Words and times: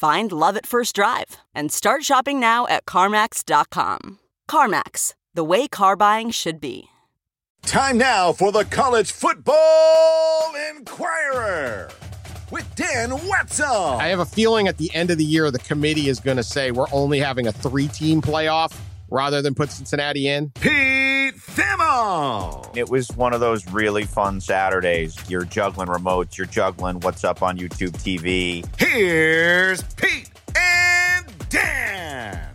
Find 0.00 0.32
love 0.32 0.56
at 0.56 0.64
first 0.64 0.94
drive 0.94 1.36
and 1.54 1.70
start 1.70 2.04
shopping 2.04 2.40
now 2.40 2.66
at 2.68 2.86
CarMax.com. 2.86 4.18
CarMax, 4.48 5.12
the 5.34 5.44
way 5.44 5.68
car 5.68 5.94
buying 5.94 6.30
should 6.30 6.58
be. 6.58 6.84
Time 7.66 7.98
now 7.98 8.32
for 8.32 8.50
the 8.50 8.64
College 8.64 9.12
Football 9.12 10.54
Inquirer 10.70 11.90
with 12.50 12.66
Dan 12.76 13.10
Wetzel. 13.28 13.66
I 14.00 14.08
have 14.08 14.20
a 14.20 14.24
feeling 14.24 14.68
at 14.68 14.78
the 14.78 14.90
end 14.94 15.10
of 15.10 15.18
the 15.18 15.24
year, 15.24 15.50
the 15.50 15.58
committee 15.58 16.08
is 16.08 16.18
going 16.18 16.38
to 16.38 16.42
say 16.42 16.70
we're 16.70 16.86
only 16.92 17.18
having 17.18 17.46
a 17.46 17.52
three 17.52 17.88
team 17.88 18.22
playoff 18.22 18.74
rather 19.10 19.42
than 19.42 19.54
put 19.54 19.70
Cincinnati 19.70 20.28
in. 20.28 20.50
Pete 21.54 21.64
Thamel. 21.64 22.76
It 22.76 22.88
was 22.88 23.08
one 23.16 23.32
of 23.32 23.40
those 23.40 23.66
really 23.68 24.04
fun 24.04 24.40
Saturdays. 24.40 25.16
You're 25.28 25.44
juggling 25.44 25.88
remotes, 25.88 26.36
you're 26.36 26.46
juggling 26.46 27.00
what's 27.00 27.24
up 27.24 27.42
on 27.42 27.58
YouTube 27.58 27.92
TV. 27.92 28.64
Here's 28.78 29.82
Pete 29.94 30.30
and 30.56 31.48
Dan. 31.48 32.52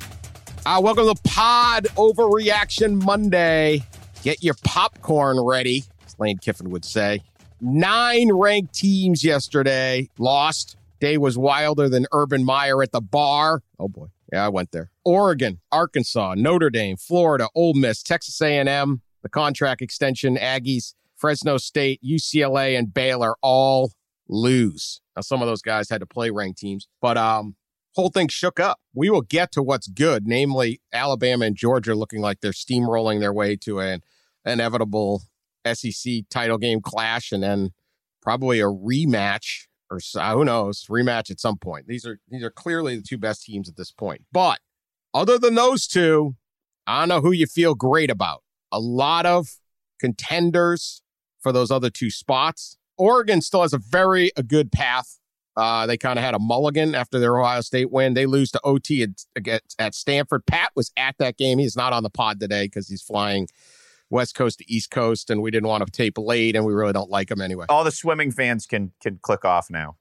Uh, 0.65 0.79
welcome 0.83 1.13
to 1.13 1.21
Pod 1.23 1.85
Overreaction 1.95 3.03
Monday. 3.03 3.83
Get 4.23 4.43
your 4.43 4.55
popcorn 4.63 5.39
ready, 5.39 5.83
as 6.05 6.15
Lane 6.19 6.37
Kiffin 6.37 6.69
would 6.71 6.85
say. 6.85 7.21
Nine 7.61 8.31
ranked 8.31 8.73
teams 8.73 9.23
yesterday 9.23 10.09
lost. 10.17 10.77
Day 10.99 11.17
was 11.17 11.37
wilder 11.37 11.89
than 11.89 12.07
Urban 12.11 12.43
Meyer 12.45 12.81
at 12.81 12.91
the 12.91 13.01
bar. 13.01 13.61
Oh 13.79 13.87
boy. 13.87 14.07
Yeah, 14.35 14.47
I 14.47 14.49
went 14.49 14.73
there. 14.73 14.91
Oregon, 15.05 15.61
Arkansas, 15.71 16.33
Notre 16.35 16.69
Dame, 16.69 16.97
Florida, 16.97 17.47
Ole 17.55 17.73
Miss, 17.73 18.03
Texas 18.03 18.41
A&M, 18.41 19.01
the 19.23 19.29
contract 19.29 19.81
extension, 19.81 20.35
Aggies, 20.35 20.93
Fresno 21.15 21.57
State, 21.57 22.01
UCLA, 22.03 22.77
and 22.77 22.93
Baylor 22.93 23.35
all 23.41 23.93
lose. 24.27 24.99
Now, 25.15 25.21
some 25.21 25.41
of 25.41 25.47
those 25.47 25.61
guys 25.61 25.89
had 25.89 26.01
to 26.01 26.05
play 26.05 26.31
ranked 26.31 26.59
teams, 26.59 26.89
but 26.99 27.17
um, 27.17 27.55
whole 27.93 28.09
thing 28.09 28.27
shook 28.27 28.59
up. 28.59 28.81
We 28.93 29.09
will 29.09 29.21
get 29.21 29.53
to 29.53 29.63
what's 29.63 29.87
good, 29.87 30.27
namely 30.27 30.81
Alabama 30.91 31.45
and 31.45 31.55
Georgia 31.55 31.95
looking 31.95 32.19
like 32.19 32.41
they're 32.41 32.51
steamrolling 32.51 33.21
their 33.21 33.31
way 33.31 33.55
to 33.61 33.79
an 33.79 34.01
inevitable 34.45 35.21
SEC 35.65 36.23
title 36.29 36.57
game 36.57 36.81
clash, 36.81 37.31
and 37.31 37.41
then 37.41 37.69
probably 38.21 38.59
a 38.59 38.65
rematch 38.65 39.67
or 39.95 40.21
who 40.33 40.45
knows, 40.45 40.85
rematch 40.89 41.31
at 41.31 41.39
some 41.39 41.57
point. 41.57 41.87
These 41.87 42.05
are 42.05 42.19
these 42.29 42.43
are 42.43 42.51
clearly 42.51 42.97
the 42.97 43.03
two 43.03 43.17
best 43.17 43.43
teams 43.43 43.69
at 43.69 43.75
this 43.75 43.91
point. 43.91 44.21
But 44.31 44.59
other 45.13 45.37
than 45.37 45.55
those 45.55 45.87
two, 45.87 46.35
I 46.87 46.99
don't 46.99 47.09
know 47.09 47.21
who 47.21 47.31
you 47.31 47.47
feel 47.47 47.75
great 47.75 48.11
about. 48.11 48.43
A 48.71 48.79
lot 48.79 49.25
of 49.25 49.47
contenders 49.99 51.01
for 51.39 51.51
those 51.51 51.71
other 51.71 51.89
two 51.89 52.09
spots. 52.09 52.77
Oregon 52.97 53.41
still 53.41 53.61
has 53.61 53.73
a 53.73 53.77
very 53.77 54.31
a 54.35 54.43
good 54.43 54.71
path. 54.71 55.19
Uh, 55.57 55.85
they 55.85 55.97
kind 55.97 56.19
of 56.19 56.25
had 56.25 56.33
a 56.33 56.39
mulligan 56.39 56.93
after 56.93 57.17
their 57.17 57.39
Ohio 57.39 57.61
State 57.61 57.89
win. 57.89 58.13
They 58.13 58.25
lose 58.25 58.51
to 58.51 58.61
OT 58.65 59.03
at, 59.03 59.61
at 59.79 59.95
Stanford. 59.95 60.45
Pat 60.45 60.71
was 60.75 60.91
at 60.97 61.15
that 61.19 61.37
game. 61.37 61.59
He's 61.59 61.77
not 61.77 61.93
on 61.93 62.03
the 62.03 62.09
pod 62.09 62.41
today 62.41 62.65
because 62.65 62.89
he's 62.89 63.01
flying 63.01 63.47
West 64.09 64.35
Coast 64.35 64.59
to 64.59 64.71
East 64.71 64.91
Coast, 64.91 65.29
and 65.29 65.41
we 65.41 65.51
didn't 65.51 65.67
want 65.67 65.85
to 65.85 65.91
tape 65.91 66.17
late, 66.17 66.55
and 66.55 66.65
we 66.65 66.73
really 66.73 66.93
don't 66.93 67.09
like 67.09 67.29
them 67.29 67.41
anyway. 67.41 67.65
All 67.69 67.83
the 67.83 67.91
swimming 67.91 68.31
fans 68.31 68.65
can 68.65 68.91
can 69.01 69.19
click 69.21 69.45
off 69.45 69.69
now. 69.69 69.97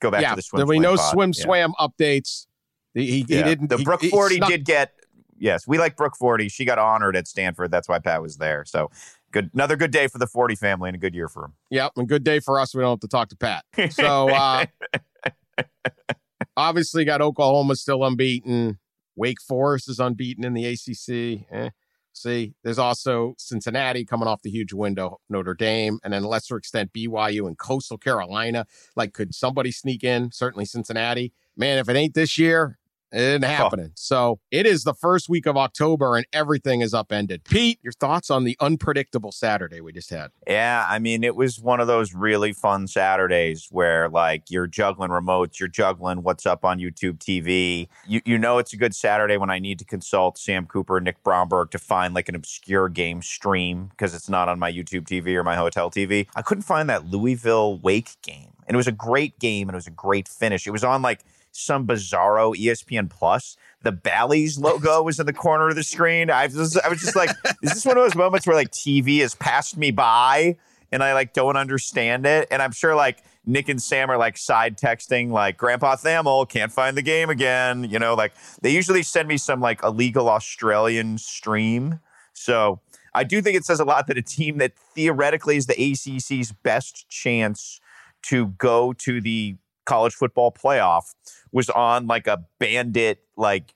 Go 0.00 0.10
back 0.10 0.22
yeah, 0.22 0.30
to 0.30 0.36
the 0.36 0.42
swim. 0.42 0.68
We 0.68 0.78
know 0.78 0.96
pod. 0.96 1.12
swim 1.12 1.32
yeah. 1.34 1.42
swam 1.42 1.74
updates. 1.80 2.46
He, 2.94 3.06
he, 3.06 3.26
yeah. 3.28 3.38
he 3.38 3.42
didn't. 3.42 3.68
The 3.68 3.78
he, 3.78 3.84
Brooke 3.84 4.02
he 4.02 4.10
Forde 4.10 4.46
did 4.46 4.64
get. 4.64 4.92
Yes, 5.38 5.66
we 5.66 5.78
like 5.78 5.96
Brooke 5.96 6.16
Forde. 6.20 6.50
She 6.50 6.64
got 6.64 6.78
honored 6.78 7.16
at 7.16 7.26
Stanford. 7.26 7.70
That's 7.70 7.88
why 7.88 7.98
Pat 7.98 8.20
was 8.20 8.36
there. 8.36 8.64
So 8.66 8.90
good. 9.32 9.50
Another 9.54 9.76
good 9.76 9.90
day 9.90 10.06
for 10.06 10.18
the 10.18 10.26
Forde 10.26 10.58
family 10.58 10.90
and 10.90 10.96
a 10.96 10.98
good 10.98 11.14
year 11.14 11.28
for 11.28 11.46
him. 11.46 11.54
Yep, 11.70 11.92
and 11.96 12.08
good 12.08 12.24
day 12.24 12.40
for 12.40 12.60
us. 12.60 12.74
We 12.74 12.82
don't 12.82 12.90
have 12.90 13.00
to 13.00 13.08
talk 13.08 13.30
to 13.30 13.36
Pat. 13.36 13.64
So 13.92 14.28
uh, 14.28 14.66
obviously, 16.56 17.04
got 17.06 17.22
Oklahoma 17.22 17.76
still 17.76 18.04
unbeaten. 18.04 18.78
Wake 19.16 19.40
Forest 19.40 19.88
is 19.88 19.98
unbeaten 19.98 20.44
in 20.44 20.54
the 20.54 20.66
ACC. 20.66 21.46
Eh. 21.50 21.70
See, 22.12 22.54
there's 22.64 22.78
also 22.78 23.34
Cincinnati 23.38 24.04
coming 24.04 24.28
off 24.28 24.42
the 24.42 24.50
huge 24.50 24.72
window, 24.72 25.20
Notre 25.28 25.54
Dame, 25.54 25.98
and 26.02 26.12
then 26.12 26.24
lesser 26.24 26.56
extent 26.56 26.92
BYU 26.92 27.46
and 27.46 27.56
Coastal 27.56 27.98
Carolina. 27.98 28.66
Like, 28.96 29.12
could 29.12 29.34
somebody 29.34 29.70
sneak 29.70 30.02
in? 30.02 30.32
Certainly 30.32 30.66
Cincinnati. 30.66 31.32
Man, 31.56 31.78
if 31.78 31.88
it 31.88 31.96
ain't 31.96 32.14
this 32.14 32.36
year, 32.36 32.79
it 33.12 33.18
ain't 33.18 33.44
happening. 33.44 33.88
Oh. 33.90 33.96
So 33.96 34.40
it 34.50 34.66
is 34.66 34.84
the 34.84 34.94
first 34.94 35.28
week 35.28 35.46
of 35.46 35.56
October 35.56 36.16
and 36.16 36.26
everything 36.32 36.80
is 36.80 36.94
upended. 36.94 37.44
Pete, 37.44 37.78
your 37.82 37.92
thoughts 37.92 38.30
on 38.30 38.44
the 38.44 38.56
unpredictable 38.60 39.32
Saturday 39.32 39.80
we 39.80 39.92
just 39.92 40.10
had? 40.10 40.30
Yeah, 40.46 40.86
I 40.88 40.98
mean, 40.98 41.24
it 41.24 41.34
was 41.34 41.60
one 41.60 41.80
of 41.80 41.86
those 41.86 42.14
really 42.14 42.52
fun 42.52 42.86
Saturdays 42.86 43.68
where 43.70 44.08
like 44.08 44.44
you're 44.48 44.66
juggling 44.66 45.10
remotes, 45.10 45.58
you're 45.58 45.68
juggling 45.68 46.22
what's 46.22 46.46
up 46.46 46.64
on 46.64 46.78
YouTube 46.78 47.18
TV. 47.18 47.88
You 48.06 48.20
you 48.24 48.38
know 48.38 48.58
it's 48.58 48.72
a 48.72 48.76
good 48.76 48.94
Saturday 48.94 49.36
when 49.36 49.50
I 49.50 49.58
need 49.58 49.78
to 49.80 49.84
consult 49.84 50.38
Sam 50.38 50.66
Cooper, 50.66 51.00
Nick 51.00 51.22
Bromberg 51.22 51.70
to 51.72 51.78
find 51.78 52.14
like 52.14 52.28
an 52.28 52.34
obscure 52.34 52.88
game 52.88 53.22
stream 53.22 53.86
because 53.86 54.14
it's 54.14 54.28
not 54.28 54.48
on 54.48 54.58
my 54.58 54.70
YouTube 54.70 55.02
TV 55.02 55.34
or 55.34 55.44
my 55.44 55.56
hotel 55.56 55.90
TV. 55.90 56.26
I 56.36 56.42
couldn't 56.42 56.62
find 56.62 56.88
that 56.88 57.06
Louisville 57.06 57.78
Wake 57.78 58.20
game. 58.22 58.52
And 58.66 58.76
it 58.76 58.78
was 58.78 58.86
a 58.86 58.92
great 58.92 59.38
game 59.40 59.68
and 59.68 59.74
it 59.74 59.78
was 59.78 59.88
a 59.88 59.92
great 59.92 60.28
finish. 60.28 60.66
It 60.66 60.70
was 60.70 60.84
on 60.84 61.02
like 61.02 61.24
some 61.52 61.86
bizarro 61.86 62.54
ESPN 62.56 63.10
Plus. 63.10 63.56
The 63.82 63.92
Bally's 63.92 64.58
logo 64.58 65.02
was 65.02 65.18
in 65.18 65.26
the 65.26 65.32
corner 65.32 65.68
of 65.68 65.76
the 65.76 65.82
screen. 65.82 66.30
I 66.30 66.46
was, 66.46 66.76
I 66.76 66.88
was 66.88 67.00
just 67.00 67.16
like, 67.16 67.30
is 67.62 67.74
this 67.74 67.86
one 67.86 67.96
of 67.96 68.04
those 68.04 68.14
moments 68.14 68.46
where 68.46 68.56
like 68.56 68.70
TV 68.70 69.20
has 69.20 69.34
passed 69.34 69.76
me 69.76 69.90
by 69.90 70.56
and 70.92 71.02
I 71.02 71.14
like 71.14 71.32
don't 71.32 71.56
understand 71.56 72.26
it? 72.26 72.48
And 72.50 72.60
I'm 72.62 72.72
sure 72.72 72.94
like 72.94 73.22
Nick 73.46 73.68
and 73.68 73.80
Sam 73.80 74.10
are 74.10 74.18
like 74.18 74.36
side 74.36 74.76
texting, 74.76 75.30
like 75.30 75.56
Grandpa 75.56 75.96
Thamel 75.96 76.48
can't 76.48 76.72
find 76.72 76.96
the 76.96 77.02
game 77.02 77.30
again. 77.30 77.84
You 77.84 77.98
know, 77.98 78.14
like 78.14 78.32
they 78.62 78.70
usually 78.70 79.02
send 79.02 79.28
me 79.28 79.36
some 79.36 79.60
like 79.60 79.82
illegal 79.82 80.28
Australian 80.28 81.18
stream. 81.18 82.00
So 82.32 82.80
I 83.14 83.24
do 83.24 83.42
think 83.42 83.56
it 83.56 83.64
says 83.64 83.80
a 83.80 83.84
lot 83.84 84.06
that 84.06 84.18
a 84.18 84.22
team 84.22 84.58
that 84.58 84.72
theoretically 84.94 85.56
is 85.56 85.66
the 85.66 85.74
ACC's 85.74 86.52
best 86.52 87.08
chance 87.08 87.80
to 88.22 88.48
go 88.48 88.92
to 88.92 89.20
the 89.20 89.56
college 89.90 90.14
football 90.14 90.52
playoff 90.52 91.14
was 91.50 91.68
on 91.68 92.06
like 92.06 92.28
a 92.28 92.38
bandit, 92.60 93.24
like, 93.36 93.74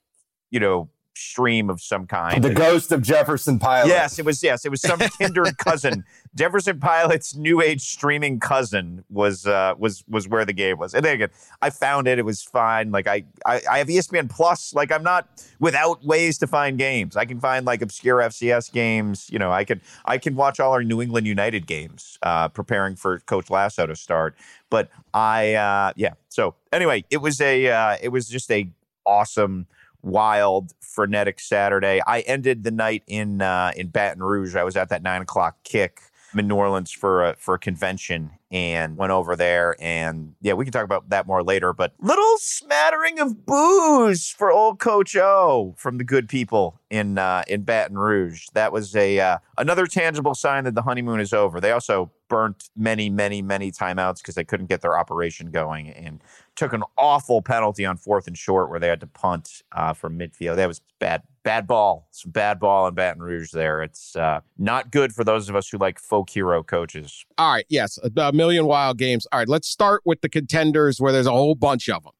you 0.52 0.60
know, 0.60 0.88
stream 1.24 1.70
of 1.70 1.80
some 1.80 2.06
kind. 2.06 2.42
The 2.42 2.54
ghost 2.54 2.92
of 2.92 3.02
Jefferson 3.02 3.58
Pilot. 3.58 3.88
Yes, 3.88 4.18
it 4.18 4.24
was. 4.24 4.42
Yes, 4.42 4.64
it 4.64 4.70
was 4.70 4.80
some 4.80 4.98
kindred 5.18 5.58
cousin. 5.58 6.04
Jefferson 6.34 6.80
Pilot's 6.80 7.34
new 7.34 7.60
age 7.60 7.80
streaming 7.80 8.40
cousin 8.40 9.04
was 9.10 9.46
uh, 9.46 9.74
was 9.78 10.04
was 10.08 10.28
where 10.28 10.44
the 10.44 10.52
game 10.52 10.78
was. 10.78 10.94
And 10.94 11.04
again, 11.06 11.30
I 11.62 11.70
found 11.70 12.06
it. 12.08 12.18
It 12.18 12.24
was 12.24 12.42
fine. 12.42 12.90
Like 12.90 13.06
I, 13.06 13.24
I 13.46 13.60
I 13.70 13.78
have 13.78 13.88
ESPN 13.88 14.28
Plus. 14.30 14.74
Like 14.74 14.92
I'm 14.92 15.02
not 15.02 15.28
without 15.60 16.04
ways 16.04 16.38
to 16.38 16.46
find 16.46 16.78
games. 16.78 17.16
I 17.16 17.24
can 17.24 17.40
find 17.40 17.64
like 17.64 17.82
obscure 17.82 18.18
FCS 18.18 18.72
games. 18.72 19.28
You 19.30 19.38
know, 19.38 19.52
I 19.52 19.64
can 19.64 19.80
I 20.04 20.18
can 20.18 20.36
watch 20.36 20.60
all 20.60 20.72
our 20.72 20.84
New 20.84 21.00
England 21.00 21.26
United 21.26 21.66
games, 21.66 22.18
uh, 22.22 22.48
preparing 22.48 22.96
for 22.96 23.20
Coach 23.20 23.50
Lasso 23.50 23.86
to 23.86 23.96
start. 23.96 24.34
But 24.70 24.90
I, 25.12 25.54
uh, 25.54 25.92
yeah. 25.96 26.14
So 26.28 26.54
anyway, 26.72 27.04
it 27.10 27.18
was 27.18 27.40
a 27.40 27.68
uh, 27.68 27.96
it 28.02 28.08
was 28.08 28.28
just 28.28 28.50
a 28.50 28.68
awesome 29.06 29.66
wild, 30.04 30.72
frenetic 30.80 31.40
Saturday. 31.40 32.00
I 32.06 32.20
ended 32.20 32.64
the 32.64 32.70
night 32.70 33.02
in 33.06 33.42
uh, 33.42 33.72
in 33.76 33.88
Baton 33.88 34.22
Rouge. 34.22 34.54
I 34.56 34.64
was 34.64 34.76
at 34.76 34.88
that 34.90 35.02
nine 35.02 35.22
o'clock 35.22 35.56
kick 35.64 36.00
in 36.38 36.48
New 36.48 36.56
Orleans 36.56 36.90
for 36.90 37.24
a, 37.24 37.36
for 37.36 37.54
a 37.54 37.58
convention 37.58 38.30
and 38.50 38.96
went 38.96 39.12
over 39.12 39.36
there. 39.36 39.76
And 39.80 40.34
yeah, 40.40 40.52
we 40.52 40.64
can 40.64 40.72
talk 40.72 40.84
about 40.84 41.08
that 41.10 41.26
more 41.26 41.42
later. 41.42 41.72
But 41.72 41.94
little 41.98 42.36
smattering 42.38 43.18
of 43.18 43.46
booze 43.46 44.28
for 44.28 44.52
old 44.52 44.78
Coach 44.78 45.16
O 45.16 45.74
from 45.76 45.98
the 45.98 46.04
good 46.04 46.28
people 46.28 46.80
in 46.90 47.18
uh, 47.18 47.42
in 47.48 47.62
Baton 47.62 47.98
Rouge. 47.98 48.46
That 48.54 48.72
was 48.72 48.94
a 48.94 49.18
uh, 49.18 49.38
another 49.58 49.86
tangible 49.86 50.34
sign 50.34 50.64
that 50.64 50.74
the 50.74 50.82
honeymoon 50.82 51.20
is 51.20 51.32
over. 51.32 51.60
They 51.60 51.72
also 51.72 52.10
burnt 52.34 52.68
many, 52.74 53.08
many, 53.08 53.40
many 53.42 53.70
timeouts 53.70 54.18
because 54.18 54.34
they 54.34 54.42
couldn't 54.42 54.66
get 54.66 54.80
their 54.80 54.98
operation 54.98 55.52
going 55.52 55.90
and 55.90 56.20
took 56.56 56.72
an 56.72 56.82
awful 56.98 57.40
penalty 57.40 57.86
on 57.86 57.96
fourth 57.96 58.26
and 58.26 58.36
short 58.36 58.70
where 58.70 58.80
they 58.80 58.88
had 58.88 58.98
to 58.98 59.06
punt 59.06 59.62
uh, 59.70 59.92
from 59.92 60.18
midfield. 60.18 60.56
That 60.56 60.66
was 60.66 60.80
bad, 60.98 61.22
bad 61.44 61.68
ball, 61.68 62.08
some 62.10 62.32
bad 62.32 62.58
ball 62.58 62.88
in 62.88 62.94
Baton 62.94 63.22
Rouge 63.22 63.52
there. 63.52 63.84
It's 63.84 64.16
uh, 64.16 64.40
not 64.58 64.90
good 64.90 65.12
for 65.12 65.22
those 65.22 65.48
of 65.48 65.54
us 65.54 65.68
who 65.68 65.78
like 65.78 66.00
folk 66.00 66.28
hero 66.28 66.64
coaches. 66.64 67.24
All 67.38 67.52
right, 67.52 67.66
yes, 67.68 68.00
a, 68.16 68.32
million 68.32 68.66
wild 68.66 68.98
games. 68.98 69.28
All 69.30 69.38
right, 69.38 69.48
let's 69.48 69.68
start 69.68 70.02
with 70.04 70.20
the 70.20 70.28
contenders 70.28 71.00
where 71.00 71.12
there's 71.12 71.28
a 71.28 71.30
whole 71.30 71.54
bunch 71.54 71.88
of 71.88 72.02
them. 72.02 72.14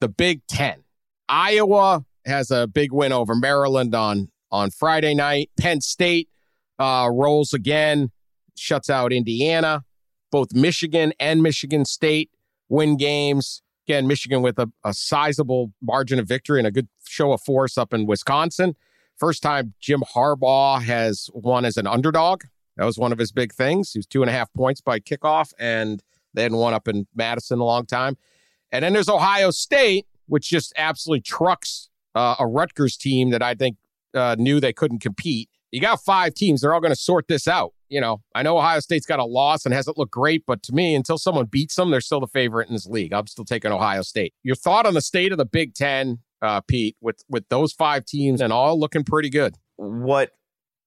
The 0.00 0.08
Big 0.08 0.44
Ten. 0.48 0.82
Iowa 1.28 2.04
has 2.26 2.50
a 2.50 2.66
big 2.66 2.90
win 2.90 3.12
over 3.12 3.36
Maryland 3.36 3.94
on 3.94 4.28
on 4.50 4.72
Friday 4.72 5.14
night. 5.14 5.50
Penn 5.56 5.80
State 5.80 6.28
uh, 6.80 7.08
rolls 7.12 7.54
again, 7.54 8.10
shuts 8.56 8.90
out 8.90 9.12
Indiana. 9.12 9.84
Both 10.30 10.54
Michigan 10.54 11.12
and 11.20 11.42
Michigan 11.42 11.84
State 11.84 12.30
win 12.68 12.96
games. 12.96 13.62
Again, 13.86 14.06
Michigan 14.06 14.42
with 14.42 14.58
a, 14.58 14.70
a 14.84 14.94
sizable 14.94 15.72
margin 15.82 16.18
of 16.18 16.26
victory 16.26 16.58
and 16.58 16.66
a 16.66 16.70
good 16.70 16.88
show 17.06 17.32
of 17.32 17.40
force 17.42 17.76
up 17.76 17.92
in 17.92 18.06
Wisconsin. 18.06 18.76
First 19.16 19.42
time 19.42 19.74
Jim 19.80 20.02
Harbaugh 20.14 20.82
has 20.82 21.28
won 21.34 21.64
as 21.64 21.76
an 21.76 21.86
underdog. 21.86 22.44
That 22.76 22.84
was 22.84 22.98
one 22.98 23.12
of 23.12 23.18
his 23.18 23.32
big 23.32 23.52
things. 23.52 23.92
He 23.92 23.98
was 23.98 24.06
two 24.06 24.22
and 24.22 24.30
a 24.30 24.32
half 24.32 24.52
points 24.54 24.80
by 24.80 24.98
kickoff, 24.98 25.52
and 25.58 26.02
they 26.32 26.42
hadn't 26.42 26.58
won 26.58 26.72
up 26.72 26.88
in 26.88 27.06
Madison 27.14 27.58
a 27.58 27.64
long 27.64 27.84
time. 27.84 28.16
And 28.70 28.82
then 28.82 28.94
there's 28.94 29.08
Ohio 29.08 29.50
State, 29.50 30.06
which 30.26 30.48
just 30.48 30.72
absolutely 30.76 31.20
trucks 31.20 31.90
uh, 32.14 32.36
a 32.38 32.46
Rutgers 32.46 32.96
team 32.96 33.30
that 33.30 33.42
I 33.42 33.54
think 33.54 33.76
uh, 34.14 34.36
knew 34.38 34.60
they 34.60 34.72
couldn't 34.72 35.00
compete. 35.00 35.50
You 35.72 35.80
got 35.80 36.00
five 36.00 36.34
teams; 36.34 36.60
they're 36.60 36.72
all 36.72 36.80
going 36.80 36.92
to 36.92 37.00
sort 37.00 37.26
this 37.28 37.48
out. 37.48 37.72
You 37.88 38.00
know, 38.00 38.22
I 38.34 38.42
know 38.42 38.56
Ohio 38.56 38.80
State's 38.80 39.06
got 39.06 39.18
a 39.18 39.24
loss 39.24 39.64
and 39.64 39.74
hasn't 39.74 39.98
looked 39.98 40.12
great, 40.12 40.44
but 40.46 40.62
to 40.64 40.72
me, 40.72 40.94
until 40.94 41.18
someone 41.18 41.46
beats 41.46 41.74
them, 41.74 41.90
they're 41.90 42.00
still 42.00 42.20
the 42.20 42.26
favorite 42.26 42.68
in 42.68 42.74
this 42.74 42.86
league. 42.86 43.12
I'm 43.12 43.26
still 43.26 43.44
taking 43.44 43.72
Ohio 43.72 44.02
State. 44.02 44.34
Your 44.42 44.54
thought 44.54 44.86
on 44.86 44.94
the 44.94 45.00
state 45.00 45.32
of 45.32 45.38
the 45.38 45.44
Big 45.44 45.74
Ten, 45.74 46.20
uh, 46.40 46.60
Pete, 46.60 46.96
with 47.00 47.24
with 47.28 47.48
those 47.48 47.72
five 47.72 48.04
teams 48.04 48.40
and 48.40 48.52
all 48.52 48.78
looking 48.78 49.02
pretty 49.02 49.30
good. 49.30 49.56
What 49.76 50.30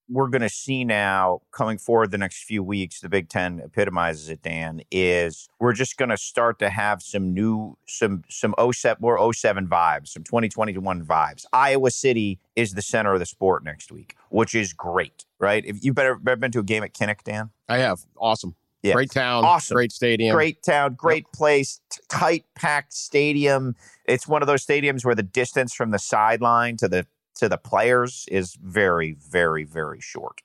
we're 0.08 0.28
going 0.28 0.42
to 0.42 0.48
see 0.48 0.84
now 0.84 1.40
coming 1.52 1.78
forward 1.78 2.10
the 2.10 2.18
next 2.18 2.44
few 2.44 2.62
weeks, 2.62 3.00
the 3.00 3.08
Big 3.08 3.28
Ten 3.28 3.60
epitomizes 3.60 4.28
it, 4.28 4.42
Dan, 4.42 4.82
is 4.90 5.48
we're 5.58 5.72
just 5.72 5.96
going 5.96 6.10
to 6.10 6.16
start 6.16 6.58
to 6.60 6.70
have 6.70 7.02
some 7.02 7.34
new, 7.34 7.76
some, 7.86 8.22
some 8.28 8.54
07, 8.72 9.00
more 9.00 9.32
07 9.32 9.66
vibes, 9.66 10.08
some 10.08 10.22
2021 10.22 11.04
vibes. 11.04 11.44
Iowa 11.52 11.90
City 11.90 12.38
is 12.54 12.74
the 12.74 12.82
center 12.82 13.14
of 13.14 13.20
the 13.20 13.26
sport 13.26 13.64
next 13.64 13.90
week, 13.90 14.16
which 14.30 14.54
is 14.54 14.72
great, 14.72 15.24
right? 15.38 15.64
If 15.64 15.84
you've 15.84 15.98
ever, 15.98 16.20
ever 16.26 16.36
been 16.36 16.52
to 16.52 16.60
a 16.60 16.64
game 16.64 16.82
at 16.82 16.94
Kinnick, 16.94 17.24
Dan? 17.24 17.50
I 17.68 17.78
have. 17.78 18.00
Awesome. 18.18 18.54
Yeah. 18.82 18.92
Great 18.92 19.10
town. 19.10 19.44
Awesome. 19.44 19.74
Great 19.74 19.90
stadium. 19.90 20.34
Great 20.34 20.62
town, 20.62 20.94
great 20.94 21.26
place, 21.32 21.80
t- 21.90 22.00
tight 22.08 22.44
packed 22.54 22.92
stadium. 22.92 23.74
It's 24.04 24.28
one 24.28 24.42
of 24.42 24.46
those 24.46 24.64
stadiums 24.64 25.04
where 25.04 25.14
the 25.14 25.24
distance 25.24 25.74
from 25.74 25.90
the 25.90 25.98
sideline 25.98 26.76
to 26.76 26.88
the 26.88 27.06
to 27.36 27.48
the 27.48 27.58
players 27.58 28.26
is 28.30 28.54
very, 28.62 29.16
very, 29.30 29.64
very 29.64 30.00
short. 30.00 30.40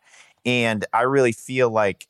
And 0.46 0.86
I 0.94 1.04
really 1.04 1.32
feel 1.32 1.70
like 1.70 2.08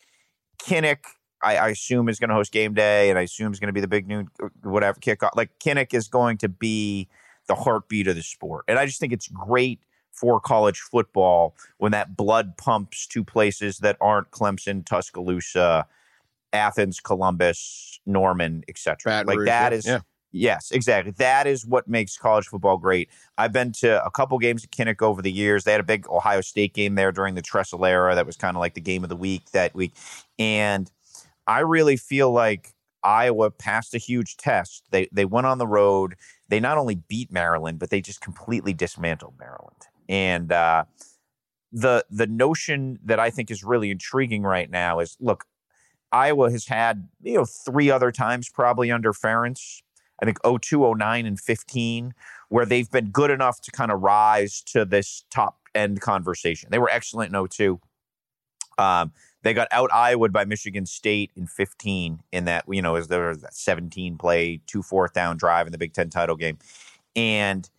Kinnick, 0.61 1.03
I, 1.43 1.57
I 1.57 1.69
assume, 1.69 2.09
is 2.09 2.19
going 2.19 2.29
to 2.29 2.35
host 2.35 2.51
game 2.51 2.73
day, 2.73 3.09
and 3.09 3.17
I 3.17 3.23
assume 3.23 3.51
is 3.51 3.59
going 3.59 3.67
to 3.67 3.73
be 3.73 3.81
the 3.81 3.87
big 3.87 4.07
noon, 4.07 4.29
uh, 4.41 4.49
whatever 4.63 4.99
kickoff. 4.99 5.31
Like 5.35 5.57
Kinnick 5.59 5.93
is 5.93 6.07
going 6.07 6.37
to 6.37 6.49
be 6.49 7.07
the 7.47 7.55
heartbeat 7.55 8.07
of 8.07 8.15
the 8.15 8.23
sport. 8.23 8.65
And 8.67 8.77
I 8.77 8.85
just 8.85 8.99
think 8.99 9.13
it's 9.13 9.27
great 9.27 9.79
for 10.11 10.39
college 10.39 10.79
football 10.79 11.55
when 11.77 11.91
that 11.93 12.15
blood 12.15 12.57
pumps 12.57 13.07
to 13.07 13.23
places 13.23 13.79
that 13.79 13.97
aren't 13.99 14.29
Clemson, 14.31 14.85
Tuscaloosa, 14.85 15.87
Athens, 16.53 16.99
Columbus, 16.99 17.99
Norman, 18.05 18.63
etc. 18.67 19.23
Like 19.25 19.39
Rouge, 19.39 19.47
that 19.47 19.73
is 19.73 19.85
Yeah. 19.85 19.99
Yes, 20.31 20.71
exactly. 20.71 21.11
That 21.17 21.45
is 21.45 21.65
what 21.65 21.87
makes 21.87 22.17
college 22.17 22.47
football 22.47 22.77
great. 22.77 23.09
I've 23.37 23.51
been 23.51 23.73
to 23.73 24.03
a 24.05 24.09
couple 24.09 24.37
games 24.39 24.63
at 24.63 24.71
Kinnick 24.71 25.01
over 25.01 25.21
the 25.21 25.31
years. 25.31 25.65
They 25.65 25.73
had 25.73 25.81
a 25.81 25.85
big 25.85 26.07
Ohio 26.09 26.41
State 26.41 26.73
game 26.73 26.95
there 26.95 27.11
during 27.11 27.35
the 27.35 27.41
Tressel 27.41 27.85
era. 27.85 28.15
That 28.15 28.25
was 28.25 28.37
kind 28.37 28.55
of 28.55 28.61
like 28.61 28.73
the 28.73 28.81
game 28.81 29.03
of 29.03 29.09
the 29.09 29.15
week 29.15 29.51
that 29.51 29.75
week. 29.75 29.93
And 30.39 30.89
I 31.47 31.59
really 31.59 31.97
feel 31.97 32.31
like 32.31 32.73
Iowa 33.03 33.51
passed 33.51 33.93
a 33.93 33.97
huge 33.97 34.37
test. 34.37 34.83
They 34.91 35.09
they 35.11 35.25
went 35.25 35.47
on 35.47 35.57
the 35.57 35.67
road. 35.67 36.15
They 36.49 36.59
not 36.59 36.77
only 36.77 36.95
beat 36.95 37.31
Maryland, 37.31 37.79
but 37.79 37.89
they 37.89 38.01
just 38.01 38.21
completely 38.21 38.73
dismantled 38.73 39.33
Maryland. 39.39 39.87
And 40.07 40.51
uh, 40.51 40.85
the 41.71 42.05
the 42.09 42.27
notion 42.27 42.99
that 43.03 43.19
I 43.19 43.29
think 43.29 43.49
is 43.49 43.63
really 43.63 43.91
intriguing 43.91 44.43
right 44.43 44.69
now 44.69 44.99
is 44.99 45.17
look, 45.19 45.45
Iowa 46.11 46.51
has 46.51 46.67
had 46.67 47.07
you 47.21 47.35
know 47.35 47.45
three 47.45 47.89
other 47.89 48.11
times 48.11 48.49
probably 48.49 48.91
under 48.91 49.13
Ferentz. 49.13 49.81
I 50.21 50.25
think 50.25 50.39
02, 50.43 50.95
09, 50.95 51.25
and 51.25 51.39
15, 51.39 52.13
where 52.49 52.65
they've 52.65 52.89
been 52.89 53.09
good 53.09 53.31
enough 53.31 53.61
to 53.61 53.71
kind 53.71 53.91
of 53.91 54.01
rise 54.01 54.61
to 54.67 54.85
this 54.85 55.23
top 55.31 55.57
end 55.73 56.01
conversation. 56.01 56.69
They 56.71 56.79
were 56.79 56.89
excellent 56.89 57.35
in 57.35 57.47
02. 57.47 57.79
Um, 58.77 59.11
they 59.43 59.53
got 59.53 59.67
out 59.71 59.91
Iowa 59.91 60.29
by 60.29 60.45
Michigan 60.45 60.85
State 60.85 61.31
in 61.35 61.47
15 61.47 62.21
in 62.31 62.45
that, 62.45 62.65
you 62.69 62.81
know, 62.81 62.95
as 62.95 63.07
there 63.07 63.35
that 63.35 63.53
17 63.53 64.17
play, 64.17 64.61
two 64.67 64.83
fourth 64.83 65.13
down 65.13 65.37
drive 65.37 65.65
in 65.65 65.71
the 65.71 65.77
Big 65.77 65.93
Ten 65.93 66.09
title 66.09 66.35
game. 66.35 66.59
And 67.15 67.69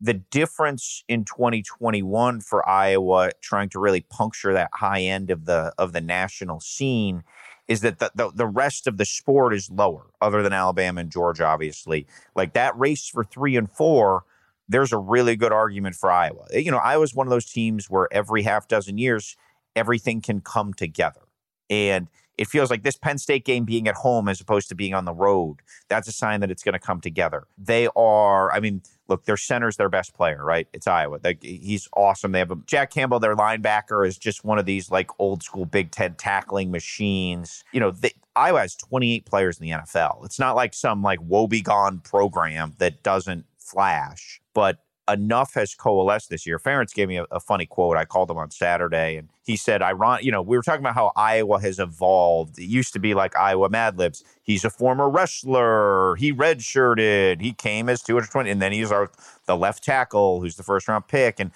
the 0.00 0.14
difference 0.14 1.02
in 1.08 1.24
2021 1.24 2.40
for 2.40 2.68
Iowa 2.68 3.30
trying 3.40 3.68
to 3.70 3.80
really 3.80 4.02
puncture 4.02 4.52
that 4.52 4.70
high 4.74 5.00
end 5.00 5.30
of 5.30 5.46
the 5.46 5.72
of 5.78 5.92
the 5.92 6.00
national 6.00 6.60
scene 6.60 7.24
is 7.68 7.82
that 7.82 7.98
the, 7.98 8.10
the, 8.14 8.30
the 8.34 8.46
rest 8.46 8.86
of 8.86 8.96
the 8.96 9.04
sport 9.04 9.54
is 9.54 9.70
lower, 9.70 10.06
other 10.20 10.42
than 10.42 10.54
Alabama 10.54 11.02
and 11.02 11.12
Georgia, 11.12 11.44
obviously. 11.44 12.06
Like 12.34 12.54
that 12.54 12.76
race 12.78 13.08
for 13.08 13.22
three 13.22 13.56
and 13.56 13.70
four, 13.70 14.24
there's 14.68 14.92
a 14.92 14.98
really 14.98 15.36
good 15.36 15.52
argument 15.52 15.94
for 15.94 16.10
Iowa. 16.10 16.46
Eh, 16.52 16.60
you 16.60 16.70
know, 16.70 16.78
Iowa's 16.78 17.14
one 17.14 17.26
of 17.26 17.30
those 17.30 17.46
teams 17.46 17.88
where 17.90 18.08
every 18.10 18.42
half 18.42 18.68
dozen 18.68 18.96
years, 18.96 19.36
everything 19.76 20.22
can 20.22 20.40
come 20.40 20.72
together. 20.72 21.20
And 21.68 22.08
it 22.38 22.46
feels 22.46 22.70
like 22.70 22.84
this 22.84 22.96
Penn 22.96 23.18
State 23.18 23.44
game 23.44 23.64
being 23.64 23.86
at 23.86 23.96
home 23.96 24.28
as 24.28 24.40
opposed 24.40 24.68
to 24.70 24.74
being 24.74 24.94
on 24.94 25.04
the 25.04 25.12
road, 25.12 25.58
that's 25.88 26.08
a 26.08 26.12
sign 26.12 26.40
that 26.40 26.50
it's 26.50 26.62
going 26.62 26.72
to 26.74 26.78
come 26.78 27.00
together. 27.00 27.46
They 27.58 27.88
are, 27.96 28.50
I 28.52 28.60
mean, 28.60 28.82
look, 29.08 29.24
their 29.24 29.36
center's 29.36 29.76
their 29.76 29.88
best 29.88 30.14
player, 30.14 30.44
right? 30.44 30.68
It's 30.72 30.86
Iowa. 30.86 31.18
Like, 31.22 31.42
he's 31.42 31.88
awesome. 31.94 32.32
They 32.32 32.38
have 32.38 32.50
a, 32.50 32.56
Jack 32.66 32.90
Campbell, 32.90 33.20
their 33.20 33.36
linebacker, 33.36 34.06
is 34.06 34.18
just 34.18 34.44
one 34.44 34.58
of 34.58 34.66
these 34.66 34.90
like 34.90 35.10
old 35.18 35.42
school 35.42 35.64
Big 35.64 35.90
Ten 35.90 36.14
tackling 36.14 36.70
machines. 36.70 37.64
You 37.72 37.80
know, 37.80 37.90
they, 37.90 38.12
Iowa 38.36 38.60
has 38.60 38.76
28 38.76 39.26
players 39.26 39.58
in 39.58 39.66
the 39.66 39.72
NFL. 39.72 40.24
It's 40.24 40.38
not 40.38 40.56
like 40.56 40.74
some 40.74 41.02
like 41.02 41.20
woebegone 41.20 42.04
program 42.04 42.74
that 42.78 43.02
doesn't 43.02 43.46
flash, 43.58 44.40
but 44.54 44.78
enough 45.08 45.54
has 45.54 45.74
coalesced 45.74 46.30
this 46.30 46.46
year. 46.46 46.58
Ferentz 46.58 46.94
gave 46.94 47.08
me 47.08 47.16
a, 47.16 47.24
a, 47.30 47.40
funny 47.40 47.66
quote. 47.66 47.96
I 47.96 48.04
called 48.04 48.30
him 48.30 48.36
on 48.36 48.50
Saturday, 48.50 49.16
and 49.16 49.28
he 49.44 49.56
said, 49.56 49.82
"Iron, 49.82 50.18
you 50.22 50.30
know, 50.30 50.42
we 50.42 50.56
were 50.56 50.62
talking 50.62 50.80
about 50.80 50.94
how 50.94 51.12
Iowa 51.16 51.60
has 51.60 51.78
evolved. 51.78 52.58
It 52.58 52.64
used 52.64 52.92
to 52.92 52.98
be 52.98 53.14
like 53.14 53.36
Iowa 53.36 53.68
Mad 53.68 53.98
Libs. 53.98 54.22
He's 54.42 54.64
a 54.64 54.70
former 54.70 55.08
wrestler. 55.08 56.16
He 56.16 56.32
redshirted. 56.32 57.40
He 57.40 57.52
came 57.52 57.88
as 57.88 58.02
220, 58.02 58.50
and 58.50 58.60
then 58.62 58.72
he's 58.72 58.92
our 58.92 59.10
the 59.46 59.56
left 59.56 59.82
tackle, 59.82 60.40
who's 60.40 60.56
the 60.56 60.62
first 60.62 60.88
round 60.88 61.08
pick. 61.08 61.40
And 61.40 61.50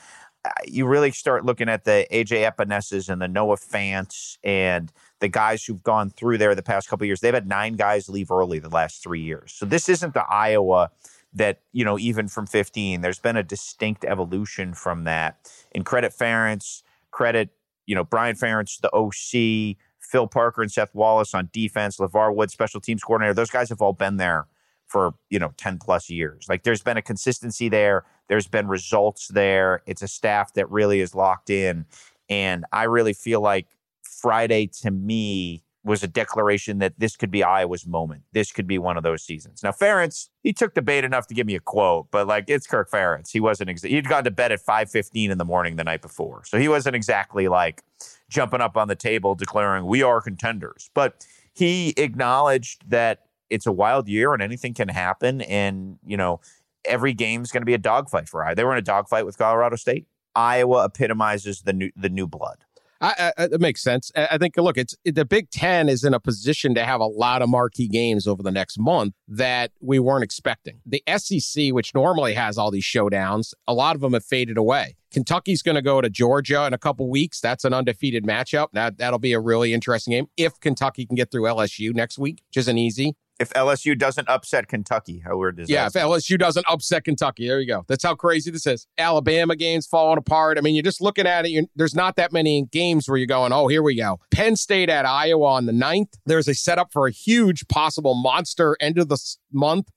uh, 0.44 0.50
you 0.66 0.86
really 0.86 1.10
start 1.10 1.44
looking 1.44 1.68
at 1.68 1.84
the 1.84 2.06
AJ 2.10 2.50
Epenesas 2.50 3.08
and 3.08 3.20
the 3.20 3.28
Noah 3.28 3.56
Fants 3.56 4.38
and 4.42 4.92
the 5.20 5.28
guys 5.28 5.64
who've 5.64 5.82
gone 5.82 6.10
through 6.10 6.38
there 6.38 6.54
the 6.54 6.62
past 6.62 6.88
couple 6.88 7.06
years. 7.06 7.20
They've 7.20 7.34
had 7.34 7.48
nine 7.48 7.74
guys 7.74 8.08
leave 8.08 8.30
early 8.30 8.58
the 8.58 8.68
last 8.68 9.02
three 9.02 9.22
years. 9.22 9.52
So 9.52 9.66
this 9.66 9.88
isn't 9.88 10.14
the 10.14 10.24
Iowa." 10.24 10.90
That 11.34 11.60
you 11.72 11.84
know 11.84 11.98
even 11.98 12.28
from 12.28 12.46
15 12.46 13.00
there's 13.00 13.18
been 13.18 13.36
a 13.36 13.42
distinct 13.42 14.04
evolution 14.04 14.74
from 14.74 15.04
that. 15.04 15.50
And 15.74 15.84
credit 15.84 16.12
Ferentz 16.12 16.82
credit 17.10 17.50
you 17.86 17.94
know 17.94 18.04
Brian 18.04 18.36
Ferentz 18.36 18.80
the 18.80 18.90
OC 18.94 19.76
Phil 20.00 20.26
Parker 20.26 20.62
and 20.62 20.70
Seth 20.70 20.94
Wallace 20.94 21.34
on 21.34 21.48
defense 21.52 21.98
LeVar 21.98 22.34
Wood 22.34 22.50
special 22.50 22.80
teams 22.80 23.02
coordinator 23.02 23.34
those 23.34 23.50
guys 23.50 23.68
have 23.68 23.80
all 23.80 23.92
been 23.92 24.16
there 24.16 24.46
for 24.92 25.14
you 25.30 25.38
know 25.38 25.52
10 25.56 25.78
plus 25.78 26.10
years. 26.10 26.46
Like 26.48 26.62
there's 26.64 26.82
been 26.82 26.98
a 26.98 27.02
consistency 27.02 27.68
there. 27.70 28.04
There's 28.28 28.46
been 28.46 28.68
results 28.68 29.28
there. 29.28 29.82
It's 29.86 30.02
a 30.02 30.08
staff 30.08 30.52
that 30.54 30.70
really 30.70 31.00
is 31.00 31.14
locked 31.14 31.48
in. 31.50 31.86
And 32.28 32.64
I 32.72 32.84
really 32.84 33.14
feel 33.14 33.40
like 33.40 33.68
Friday 34.02 34.68
to 34.82 34.90
me 34.90 35.64
was 35.84 36.02
a 36.02 36.08
declaration 36.08 36.78
that 36.78 36.94
this 36.98 37.16
could 37.16 37.30
be 37.30 37.42
Iowa's 37.42 37.86
moment. 37.86 38.22
This 38.32 38.52
could 38.52 38.66
be 38.66 38.78
one 38.78 38.96
of 38.96 39.02
those 39.02 39.22
seasons. 39.22 39.62
Now, 39.62 39.72
Ferentz, 39.72 40.28
he 40.42 40.52
took 40.52 40.74
the 40.74 40.82
bait 40.82 41.04
enough 41.04 41.26
to 41.26 41.34
give 41.34 41.46
me 41.46 41.56
a 41.56 41.60
quote, 41.60 42.08
but 42.10 42.26
like 42.26 42.44
it's 42.48 42.66
Kirk 42.66 42.90
Ferentz. 42.90 43.32
He 43.32 43.40
wasn't, 43.40 43.70
exa- 43.70 43.88
he'd 43.88 44.08
gone 44.08 44.24
to 44.24 44.30
bed 44.30 44.52
at 44.52 44.60
5.15 44.64 45.30
in 45.30 45.38
the 45.38 45.44
morning 45.44 45.76
the 45.76 45.84
night 45.84 46.00
before. 46.00 46.44
So 46.44 46.58
he 46.58 46.68
wasn't 46.68 46.94
exactly 46.94 47.48
like 47.48 47.82
jumping 48.30 48.60
up 48.60 48.76
on 48.76 48.88
the 48.88 48.94
table 48.94 49.34
declaring, 49.34 49.84
we 49.84 50.02
are 50.02 50.20
contenders. 50.20 50.90
But 50.94 51.26
he 51.52 51.94
acknowledged 51.96 52.88
that 52.88 53.24
it's 53.50 53.66
a 53.66 53.72
wild 53.72 54.08
year 54.08 54.32
and 54.32 54.42
anything 54.42 54.74
can 54.74 54.88
happen. 54.88 55.42
And, 55.42 55.98
you 56.06 56.16
know, 56.16 56.40
every 56.84 57.12
game's 57.12 57.50
going 57.50 57.62
to 57.62 57.66
be 57.66 57.74
a 57.74 57.78
dogfight 57.78 58.28
for 58.28 58.44
Iowa. 58.44 58.54
They 58.54 58.64
were 58.64 58.72
in 58.72 58.78
a 58.78 58.82
dogfight 58.82 59.26
with 59.26 59.36
Colorado 59.36 59.76
State. 59.76 60.06
Iowa 60.34 60.84
epitomizes 60.84 61.62
the 61.62 61.72
new 61.74 61.90
the 61.94 62.08
new 62.08 62.26
blood. 62.26 62.64
I, 63.02 63.32
I, 63.36 63.44
it 63.44 63.60
makes 63.60 63.82
sense. 63.82 64.12
I 64.14 64.38
think, 64.38 64.56
look, 64.56 64.78
it's 64.78 64.94
the 65.04 65.24
Big 65.24 65.50
Ten 65.50 65.88
is 65.88 66.04
in 66.04 66.14
a 66.14 66.20
position 66.20 66.74
to 66.76 66.84
have 66.84 67.00
a 67.00 67.06
lot 67.06 67.42
of 67.42 67.48
marquee 67.48 67.88
games 67.88 68.28
over 68.28 68.42
the 68.42 68.52
next 68.52 68.78
month 68.78 69.14
that 69.26 69.72
we 69.80 69.98
weren't 69.98 70.22
expecting. 70.22 70.80
The 70.86 71.02
SEC, 71.16 71.72
which 71.72 71.94
normally 71.94 72.34
has 72.34 72.56
all 72.56 72.70
these 72.70 72.84
showdowns, 72.84 73.54
a 73.66 73.74
lot 73.74 73.96
of 73.96 74.02
them 74.02 74.12
have 74.12 74.24
faded 74.24 74.56
away. 74.56 74.96
Kentucky's 75.10 75.62
going 75.62 75.74
to 75.74 75.82
go 75.82 76.00
to 76.00 76.08
Georgia 76.08 76.64
in 76.64 76.72
a 76.72 76.78
couple 76.78 77.10
weeks. 77.10 77.40
That's 77.40 77.64
an 77.64 77.74
undefeated 77.74 78.24
matchup. 78.24 78.68
That 78.72 78.96
that'll 78.98 79.18
be 79.18 79.32
a 79.32 79.40
really 79.40 79.74
interesting 79.74 80.12
game 80.12 80.28
if 80.36 80.58
Kentucky 80.60 81.04
can 81.04 81.16
get 81.16 81.30
through 81.30 81.42
LSU 81.42 81.92
next 81.92 82.18
week, 82.18 82.42
which 82.48 82.56
isn't 82.56 82.78
easy 82.78 83.16
if 83.40 83.50
LSU 83.50 83.98
doesn't 83.98 84.28
upset 84.28 84.68
Kentucky, 84.68 85.20
how 85.24 85.36
weird 85.36 85.58
is 85.58 85.68
yeah, 85.68 85.88
that? 85.88 85.98
Yeah, 85.98 86.04
if 86.04 86.10
LSU 86.10 86.38
doesn't 86.38 86.64
upset 86.68 87.04
Kentucky, 87.04 87.48
there 87.48 87.60
you 87.60 87.66
go. 87.66 87.84
That's 87.88 88.04
how 88.04 88.14
crazy 88.14 88.50
this 88.50 88.66
is. 88.66 88.86
Alabama 88.98 89.56
games 89.56 89.86
falling 89.86 90.18
apart. 90.18 90.58
I 90.58 90.60
mean, 90.60 90.74
you're 90.74 90.82
just 90.82 91.00
looking 91.00 91.26
at 91.26 91.46
it. 91.46 91.68
there's 91.74 91.94
not 91.94 92.16
that 92.16 92.32
many 92.32 92.66
games 92.70 93.08
where 93.08 93.18
you're 93.18 93.26
going, 93.26 93.52
oh, 93.52 93.66
here 93.68 93.82
we 93.82 93.96
go. 93.96 94.20
Penn 94.30 94.56
State 94.56 94.88
at 94.88 95.04
Iowa 95.04 95.46
on 95.46 95.66
the 95.66 95.72
9th. 95.72 96.14
There's 96.26 96.48
a 96.48 96.54
setup 96.54 96.92
for 96.92 97.06
a 97.06 97.10
huge 97.10 97.66
possible 97.68 98.14
monster 98.14 98.76
end 98.80 98.98
of 98.98 99.08
the 99.08 99.18
month 99.52 99.88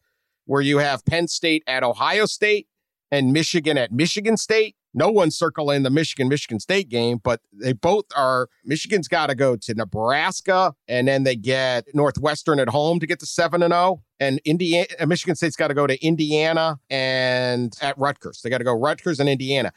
where 0.45 0.61
you 0.61 0.79
have 0.79 1.05
Penn 1.05 1.27
State 1.27 1.63
at 1.67 1.83
Ohio 1.83 2.25
State 2.25 2.67
and 3.11 3.31
Michigan 3.31 3.77
at 3.77 3.91
Michigan 3.91 4.37
State 4.37 4.75
no 4.95 5.11
one's 5.11 5.37
circling 5.37 5.83
the 5.83 5.89
Michigan 5.89 6.29
Michigan 6.29 6.59
State 6.59 6.87
game, 6.87 7.19
but 7.21 7.41
they 7.51 7.73
both 7.73 8.05
are. 8.15 8.47
Michigan's 8.63 9.09
got 9.09 9.27
to 9.27 9.35
go 9.35 9.57
to 9.57 9.73
Nebraska, 9.73 10.73
and 10.87 11.07
then 11.07 11.25
they 11.25 11.35
get 11.35 11.85
Northwestern 11.93 12.59
at 12.59 12.69
home 12.69 12.99
to 13.01 13.05
get 13.05 13.19
to 13.19 13.25
seven 13.25 13.61
and 13.61 13.73
zero. 13.73 13.83
Oh, 13.83 14.01
and 14.21 14.39
Indiana, 14.45 14.87
Michigan 15.05 15.35
State's 15.35 15.57
got 15.57 15.67
to 15.67 15.73
go 15.73 15.85
to 15.85 16.03
Indiana 16.03 16.79
and 16.89 17.75
at 17.81 17.97
Rutgers. 17.97 18.41
They 18.41 18.49
got 18.49 18.59
to 18.59 18.63
go 18.63 18.73
Rutgers 18.73 19.19
and 19.19 19.27
Indiana. 19.27 19.73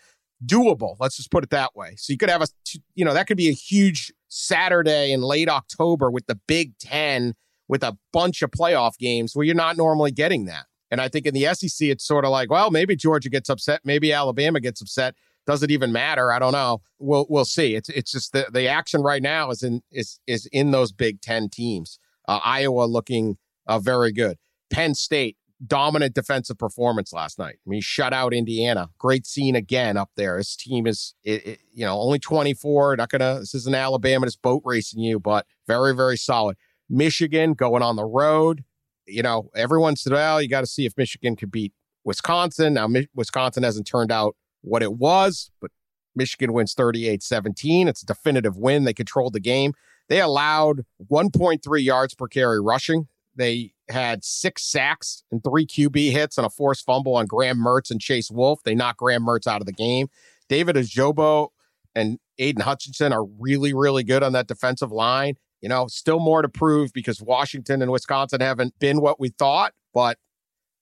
Doable. 0.47 0.95
Let's 1.01 1.17
just 1.17 1.33
put 1.33 1.43
it 1.43 1.51
that 1.51 1.75
way. 1.75 1.97
So 1.97 2.13
you 2.13 2.17
could 2.17 2.31
have 2.31 2.43
a, 2.43 2.47
you 2.95 3.05
know, 3.05 3.13
that 3.13 3.27
could 3.27 3.37
be 3.37 3.49
a 3.49 3.53
huge 3.53 4.13
Saturday 4.29 5.11
in 5.11 5.21
late 5.21 5.49
October 5.49 6.13
with 6.13 6.29
the 6.29 6.37
Big 6.47 6.79
Ten 6.79 7.35
with 7.67 7.83
a 7.83 7.99
bunch 8.13 8.43
of 8.43 8.53
playoff 8.53 8.97
games 8.99 9.35
where 9.35 9.45
you're 9.45 9.57
not 9.57 9.77
normally 9.77 10.13
getting 10.13 10.45
that. 10.45 10.67
And 10.91 11.01
I 11.01 11.09
think 11.09 11.27
in 11.27 11.35
the 11.35 11.53
SEC, 11.55 11.89
it's 11.89 12.05
sort 12.05 12.25
of 12.25 12.31
like, 12.31 12.51
well, 12.51 12.71
maybe 12.71 12.97
Georgia 12.97 13.29
gets 13.29 13.49
upset, 13.49 13.81
maybe 13.85 14.13
Alabama 14.13 14.61
gets 14.61 14.81
upset. 14.81 15.15
Does 15.47 15.63
it 15.63 15.71
even 15.71 15.93
matter? 15.93 16.31
I 16.31 16.39
don't 16.39 16.53
know. 16.53 16.83
We'll 16.99 17.27
we'll 17.31 17.47
see. 17.47 17.75
It's 17.75 17.89
it's 17.89 18.13
just 18.13 18.33
the, 18.33 18.49
the 18.53 18.69
action 18.69 19.01
right 19.01 19.23
now 19.23 19.51
is 19.51 19.63
in 19.63 19.83
is 19.91 20.21
is 20.27 20.45
in 20.53 20.73
those 20.73 20.93
Big 20.93 21.23
Ten 21.23 21.49
teams. 21.49 21.99
Uh, 22.27 22.41
Iowa 22.45 22.85
looking 22.85 23.39
uh, 23.67 23.79
very 23.79 24.13
good. 24.13 24.37
Penn 24.71 24.95
State 24.95 25.39
dominant 25.67 26.15
defensive 26.15 26.59
performance 26.59 27.13
last 27.13 27.39
night. 27.39 27.57
I 27.67 27.69
mean, 27.71 27.81
shut 27.81 28.13
out 28.13 28.33
Indiana. 28.33 28.91
Great 28.99 29.27
scene 29.27 29.57
again 29.57 29.97
up 29.97 30.11
there. 30.17 30.37
This 30.37 30.55
team 30.55 30.87
is, 30.87 31.15
it, 31.25 31.47
it, 31.47 31.59
you 31.73 31.85
know, 31.85 31.99
only 31.99 32.19
24. 32.19 32.97
Not 32.97 33.09
gonna. 33.09 33.41
This 33.41 33.55
isn't 33.55 33.75
Alabama. 33.75 34.27
It's 34.27 34.37
boat 34.37 34.63
racing 34.65 35.01
you, 35.01 35.19
but 35.19 35.47
very 35.67 35.95
very 35.95 36.17
solid. 36.17 36.57
Michigan 36.89 37.55
going 37.55 37.83
on 37.83 37.97
the 37.97 38.05
road 38.05 38.65
you 39.09 39.23
know, 39.23 39.51
everyone 39.55 39.97
said, 39.97 40.13
well, 40.13 40.41
you 40.41 40.49
got 40.49 40.61
to 40.61 40.67
see 40.67 40.87
if 40.87 40.97
Michigan 40.97 41.37
could 41.37 41.51
beat 41.51 41.73
Wisconsin. 42.05 42.75
Now, 42.75 42.87
Mi- 42.87 43.09
Wisconsin 43.15 43.63
hasn't 43.63 43.87
turned 43.87 44.13
out 44.13 44.37
what 44.63 44.83
it 44.83 44.95
was, 44.95 45.51
but 45.61 45.71
Michigan 46.15 46.53
wins 46.53 46.75
38 46.75 47.23
17. 47.23 47.89
It's 47.89 48.03
a 48.03 48.07
definitive 48.07 48.57
win. 48.57 48.85
They 48.85 48.95
controlled 48.95 49.33
the 49.33 49.41
game. 49.41 49.73
They 50.09 50.21
allowed 50.21 50.85
1.3 51.11 51.85
yards 51.85 52.15
per 52.15 52.29
carry 52.29 52.61
rushing. 52.61 53.09
They 53.37 53.73
had 53.89 54.25
six 54.25 54.63
sacks 54.65 55.23
and 55.31 55.43
three 55.45 55.67
QB 55.67 56.11
hits 56.11 56.39
and 56.39 56.47
a 56.47 56.51
forced 56.51 56.85
fumble 56.85 57.15
on 57.15 57.27
Graham 57.27 57.59
Mertz 57.59 57.91
and 57.91 58.01
Chase 58.01 58.31
Wolf. 58.31 58.61
They 58.65 58.75
knocked 58.75 58.99
Graham 58.99 59.25
Mertz 59.25 59.47
out 59.47 59.61
of 59.61 59.67
the 59.67 59.73
game. 59.73 60.09
David 60.49 60.77
Ojabo 60.77 61.49
and 61.95 62.19
Aidan 62.39 62.65
Hutchinson 62.65 63.13
are 63.13 63.25
really, 63.25 63.73
really 63.73 64.03
good 64.03 64.23
on 64.23 64.33
that 64.33 64.49
defensive 64.49 64.93
line. 64.93 65.37
You 65.61 65.69
know, 65.69 65.87
still 65.89 66.21
more 66.21 66.43
to 66.43 66.49
prove 66.49 66.93
because 66.93 67.21
Washington 67.21 67.83
and 67.83 67.91
Wisconsin 67.91 68.41
haven't 68.41 68.79
been 68.79 69.01
what 69.01 69.19
we 69.19 69.31
thought. 69.31 69.73
But 69.93 70.19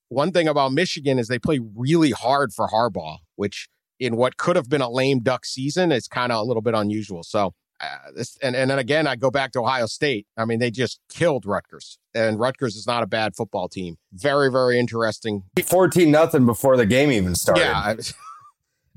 one 0.09 0.33
thing 0.33 0.49
about 0.49 0.73
Michigan 0.73 1.19
is 1.19 1.29
they 1.29 1.39
play 1.39 1.61
really 1.75 2.11
hard 2.11 2.53
for 2.53 2.69
Harbaugh, 2.69 3.19
which 3.37 3.69
in 3.99 4.17
what 4.17 4.37
could 4.37 4.57
have 4.57 4.69
been 4.69 4.83
a 4.83 4.91
lame 4.91 5.21
duck 5.21 5.45
season 5.45 5.93
is 5.93 6.07
kind 6.07 6.33
of 6.33 6.39
a 6.39 6.43
little 6.43 6.63
bit 6.63 6.75
unusual. 6.75 7.23
So 7.23 7.55
uh, 7.81 7.87
this, 8.15 8.39
and, 8.43 8.57
and 8.57 8.71
then 8.71 8.79
again, 8.79 9.07
I 9.07 9.17
go 9.17 9.31
back 9.31 9.53
to 9.53 9.61
Ohio 9.61 9.87
State. 9.87 10.27
I 10.37 10.45
mean, 10.45 10.59
they 10.59 10.71
just 10.71 11.01
killed 11.09 11.45
Rutgers, 11.45 11.99
and 12.15 12.39
Rutgers 12.39 12.77
is 12.77 12.87
not 12.87 13.03
a 13.03 13.07
bad 13.07 13.37
football 13.37 13.69
team. 13.69 13.97
Very, 14.13 14.51
very 14.51 14.79
interesting. 14.79 15.43
14 15.63 16.11
nothing 16.11 16.47
before 16.47 16.77
the 16.77 16.87
game 16.87 17.11
even 17.11 17.35
started. 17.35 17.63
Yeah. 17.63 17.75
I, 17.75 17.97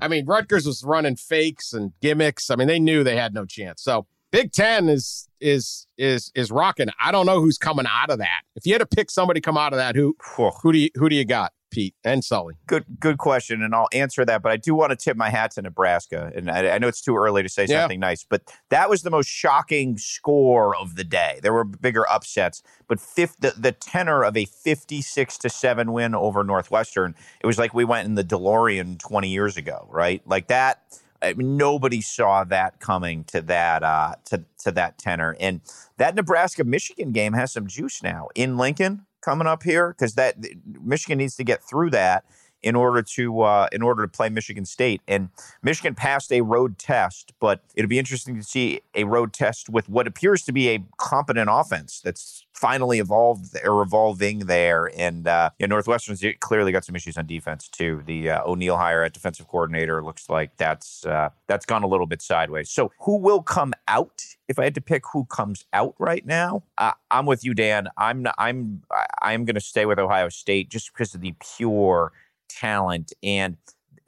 I 0.02 0.08
mean, 0.08 0.24
Rutgers 0.24 0.64
was 0.66 0.82
running 0.82 1.16
fakes 1.16 1.74
and 1.74 1.92
gimmicks. 2.00 2.50
I 2.50 2.56
mean, 2.56 2.68
they 2.68 2.78
knew 2.78 3.04
they 3.04 3.16
had 3.16 3.34
no 3.34 3.44
chance. 3.44 3.82
So 3.82 4.06
Big 4.30 4.52
Ten 4.52 4.88
is 4.88 5.28
is 5.40 5.86
is 5.98 6.30
is 6.34 6.50
rocking. 6.50 6.88
I 7.02 7.12
don't 7.12 7.26
know 7.26 7.40
who's 7.40 7.58
coming 7.58 7.86
out 7.88 8.10
of 8.10 8.18
that. 8.18 8.42
If 8.54 8.66
you 8.66 8.72
had 8.74 8.78
to 8.78 8.86
pick 8.86 9.10
somebody 9.10 9.40
come 9.40 9.56
out 9.56 9.72
of 9.72 9.78
that, 9.78 9.96
who 9.96 10.16
who 10.62 10.72
do 10.72 10.78
you 10.78 10.90
who 10.94 11.08
do 11.08 11.16
you 11.16 11.24
got? 11.24 11.52
Pete 11.70 11.94
and 12.02 12.24
Sully? 12.24 12.56
Good, 12.66 12.84
good 12.98 13.18
question, 13.18 13.62
and 13.62 13.74
I'll 13.74 13.88
answer 13.92 14.24
that. 14.24 14.42
But 14.42 14.50
I 14.50 14.56
do 14.56 14.74
want 14.74 14.90
to 14.90 14.96
tip 14.96 15.16
my 15.16 15.30
hat 15.30 15.52
to 15.52 15.62
Nebraska, 15.62 16.32
and 16.34 16.50
I, 16.50 16.70
I 16.70 16.78
know 16.78 16.88
it's 16.88 17.00
too 17.00 17.16
early 17.16 17.44
to 17.44 17.48
say 17.48 17.64
yeah. 17.68 17.82
something 17.82 18.00
nice, 18.00 18.24
but 18.28 18.42
that 18.70 18.90
was 18.90 19.02
the 19.02 19.10
most 19.10 19.28
shocking 19.28 19.96
score 19.96 20.76
of 20.76 20.96
the 20.96 21.04
day. 21.04 21.38
There 21.42 21.52
were 21.52 21.62
bigger 21.62 22.10
upsets, 22.10 22.62
but 22.88 22.98
fifth, 22.98 23.36
the, 23.38 23.54
the 23.56 23.72
tenor 23.72 24.24
of 24.24 24.36
a 24.36 24.46
fifty-six 24.46 25.38
to 25.38 25.48
seven 25.48 25.92
win 25.92 26.14
over 26.14 26.42
Northwestern, 26.42 27.14
it 27.40 27.46
was 27.46 27.56
like 27.56 27.72
we 27.72 27.84
went 27.84 28.06
in 28.06 28.16
the 28.16 28.24
DeLorean 28.24 28.98
twenty 28.98 29.28
years 29.28 29.56
ago, 29.56 29.86
right? 29.90 30.22
Like 30.26 30.48
that 30.48 30.82
I 31.22 31.34
mean, 31.34 31.56
nobody 31.56 32.00
saw 32.00 32.44
that 32.44 32.80
coming 32.80 33.24
to 33.24 33.40
that 33.42 33.82
uh, 33.82 34.14
to 34.26 34.44
to 34.60 34.72
that 34.72 34.98
tenor, 34.98 35.36
and 35.38 35.60
that 35.98 36.14
Nebraska 36.14 36.64
Michigan 36.64 37.12
game 37.12 37.34
has 37.34 37.52
some 37.52 37.66
juice 37.66 38.02
now. 38.02 38.28
In 38.34 38.56
Lincoln 38.56 39.06
coming 39.20 39.46
up 39.46 39.62
here 39.62 39.90
because 39.90 40.14
that 40.14 40.36
Michigan 40.82 41.18
needs 41.18 41.36
to 41.36 41.44
get 41.44 41.62
through 41.62 41.90
that 41.90 42.24
in 42.62 42.76
order 42.76 43.02
to 43.02 43.40
uh, 43.42 43.68
in 43.72 43.82
order 43.82 44.02
to 44.02 44.08
play 44.08 44.28
Michigan 44.28 44.64
State. 44.64 45.00
And 45.08 45.30
Michigan 45.62 45.94
passed 45.94 46.32
a 46.32 46.42
road 46.42 46.78
test, 46.78 47.32
but 47.40 47.62
it'll 47.74 47.88
be 47.88 47.98
interesting 47.98 48.36
to 48.36 48.42
see 48.42 48.80
a 48.94 49.04
road 49.04 49.32
test 49.32 49.68
with 49.68 49.88
what 49.88 50.06
appears 50.06 50.42
to 50.44 50.52
be 50.52 50.68
a 50.68 50.82
competent 50.98 51.48
offense 51.50 52.00
that's 52.00 52.44
finally 52.52 52.98
evolved 52.98 53.56
or 53.64 53.80
evolving 53.80 54.40
there. 54.40 54.90
And 54.96 55.26
uh, 55.26 55.50
yeah, 55.58 55.66
Northwestern's 55.66 56.22
clearly 56.40 56.72
got 56.72 56.84
some 56.84 56.94
issues 56.94 57.16
on 57.16 57.26
defense 57.26 57.68
too. 57.68 58.02
The 58.04 58.30
uh, 58.30 58.44
O'Neil 58.44 58.76
hire 58.76 59.02
at 59.02 59.14
defensive 59.14 59.48
coordinator 59.48 60.04
looks 60.04 60.28
like 60.28 60.56
that's 60.56 61.06
uh, 61.06 61.30
that's 61.46 61.64
gone 61.64 61.82
a 61.82 61.86
little 61.86 62.06
bit 62.06 62.20
sideways. 62.20 62.70
So 62.70 62.92
who 63.00 63.16
will 63.16 63.42
come 63.42 63.72
out? 63.88 64.22
If 64.48 64.58
I 64.58 64.64
had 64.64 64.74
to 64.74 64.80
pick 64.80 65.04
who 65.12 65.24
comes 65.26 65.64
out 65.72 65.94
right 65.98 66.26
now, 66.26 66.64
uh, 66.76 66.92
I'm 67.10 67.24
with 67.24 67.44
you, 67.44 67.54
Dan. 67.54 67.88
I'm 67.96 68.26
I'm 68.36 68.82
I'm 69.22 69.44
going 69.44 69.54
to 69.54 69.60
stay 69.60 69.86
with 69.86 69.98
Ohio 69.98 70.28
State 70.28 70.68
just 70.68 70.92
because 70.92 71.14
of 71.14 71.20
the 71.20 71.34
pure 71.56 72.12
talent. 72.52 73.12
And 73.22 73.56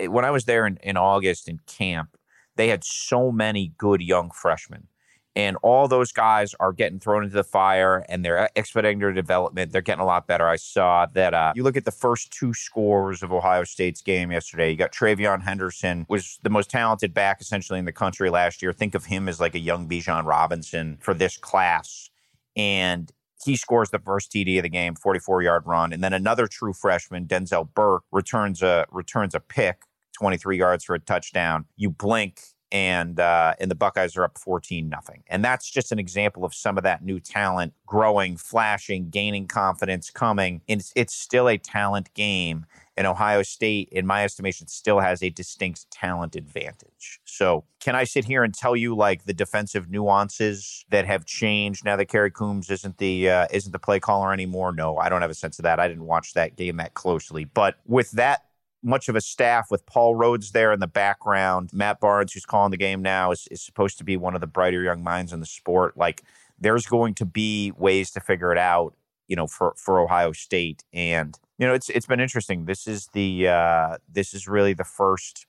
when 0.00 0.24
I 0.24 0.30
was 0.30 0.44
there 0.44 0.66
in, 0.66 0.78
in 0.82 0.96
August 0.96 1.48
in 1.48 1.60
camp, 1.66 2.16
they 2.56 2.68
had 2.68 2.84
so 2.84 3.32
many 3.32 3.72
good 3.78 4.02
young 4.02 4.30
freshmen. 4.30 4.88
And 5.34 5.56
all 5.62 5.88
those 5.88 6.12
guys 6.12 6.54
are 6.60 6.72
getting 6.74 7.00
thrown 7.00 7.24
into 7.24 7.34
the 7.34 7.44
fire 7.44 8.04
and 8.08 8.22
they're 8.22 8.50
expediting 8.54 8.98
their 8.98 9.12
development. 9.12 9.72
They're 9.72 9.80
getting 9.80 10.02
a 10.02 10.06
lot 10.06 10.26
better. 10.26 10.46
I 10.46 10.56
saw 10.56 11.06
that 11.14 11.32
uh, 11.32 11.54
you 11.56 11.62
look 11.62 11.78
at 11.78 11.86
the 11.86 11.90
first 11.90 12.30
two 12.30 12.52
scores 12.52 13.22
of 13.22 13.32
Ohio 13.32 13.64
State's 13.64 14.02
game 14.02 14.30
yesterday. 14.30 14.70
You 14.70 14.76
got 14.76 14.92
TreVeyon 14.92 15.42
Henderson, 15.42 16.04
was 16.10 16.38
the 16.42 16.50
most 16.50 16.68
talented 16.68 17.14
back 17.14 17.40
essentially 17.40 17.78
in 17.78 17.86
the 17.86 17.92
country 17.92 18.28
last 18.28 18.60
year. 18.60 18.74
Think 18.74 18.94
of 18.94 19.06
him 19.06 19.26
as 19.26 19.40
like 19.40 19.54
a 19.54 19.58
young 19.58 19.88
Bijan 19.88 20.26
Robinson 20.26 20.98
for 21.00 21.14
this 21.14 21.38
class. 21.38 22.10
And 22.54 23.10
he 23.44 23.56
scores 23.56 23.90
the 23.90 23.98
first 23.98 24.32
TD 24.32 24.58
of 24.58 24.62
the 24.62 24.68
game, 24.68 24.94
44 24.94 25.42
yard 25.42 25.64
run, 25.66 25.92
and 25.92 26.02
then 26.02 26.12
another 26.12 26.46
true 26.46 26.72
freshman, 26.72 27.26
Denzel 27.26 27.68
Burke, 27.74 28.04
returns 28.12 28.62
a 28.62 28.86
returns 28.90 29.34
a 29.34 29.40
pick, 29.40 29.82
23 30.18 30.58
yards 30.58 30.84
for 30.84 30.94
a 30.94 30.98
touchdown. 30.98 31.66
You 31.76 31.90
blink, 31.90 32.40
and 32.72 33.20
uh, 33.20 33.54
and 33.60 33.70
the 33.70 33.74
Buckeyes 33.74 34.16
are 34.16 34.24
up 34.24 34.38
14 34.38 34.88
nothing. 34.88 35.22
And 35.28 35.44
that's 35.44 35.70
just 35.70 35.92
an 35.92 35.98
example 35.98 36.44
of 36.44 36.54
some 36.54 36.78
of 36.78 36.84
that 36.84 37.04
new 37.04 37.20
talent 37.20 37.74
growing, 37.86 38.36
flashing, 38.38 39.10
gaining 39.10 39.46
confidence, 39.46 40.10
coming. 40.10 40.62
And 40.68 40.80
it's, 40.80 40.92
it's 40.96 41.14
still 41.14 41.48
a 41.48 41.58
talent 41.58 42.12
game. 42.14 42.64
And 42.96 43.06
Ohio 43.06 43.42
State, 43.42 43.88
in 43.90 44.06
my 44.06 44.22
estimation, 44.22 44.68
still 44.68 45.00
has 45.00 45.22
a 45.22 45.30
distinct 45.30 45.90
talent 45.90 46.36
advantage. 46.36 47.20
So, 47.24 47.64
can 47.80 47.94
I 47.94 48.04
sit 48.04 48.26
here 48.26 48.44
and 48.44 48.54
tell 48.54 48.76
you 48.76 48.94
like 48.94 49.24
the 49.24 49.32
defensive 49.32 49.90
nuances 49.90 50.84
that 50.90 51.06
have 51.06 51.24
changed 51.24 51.84
now 51.84 51.96
that 51.96 52.06
Kerry 52.06 52.30
Coombs 52.30 52.70
isn't 52.70 52.98
the 52.98 53.30
uh, 53.30 53.46
isn't 53.50 53.72
the 53.72 53.78
play 53.78 53.98
caller 53.98 54.32
anymore? 54.32 54.72
No, 54.72 54.98
I 54.98 55.08
don't 55.08 55.22
have 55.22 55.30
a 55.30 55.34
sense 55.34 55.58
of 55.58 55.62
that. 55.62 55.80
I 55.80 55.88
didn't 55.88 56.04
watch 56.04 56.34
that 56.34 56.56
game 56.56 56.76
that 56.76 56.94
closely. 56.94 57.44
But 57.44 57.76
with 57.86 58.10
that 58.12 58.44
much 58.82 59.08
of 59.08 59.16
a 59.16 59.20
staff 59.20 59.70
with 59.70 59.86
Paul 59.86 60.16
Rhoads 60.16 60.50
there 60.50 60.72
in 60.72 60.80
the 60.80 60.86
background. 60.86 61.70
Matt 61.72 62.00
Barnes, 62.00 62.32
who's 62.32 62.44
calling 62.44 62.70
the 62.70 62.76
game 62.76 63.00
now, 63.00 63.30
is, 63.30 63.46
is 63.50 63.62
supposed 63.62 63.98
to 63.98 64.04
be 64.04 64.16
one 64.16 64.34
of 64.34 64.40
the 64.40 64.46
brighter 64.46 64.82
young 64.82 65.02
minds 65.02 65.32
in 65.32 65.40
the 65.40 65.46
sport. 65.46 65.96
Like, 65.96 66.22
there's 66.58 66.86
going 66.86 67.14
to 67.14 67.24
be 67.24 67.72
ways 67.76 68.10
to 68.12 68.20
figure 68.20 68.52
it 68.52 68.58
out, 68.58 68.94
you 69.28 69.36
know, 69.36 69.46
for, 69.46 69.74
for 69.76 70.00
Ohio 70.00 70.32
State. 70.32 70.84
And, 70.92 71.38
you 71.58 71.66
know, 71.66 71.74
it's 71.74 71.88
it's 71.90 72.06
been 72.06 72.20
interesting. 72.20 72.64
This 72.64 72.86
is 72.86 73.08
the 73.12 73.48
uh, 73.48 73.96
this 74.10 74.34
is 74.34 74.48
really 74.48 74.74
the 74.74 74.84
first 74.84 75.46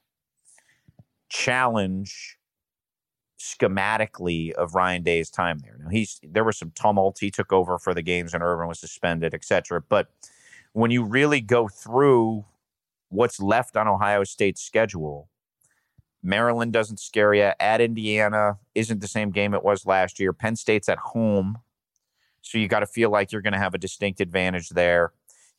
challenge 1.30 2.38
schematically 3.40 4.52
of 4.54 4.76
Ryan 4.76 5.04
Day's 5.04 5.30
time 5.30 5.60
there. 5.60 5.78
Now 5.80 5.90
he's 5.90 6.20
there 6.24 6.44
was 6.44 6.58
some 6.58 6.72
tumult. 6.76 7.18
He 7.20 7.32
took 7.32 7.52
over 7.52 7.78
for 7.78 7.94
the 7.94 8.02
games 8.02 8.34
and 8.34 8.44
Urban 8.44 8.68
was 8.68 8.80
suspended, 8.80 9.34
et 9.34 9.44
cetera. 9.44 9.82
But 9.82 10.10
when 10.74 10.92
you 10.92 11.04
really 11.04 11.42
go 11.42 11.68
through 11.68 12.46
what's 13.14 13.40
left 13.40 13.78
on 13.78 13.88
Ohio 13.88 14.24
State's 14.24 14.62
schedule. 14.62 15.30
Maryland 16.24 16.74
doesn't 16.74 17.00
scare 17.00 17.34
you. 17.34 17.52
At 17.60 17.82
Indiana 17.82 18.58
isn't 18.76 19.02
the 19.02 19.08
same 19.08 19.30
game 19.30 19.54
it 19.54 19.64
was 19.64 19.86
last 19.86 20.20
year. 20.20 20.34
Penn 20.34 20.56
State's 20.56 20.90
at 20.90 20.98
home. 20.98 21.60
So 22.42 22.58
you 22.58 22.68
got 22.68 22.80
to 22.80 22.88
feel 22.88 23.10
like 23.10 23.32
you're 23.32 23.42
going 23.42 23.54
to 23.54 23.60
have 23.60 23.74
a 23.74 23.78
distinct 23.78 24.20
advantage 24.20 24.70
there. 24.70 25.14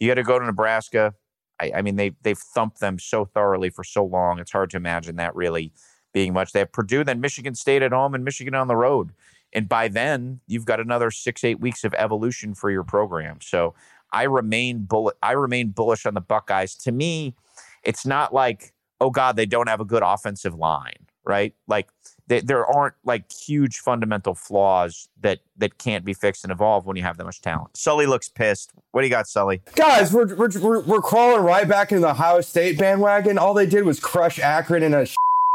You 0.05 0.11
got 0.11 0.17
to 0.17 0.23
go 0.23 0.39
to 0.39 0.45
Nebraska. 0.45 1.15
I, 1.59 1.73
I, 1.77 1.83
mean, 1.83 1.97
they, 1.97 2.13
they've 2.21 2.37
thumped 2.39 2.81
them 2.81 2.99
so 2.99 3.25
thoroughly 3.25 3.71
for 3.71 3.83
so 3.83 4.05
long. 4.05 4.39
It's 4.39 4.53
hard 4.53 4.69
to 4.71 4.77
imagine 4.77 5.17
that 5.17 5.35
really 5.35 5.73
being 6.13 6.35
much. 6.35 6.53
They 6.53 6.59
have 6.59 6.73
Purdue, 6.73 7.05
then 7.05 7.23
Michigan 7.23 7.55
State 7.55 7.81
at 7.81 7.93
home, 7.93 8.15
and 8.15 8.23
Michigan 8.23 8.55
on 8.55 8.69
the 8.69 8.77
road. 8.77 9.13
And 9.55 9.67
by 9.67 9.89
then, 9.89 10.41
you've 10.47 10.67
got 10.67 10.79
another 10.79 11.11
six, 11.11 11.43
eight 11.43 11.59
weeks 11.59 11.85
of 11.85 11.95
evolution 11.95 12.55
for 12.55 12.71
your 12.71 12.85
program. 12.85 13.39
So 13.41 13.75
I 14.13 14.25
remain 14.25 14.81
bull- 14.81 15.15
I 15.23 15.33
remain 15.33 15.71
bullish 15.71 16.05
on 16.05 16.13
the 16.13 16.21
Buckeyes. 16.21 16.75
To 16.77 16.93
me, 16.93 17.35
it's 17.83 18.05
not 18.05 18.35
like, 18.35 18.75
oh 19.01 19.09
God, 19.09 19.37
they 19.37 19.47
don't 19.47 19.71
have 19.71 19.81
a 19.81 19.87
good 19.87 20.03
offensive 20.05 20.55
line, 20.55 21.04
right? 21.25 21.55
Like 21.67 21.89
they, 22.29 22.41
there 22.41 22.67
aren't 22.67 22.95
like 23.05 23.31
huge 23.33 23.79
fundamental 23.79 24.35
flaws 24.35 25.09
that 25.23 25.41
that 25.59 25.79
can't 25.79 26.05
be 26.05 26.15
fixed 26.15 26.45
and 26.45 26.53
evolve 26.53 26.87
when 26.87 26.97
you 26.97 27.03
have 27.03 27.17
that 27.19 27.25
much 27.25 27.41
talent. 27.41 27.77
Sully 27.77 28.07
looks 28.07 28.29
pissed. 28.29 28.73
What 28.93 29.03
do 29.03 29.07
you 29.07 29.11
got, 29.11 29.27
Sully? 29.27 29.63
Guys, 29.75 30.13
we're 30.13 30.35
we're, 30.35 30.51
we're, 30.61 30.81
we're 30.81 31.03
crawling 31.03 31.45
right 31.45 31.69
back 31.69 31.93
in 31.93 32.01
the 32.01 32.11
Ohio 32.11 32.41
State 32.41 32.79
bandwagon. 32.79 33.39
All 33.39 33.55
they 33.55 33.67
did 33.67 33.85
was 33.85 34.01
crush 34.01 34.39
Akron 34.39 34.83
in 34.83 34.95
a 34.95 35.07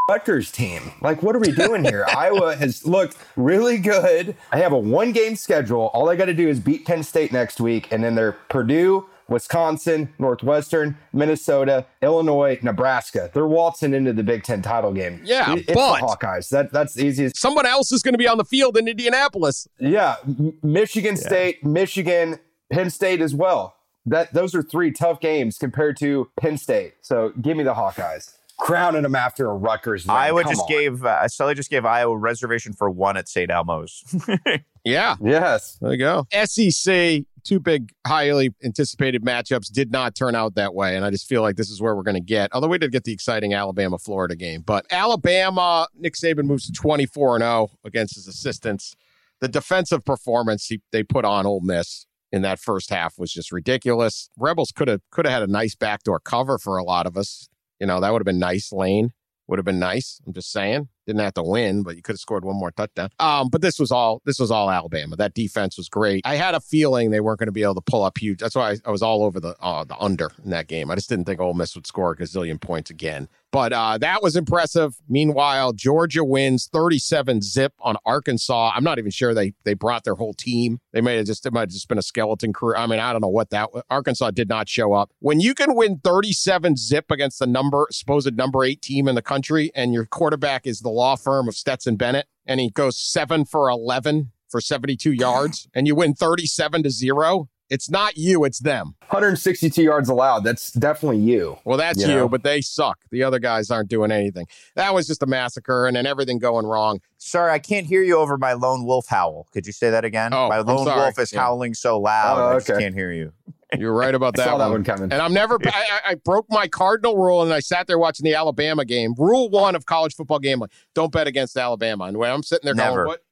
Rutgers 0.09 0.51
team. 0.51 0.91
Like, 1.01 1.21
what 1.21 1.35
are 1.35 1.39
we 1.39 1.51
doing 1.51 1.85
here? 1.85 2.03
Iowa 2.17 2.55
has 2.55 2.85
looked 2.85 3.15
really 3.35 3.77
good. 3.77 4.35
I 4.51 4.57
have 4.57 4.71
a 4.71 4.77
one 4.77 5.11
game 5.11 5.35
schedule. 5.35 5.91
All 5.93 6.09
I 6.09 6.15
got 6.15 6.25
to 6.25 6.33
do 6.33 6.49
is 6.49 6.59
beat 6.59 6.85
Penn 6.85 7.03
State 7.03 7.31
next 7.31 7.61
week, 7.61 7.91
and 7.91 8.03
then 8.03 8.15
they're 8.15 8.31
Purdue, 8.31 9.05
Wisconsin, 9.29 10.13
Northwestern, 10.19 10.97
Minnesota, 11.13 11.85
Illinois, 12.01 12.59
Nebraska. 12.61 13.29
They're 13.33 13.47
waltzing 13.47 13.93
into 13.93 14.13
the 14.13 14.23
Big 14.23 14.43
Ten 14.43 14.61
title 14.61 14.93
game. 14.93 15.21
Yeah, 15.23 15.55
it's 15.55 15.65
but 15.67 15.99
the 15.99 16.05
Hawkeyes. 16.05 16.49
That 16.49 16.71
that's 16.71 16.93
the 16.93 17.05
easiest. 17.05 17.37
Someone 17.37 17.65
else 17.65 17.91
is 17.91 18.01
going 18.01 18.13
to 18.13 18.19
be 18.19 18.27
on 18.27 18.37
the 18.37 18.45
field 18.45 18.77
in 18.77 18.87
Indianapolis. 18.87 19.67
Yeah, 19.79 20.15
Michigan 20.63 21.15
yeah. 21.15 21.27
State, 21.27 21.63
Michigan, 21.63 22.39
Penn 22.71 22.89
State 22.89 23.21
as 23.21 23.33
well. 23.33 23.75
That 24.05 24.33
those 24.33 24.55
are 24.55 24.63
three 24.63 24.91
tough 24.91 25.19
games 25.19 25.57
compared 25.57 25.97
to 25.97 26.29
Penn 26.39 26.57
State. 26.57 26.93
So 27.01 27.33
give 27.41 27.57
me 27.57 27.63
the 27.63 27.73
Hawkeyes 27.73 28.33
crowning 28.59 29.03
them 29.03 29.15
after 29.15 29.49
a 29.49 29.53
Rutgers. 29.53 30.05
Win. 30.05 30.15
Iowa 30.15 30.43
Come 30.43 30.51
just 30.51 30.61
on. 30.61 30.67
gave 30.67 31.05
uh, 31.05 31.27
Sully 31.27 31.55
just 31.55 31.71
gave 31.71 31.85
Iowa 31.85 32.15
reservation 32.15 32.73
for 32.73 32.89
one 32.89 33.17
at 33.17 33.27
St. 33.27 33.49
Elmo's. 33.49 34.03
yeah. 34.83 35.15
Yes. 35.21 35.77
There 35.81 35.91
you 35.91 35.97
go. 35.97 36.27
SEC, 36.31 37.23
two 37.43 37.59
big, 37.59 37.91
highly 38.05 38.53
anticipated 38.63 39.23
matchups 39.23 39.71
did 39.71 39.91
not 39.91 40.15
turn 40.15 40.35
out 40.35 40.55
that 40.55 40.73
way. 40.73 40.95
And 40.95 41.05
I 41.05 41.09
just 41.09 41.27
feel 41.27 41.41
like 41.41 41.55
this 41.55 41.69
is 41.69 41.81
where 41.81 41.95
we're 41.95 42.03
going 42.03 42.15
to 42.15 42.21
get, 42.21 42.49
although 42.53 42.67
we 42.67 42.77
did 42.77 42.91
get 42.91 43.03
the 43.03 43.13
exciting 43.13 43.53
Alabama 43.53 43.97
Florida 43.97 44.35
game. 44.35 44.61
But 44.61 44.85
Alabama, 44.91 45.87
Nick 45.95 46.15
Saban 46.15 46.45
moves 46.45 46.65
to 46.67 46.71
24 46.73 47.35
and 47.35 47.43
0 47.43 47.69
against 47.83 48.15
his 48.15 48.27
assistants. 48.27 48.95
The 49.41 49.47
defensive 49.47 50.03
performance 50.03 50.65
he, 50.67 50.81
they 50.91 51.03
put 51.03 51.25
on 51.25 51.45
Ole 51.45 51.61
Miss 51.61 52.05
in 52.31 52.41
that 52.43 52.59
first 52.59 52.89
half 52.89 53.17
was 53.17 53.31
just 53.31 53.51
ridiculous. 53.51 54.29
Rebels 54.37 54.71
could 54.71 54.87
have 54.87 55.01
could 55.11 55.25
have 55.25 55.33
had 55.33 55.43
a 55.43 55.51
nice 55.51 55.75
backdoor 55.75 56.19
cover 56.19 56.57
for 56.57 56.77
a 56.77 56.83
lot 56.83 57.07
of 57.07 57.17
us. 57.17 57.49
You 57.79 57.87
know, 57.87 57.99
that 58.01 58.11
would 58.11 58.19
have 58.19 58.25
been 58.25 58.39
nice, 58.39 58.71
Lane. 58.71 59.11
Would 59.47 59.57
have 59.57 59.65
been 59.65 59.79
nice. 59.79 60.19
I'm 60.27 60.33
just 60.33 60.51
saying. 60.51 60.89
Didn't 61.09 61.21
have 61.21 61.33
to 61.33 61.43
win, 61.43 61.81
but 61.81 61.95
you 61.95 62.03
could 62.03 62.13
have 62.13 62.19
scored 62.19 62.45
one 62.45 62.55
more 62.55 62.69
touchdown. 62.69 63.09
Um, 63.19 63.49
but 63.49 63.63
this 63.63 63.79
was 63.79 63.89
all 63.89 64.21
this 64.25 64.37
was 64.37 64.51
all 64.51 64.69
Alabama. 64.69 65.15
That 65.15 65.33
defense 65.33 65.75
was 65.75 65.89
great. 65.89 66.21
I 66.23 66.35
had 66.35 66.53
a 66.53 66.59
feeling 66.59 67.09
they 67.09 67.19
weren't 67.19 67.39
going 67.39 67.47
to 67.47 67.51
be 67.51 67.63
able 67.63 67.73
to 67.73 67.81
pull 67.81 68.03
up 68.03 68.19
huge. 68.19 68.37
That's 68.37 68.53
why 68.53 68.73
I, 68.73 68.77
I 68.85 68.91
was 68.91 69.01
all 69.01 69.23
over 69.23 69.39
the 69.39 69.55
uh, 69.59 69.85
the 69.85 69.97
under 69.97 70.31
in 70.43 70.51
that 70.51 70.67
game. 70.67 70.91
I 70.91 70.95
just 70.95 71.09
didn't 71.09 71.25
think 71.25 71.39
Ole 71.39 71.55
Miss 71.55 71.73
would 71.73 71.87
score 71.87 72.11
a 72.11 72.15
gazillion 72.15 72.61
points 72.61 72.91
again. 72.91 73.27
But 73.51 73.73
uh, 73.73 73.97
that 73.97 74.21
was 74.21 74.35
impressive. 74.35 74.95
Meanwhile, 75.07 75.73
Georgia 75.73 76.23
wins 76.23 76.69
37 76.71 77.41
zip 77.41 77.73
on 77.79 77.97
Arkansas. 78.05 78.71
I'm 78.75 78.83
not 78.83 78.99
even 78.99 79.11
sure 79.11 79.33
they 79.33 79.53
they 79.63 79.73
brought 79.73 80.03
their 80.03 80.15
whole 80.15 80.33
team. 80.33 80.79
They 80.93 81.01
may 81.01 81.17
have 81.17 81.25
just 81.25 81.45
it 81.45 81.53
might 81.53 81.61
have 81.61 81.69
just 81.69 81.87
been 81.87 81.97
a 81.97 82.03
skeleton 82.03 82.53
crew. 82.53 82.75
I 82.75 82.85
mean, 82.85 82.99
I 82.99 83.11
don't 83.11 83.21
know 83.21 83.27
what 83.27 83.49
that 83.49 83.69
Arkansas 83.89 84.31
did 84.31 84.49
not 84.49 84.69
show 84.69 84.93
up. 84.93 85.11
When 85.19 85.39
you 85.39 85.55
can 85.55 85.75
win 85.75 85.99
37 86.03 86.77
zip 86.77 87.09
against 87.09 87.39
the 87.39 87.47
number 87.47 87.87
supposed 87.91 88.35
number 88.35 88.63
eight 88.63 88.81
team 88.81 89.07
in 89.07 89.15
the 89.15 89.21
country, 89.21 89.71
and 89.73 89.93
your 89.93 90.05
quarterback 90.05 90.67
is 90.67 90.81
the 90.81 90.89
law 90.89 91.15
firm 91.15 91.47
of 91.47 91.55
Stetson 91.55 91.95
Bennett, 91.95 92.27
and 92.45 92.59
he 92.59 92.69
goes 92.69 92.97
seven 92.97 93.45
for 93.45 93.69
11 93.69 94.31
for 94.49 94.61
72 94.61 95.11
yards, 95.11 95.67
and 95.73 95.87
you 95.87 95.95
win 95.95 96.13
37 96.13 96.83
to 96.83 96.89
zero. 96.89 97.49
It's 97.69 97.89
not 97.89 98.17
you, 98.17 98.45
it's 98.45 98.59
them. 98.59 98.95
162 99.09 99.81
yards 99.81 100.09
allowed. 100.09 100.43
That's 100.43 100.71
definitely 100.71 101.19
you. 101.19 101.57
Well, 101.65 101.77
that's 101.77 102.01
you, 102.01 102.13
you 102.13 102.29
but 102.29 102.43
they 102.43 102.61
suck. 102.61 102.99
The 103.11 103.23
other 103.23 103.39
guys 103.39 103.69
aren't 103.69 103.89
doing 103.89 104.11
anything. 104.11 104.47
That 104.75 104.93
was 104.93 105.07
just 105.07 105.21
a 105.21 105.27
massacre 105.27 105.85
and 105.85 105.95
then 105.95 106.05
everything 106.05 106.39
going 106.39 106.65
wrong. 106.65 106.99
Sorry, 107.17 107.51
I 107.51 107.59
can't 107.59 107.85
hear 107.85 108.01
you 108.01 108.17
over 108.17 108.37
my 108.37 108.53
lone 108.53 108.85
wolf 108.85 109.07
howl. 109.07 109.47
Could 109.51 109.67
you 109.67 109.73
say 109.73 109.89
that 109.91 110.05
again? 110.05 110.33
Oh, 110.33 110.49
my 110.49 110.59
lone 110.59 110.85
wolf 110.85 111.19
is 111.19 111.31
yeah. 111.31 111.41
howling 111.41 111.73
so 111.73 111.99
loud, 111.99 112.37
oh, 112.39 112.57
okay. 112.57 112.75
I 112.75 112.79
can't 112.79 112.95
hear 112.95 113.11
you. 113.11 113.33
You're 113.77 113.93
right 113.93 114.15
about 114.15 114.35
that. 114.35 114.43
I 114.43 114.45
saw 114.45 114.57
one. 114.57 114.59
that 114.59 114.71
one 114.71 114.83
coming. 114.83 115.11
And 115.11 115.21
I'm 115.21 115.33
never. 115.33 115.59
I, 115.63 115.99
I, 116.07 116.15
broke 116.15 116.47
my 116.49 116.67
cardinal 116.67 117.17
rule, 117.17 117.43
and 117.43 117.53
I 117.53 117.59
sat 117.59 117.85
there 117.85 117.99
watching 117.99 118.23
the 118.23 118.33
Alabama 118.33 118.83
game. 118.83 119.13
Rule 119.15 119.47
one 119.49 119.75
of 119.75 119.85
college 119.85 120.15
football 120.15 120.39
gambling: 120.39 120.71
don't 120.95 121.11
bet 121.11 121.27
against 121.27 121.55
Alabama. 121.55 122.05
And 122.05 122.17
when 122.17 122.31
I'm 122.31 122.41
sitting 122.41 122.65
there 122.65 122.73
never. 122.73 123.05
going, 123.05 123.07
"What?" 123.07 123.23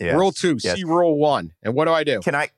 Yes. 0.00 0.16
Rule 0.16 0.32
two, 0.32 0.56
yes. 0.62 0.76
see 0.76 0.84
rule 0.84 1.18
one. 1.18 1.52
And 1.62 1.74
what 1.74 1.84
do 1.84 1.92
I 1.92 2.04
do? 2.04 2.20
Can 2.20 2.34
I? 2.34 2.48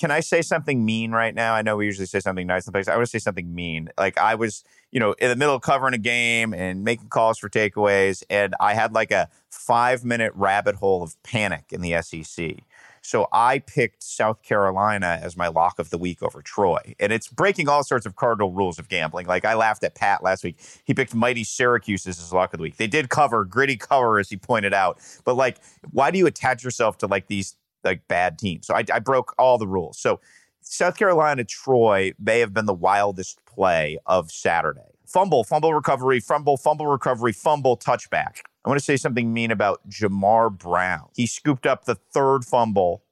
Can 0.00 0.10
I 0.10 0.20
say 0.20 0.40
something 0.40 0.82
mean 0.82 1.12
right 1.12 1.34
now? 1.34 1.52
I 1.52 1.60
know 1.60 1.76
we 1.76 1.84
usually 1.84 2.06
say 2.06 2.20
something 2.20 2.46
nice 2.46 2.66
in 2.66 2.70
the 2.70 2.72
place. 2.72 2.88
I 2.88 2.94
want 2.94 3.06
to 3.06 3.10
say 3.10 3.18
something 3.18 3.54
mean. 3.54 3.90
Like 3.98 4.16
I 4.16 4.34
was, 4.34 4.64
you 4.90 4.98
know, 4.98 5.12
in 5.12 5.28
the 5.28 5.36
middle 5.36 5.54
of 5.54 5.60
covering 5.60 5.92
a 5.92 5.98
game 5.98 6.54
and 6.54 6.82
making 6.82 7.08
calls 7.08 7.38
for 7.38 7.50
takeaways, 7.50 8.22
and 8.30 8.54
I 8.60 8.72
had 8.72 8.94
like 8.94 9.10
a 9.10 9.28
five 9.50 10.02
minute 10.02 10.32
rabbit 10.34 10.76
hole 10.76 11.02
of 11.02 11.22
panic 11.22 11.66
in 11.70 11.82
the 11.82 12.00
SEC. 12.00 12.62
So 13.02 13.28
I 13.32 13.60
picked 13.60 14.02
South 14.02 14.42
Carolina 14.42 15.18
as 15.22 15.36
my 15.36 15.48
lock 15.48 15.78
of 15.78 15.90
the 15.90 15.98
week 15.98 16.22
over 16.22 16.42
Troy. 16.42 16.94
And 16.98 17.12
it's 17.12 17.28
breaking 17.28 17.68
all 17.68 17.82
sorts 17.82 18.06
of 18.06 18.16
cardinal 18.16 18.52
rules 18.52 18.78
of 18.78 18.88
gambling. 18.88 19.26
Like 19.26 19.44
I 19.44 19.54
laughed 19.54 19.84
at 19.84 19.94
Pat 19.94 20.22
last 20.22 20.44
week. 20.44 20.58
He 20.84 20.94
picked 20.94 21.14
Mighty 21.14 21.44
Syracuse 21.44 22.06
as 22.06 22.18
his 22.18 22.32
lock 22.32 22.52
of 22.52 22.58
the 22.58 22.62
week. 22.62 22.76
They 22.76 22.86
did 22.86 23.08
cover, 23.08 23.44
gritty 23.44 23.76
cover, 23.76 24.18
as 24.18 24.28
he 24.28 24.36
pointed 24.36 24.74
out. 24.74 24.98
But 25.24 25.34
like, 25.34 25.58
why 25.90 26.10
do 26.10 26.18
you 26.18 26.26
attach 26.26 26.62
yourself 26.62 26.98
to 26.98 27.06
like 27.06 27.26
these 27.26 27.56
like 27.84 28.06
bad 28.08 28.38
teams? 28.38 28.66
So 28.66 28.74
I, 28.74 28.84
I 28.92 28.98
broke 28.98 29.34
all 29.38 29.58
the 29.58 29.68
rules. 29.68 29.98
So 29.98 30.20
South 30.62 30.96
Carolina, 30.96 31.44
Troy 31.44 32.12
may 32.18 32.40
have 32.40 32.54
been 32.54 32.66
the 32.66 32.74
wildest 32.74 33.44
play 33.46 33.98
of 34.06 34.30
Saturday. 34.30 34.80
Fumble, 35.06 35.42
fumble 35.42 35.74
recovery, 35.74 36.20
fumble, 36.20 36.56
fumble 36.56 36.86
recovery, 36.86 37.32
fumble, 37.32 37.76
touchback. 37.76 38.42
I 38.64 38.68
want 38.68 38.78
to 38.78 38.84
say 38.84 38.96
something 38.96 39.32
mean 39.32 39.50
about 39.50 39.80
Jamar 39.88 40.56
Brown. 40.56 41.08
He 41.16 41.26
scooped 41.26 41.66
up 41.66 41.84
the 41.86 41.96
third 41.96 42.44
fumble, 42.44 43.02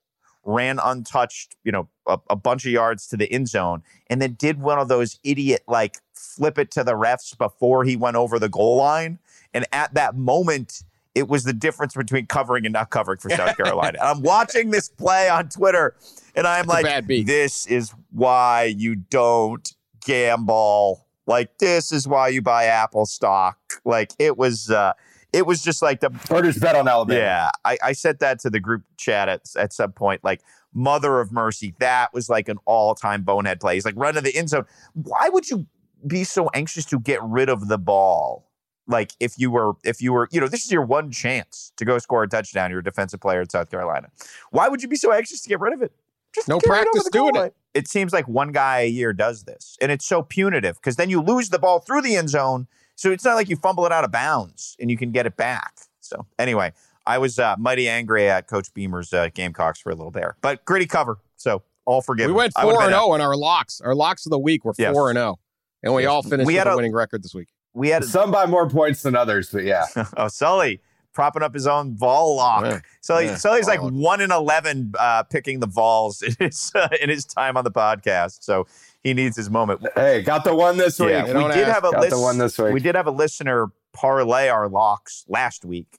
ran 0.44 0.78
untouched, 0.78 1.56
you 1.64 1.72
know, 1.72 1.88
a, 2.06 2.18
a, 2.30 2.36
bunch 2.36 2.64
of 2.64 2.70
yards 2.70 3.08
to 3.08 3.16
the 3.16 3.30
end 3.32 3.48
zone, 3.48 3.82
and 4.08 4.22
then 4.22 4.34
did 4.34 4.60
one 4.60 4.78
of 4.78 4.88
those 4.88 5.18
idiot 5.24 5.62
like 5.66 5.98
flip 6.14 6.58
it 6.58 6.70
to 6.72 6.84
the 6.84 6.92
refs 6.92 7.36
before 7.36 7.84
he 7.84 7.96
went 7.96 8.16
over 8.16 8.38
the 8.38 8.48
goal 8.48 8.76
line. 8.76 9.18
And 9.52 9.66
at 9.72 9.94
that 9.94 10.14
moment, 10.14 10.82
it 11.18 11.28
was 11.28 11.44
the 11.44 11.52
difference 11.52 11.94
between 11.94 12.26
covering 12.26 12.64
and 12.64 12.72
not 12.72 12.90
covering 12.90 13.18
for 13.18 13.30
South 13.30 13.56
Carolina. 13.56 13.98
I'm 14.00 14.22
watching 14.22 14.70
this 14.70 14.88
play 14.88 15.28
on 15.28 15.48
Twitter, 15.48 15.96
and 16.34 16.46
I'm 16.46 16.66
That's 16.66 16.82
like, 16.84 17.06
this 17.26 17.66
is 17.66 17.92
why 18.10 18.64
you 18.64 18.94
don't 18.94 19.74
gamble. 20.04 21.06
Like, 21.26 21.58
this 21.58 21.92
is 21.92 22.06
why 22.06 22.28
you 22.28 22.40
buy 22.40 22.64
Apple 22.64 23.06
stock. 23.06 23.58
Like, 23.84 24.12
it 24.18 24.36
was. 24.38 24.70
uh 24.70 24.94
it 25.30 25.44
was 25.44 25.60
just 25.60 25.82
like 25.82 26.00
the 26.00 26.06
or 26.30 26.40
bet 26.58 26.74
on 26.74 26.88
Alabama. 26.88 27.20
Yeah, 27.20 27.50
I, 27.62 27.76
I 27.82 27.92
said 27.92 28.20
that 28.20 28.38
to 28.40 28.50
the 28.50 28.60
group 28.60 28.84
chat 28.96 29.28
at 29.28 29.42
at 29.58 29.74
some 29.74 29.92
point. 29.92 30.24
Like, 30.24 30.40
mother 30.72 31.20
of 31.20 31.30
mercy, 31.30 31.74
that 31.80 32.14
was 32.14 32.30
like 32.30 32.48
an 32.48 32.56
all 32.64 32.94
time 32.94 33.24
bonehead 33.24 33.60
play. 33.60 33.74
He's 33.74 33.84
like 33.84 33.94
run 33.98 34.14
to 34.14 34.22
the 34.22 34.34
end 34.34 34.48
zone. 34.48 34.64
Why 34.94 35.28
would 35.28 35.50
you? 35.50 35.66
be 36.06 36.24
so 36.24 36.48
anxious 36.54 36.84
to 36.86 37.00
get 37.00 37.22
rid 37.22 37.48
of 37.48 37.68
the 37.68 37.78
ball? 37.78 38.47
Like 38.88 39.12
if 39.20 39.38
you 39.38 39.50
were, 39.50 39.74
if 39.84 40.00
you 40.02 40.12
were, 40.12 40.28
you 40.32 40.40
know, 40.40 40.48
this 40.48 40.64
is 40.64 40.72
your 40.72 40.82
one 40.84 41.10
chance 41.12 41.72
to 41.76 41.84
go 41.84 41.98
score 41.98 42.22
a 42.22 42.28
touchdown. 42.28 42.70
You're 42.70 42.80
a 42.80 42.84
defensive 42.84 43.20
player 43.20 43.42
in 43.42 43.48
South 43.50 43.70
Carolina. 43.70 44.08
Why 44.50 44.68
would 44.68 44.82
you 44.82 44.88
be 44.88 44.96
so 44.96 45.12
anxious 45.12 45.42
to 45.42 45.48
get 45.48 45.60
rid 45.60 45.74
of 45.74 45.82
it? 45.82 45.92
Just 46.34 46.48
No 46.48 46.58
get 46.58 46.68
right 46.70 46.78
over 46.80 46.84
practice 46.92 47.08
goal 47.10 47.26
doing 47.30 47.36
it. 47.36 47.38
line. 47.38 47.50
It 47.74 47.86
seems 47.88 48.12
like 48.12 48.26
one 48.26 48.50
guy 48.52 48.80
a 48.80 48.88
year 48.88 49.12
does 49.12 49.44
this, 49.44 49.76
and 49.80 49.92
it's 49.92 50.04
so 50.06 50.22
punitive 50.22 50.76
because 50.76 50.96
then 50.96 51.10
you 51.10 51.20
lose 51.20 51.50
the 51.50 51.58
ball 51.58 51.78
through 51.80 52.02
the 52.02 52.16
end 52.16 52.30
zone. 52.30 52.66
So 52.96 53.12
it's 53.12 53.24
not 53.24 53.34
like 53.34 53.48
you 53.48 53.56
fumble 53.56 53.86
it 53.86 53.92
out 53.92 54.02
of 54.04 54.10
bounds 54.10 54.74
and 54.80 54.90
you 54.90 54.96
can 54.96 55.12
get 55.12 55.24
it 55.26 55.36
back. 55.36 55.74
So 56.00 56.26
anyway, 56.38 56.72
I 57.06 57.18
was 57.18 57.38
uh, 57.38 57.54
mighty 57.58 57.88
angry 57.88 58.28
at 58.28 58.48
Coach 58.48 58.72
Beamer's 58.74 59.12
uh, 59.12 59.28
Gamecocks 59.32 59.80
for 59.80 59.90
a 59.90 59.94
little 59.94 60.10
there, 60.10 60.36
but 60.40 60.64
gritty 60.64 60.86
cover. 60.86 61.18
So 61.36 61.62
all 61.84 62.00
forgiven. 62.02 62.32
We 62.32 62.38
went 62.38 62.54
I 62.56 62.64
would've 62.64 62.76
four 62.76 62.84
and 62.84 62.90
been- 62.92 62.98
zero 62.98 63.14
in 63.14 63.20
our 63.20 63.36
locks. 63.36 63.80
Our 63.80 63.94
locks 63.94 64.26
of 64.26 64.30
the 64.30 64.38
week 64.38 64.64
were 64.64 64.74
four 64.74 65.10
and 65.10 65.16
zero, 65.16 65.38
and 65.82 65.94
we 65.94 66.06
all 66.06 66.22
finished 66.22 66.46
We 66.46 66.54
with 66.56 66.66
a 66.66 66.70
a- 66.72 66.76
winning 66.76 66.92
record 66.92 67.22
this 67.22 67.34
week. 67.34 67.48
We 67.78 67.88
had 67.88 68.04
Some 68.04 68.30
by 68.30 68.46
more 68.46 68.68
points 68.68 69.02
than 69.02 69.14
others, 69.14 69.50
but 69.50 69.64
yeah. 69.64 69.84
oh 70.16 70.28
Sully 70.28 70.80
propping 71.14 71.42
up 71.42 71.52
his 71.54 71.66
own 71.66 71.96
Vol 71.96 72.36
lock. 72.36 72.64
Yeah. 72.64 72.80
Sully, 73.00 73.24
Yeah. 73.26 73.34
Sully's 73.36 73.66
like 73.66 73.80
lock. 73.82 73.92
one 73.92 74.20
in 74.20 74.30
eleven 74.30 74.92
uh, 74.98 75.22
picking 75.24 75.60
the 75.60 75.66
Vols 75.66 76.22
in 76.22 76.34
his 76.38 76.70
uh, 76.74 76.88
in 77.00 77.08
his 77.08 77.24
time 77.24 77.56
on 77.56 77.64
the 77.64 77.70
podcast. 77.72 78.42
So 78.42 78.66
he 79.02 79.14
needs 79.14 79.36
his 79.36 79.48
moment. 79.50 79.86
Hey, 79.94 80.22
got 80.22 80.44
the 80.44 80.54
one 80.54 80.76
this 80.76 80.98
week. 80.98 81.10
Yeah, 81.10 81.24
we 81.26 81.44
did 81.54 81.68
ask. 81.68 81.74
have 81.74 81.84
a 81.84 81.90
Got 81.92 82.00
list, 82.00 82.16
the 82.16 82.20
one 82.20 82.38
this 82.38 82.58
week. 82.58 82.72
We 82.72 82.80
did 82.80 82.94
have 82.94 83.06
a 83.06 83.12
listener 83.12 83.68
parlay 83.92 84.48
our 84.48 84.68
locks 84.68 85.24
last 85.28 85.64
week, 85.64 85.98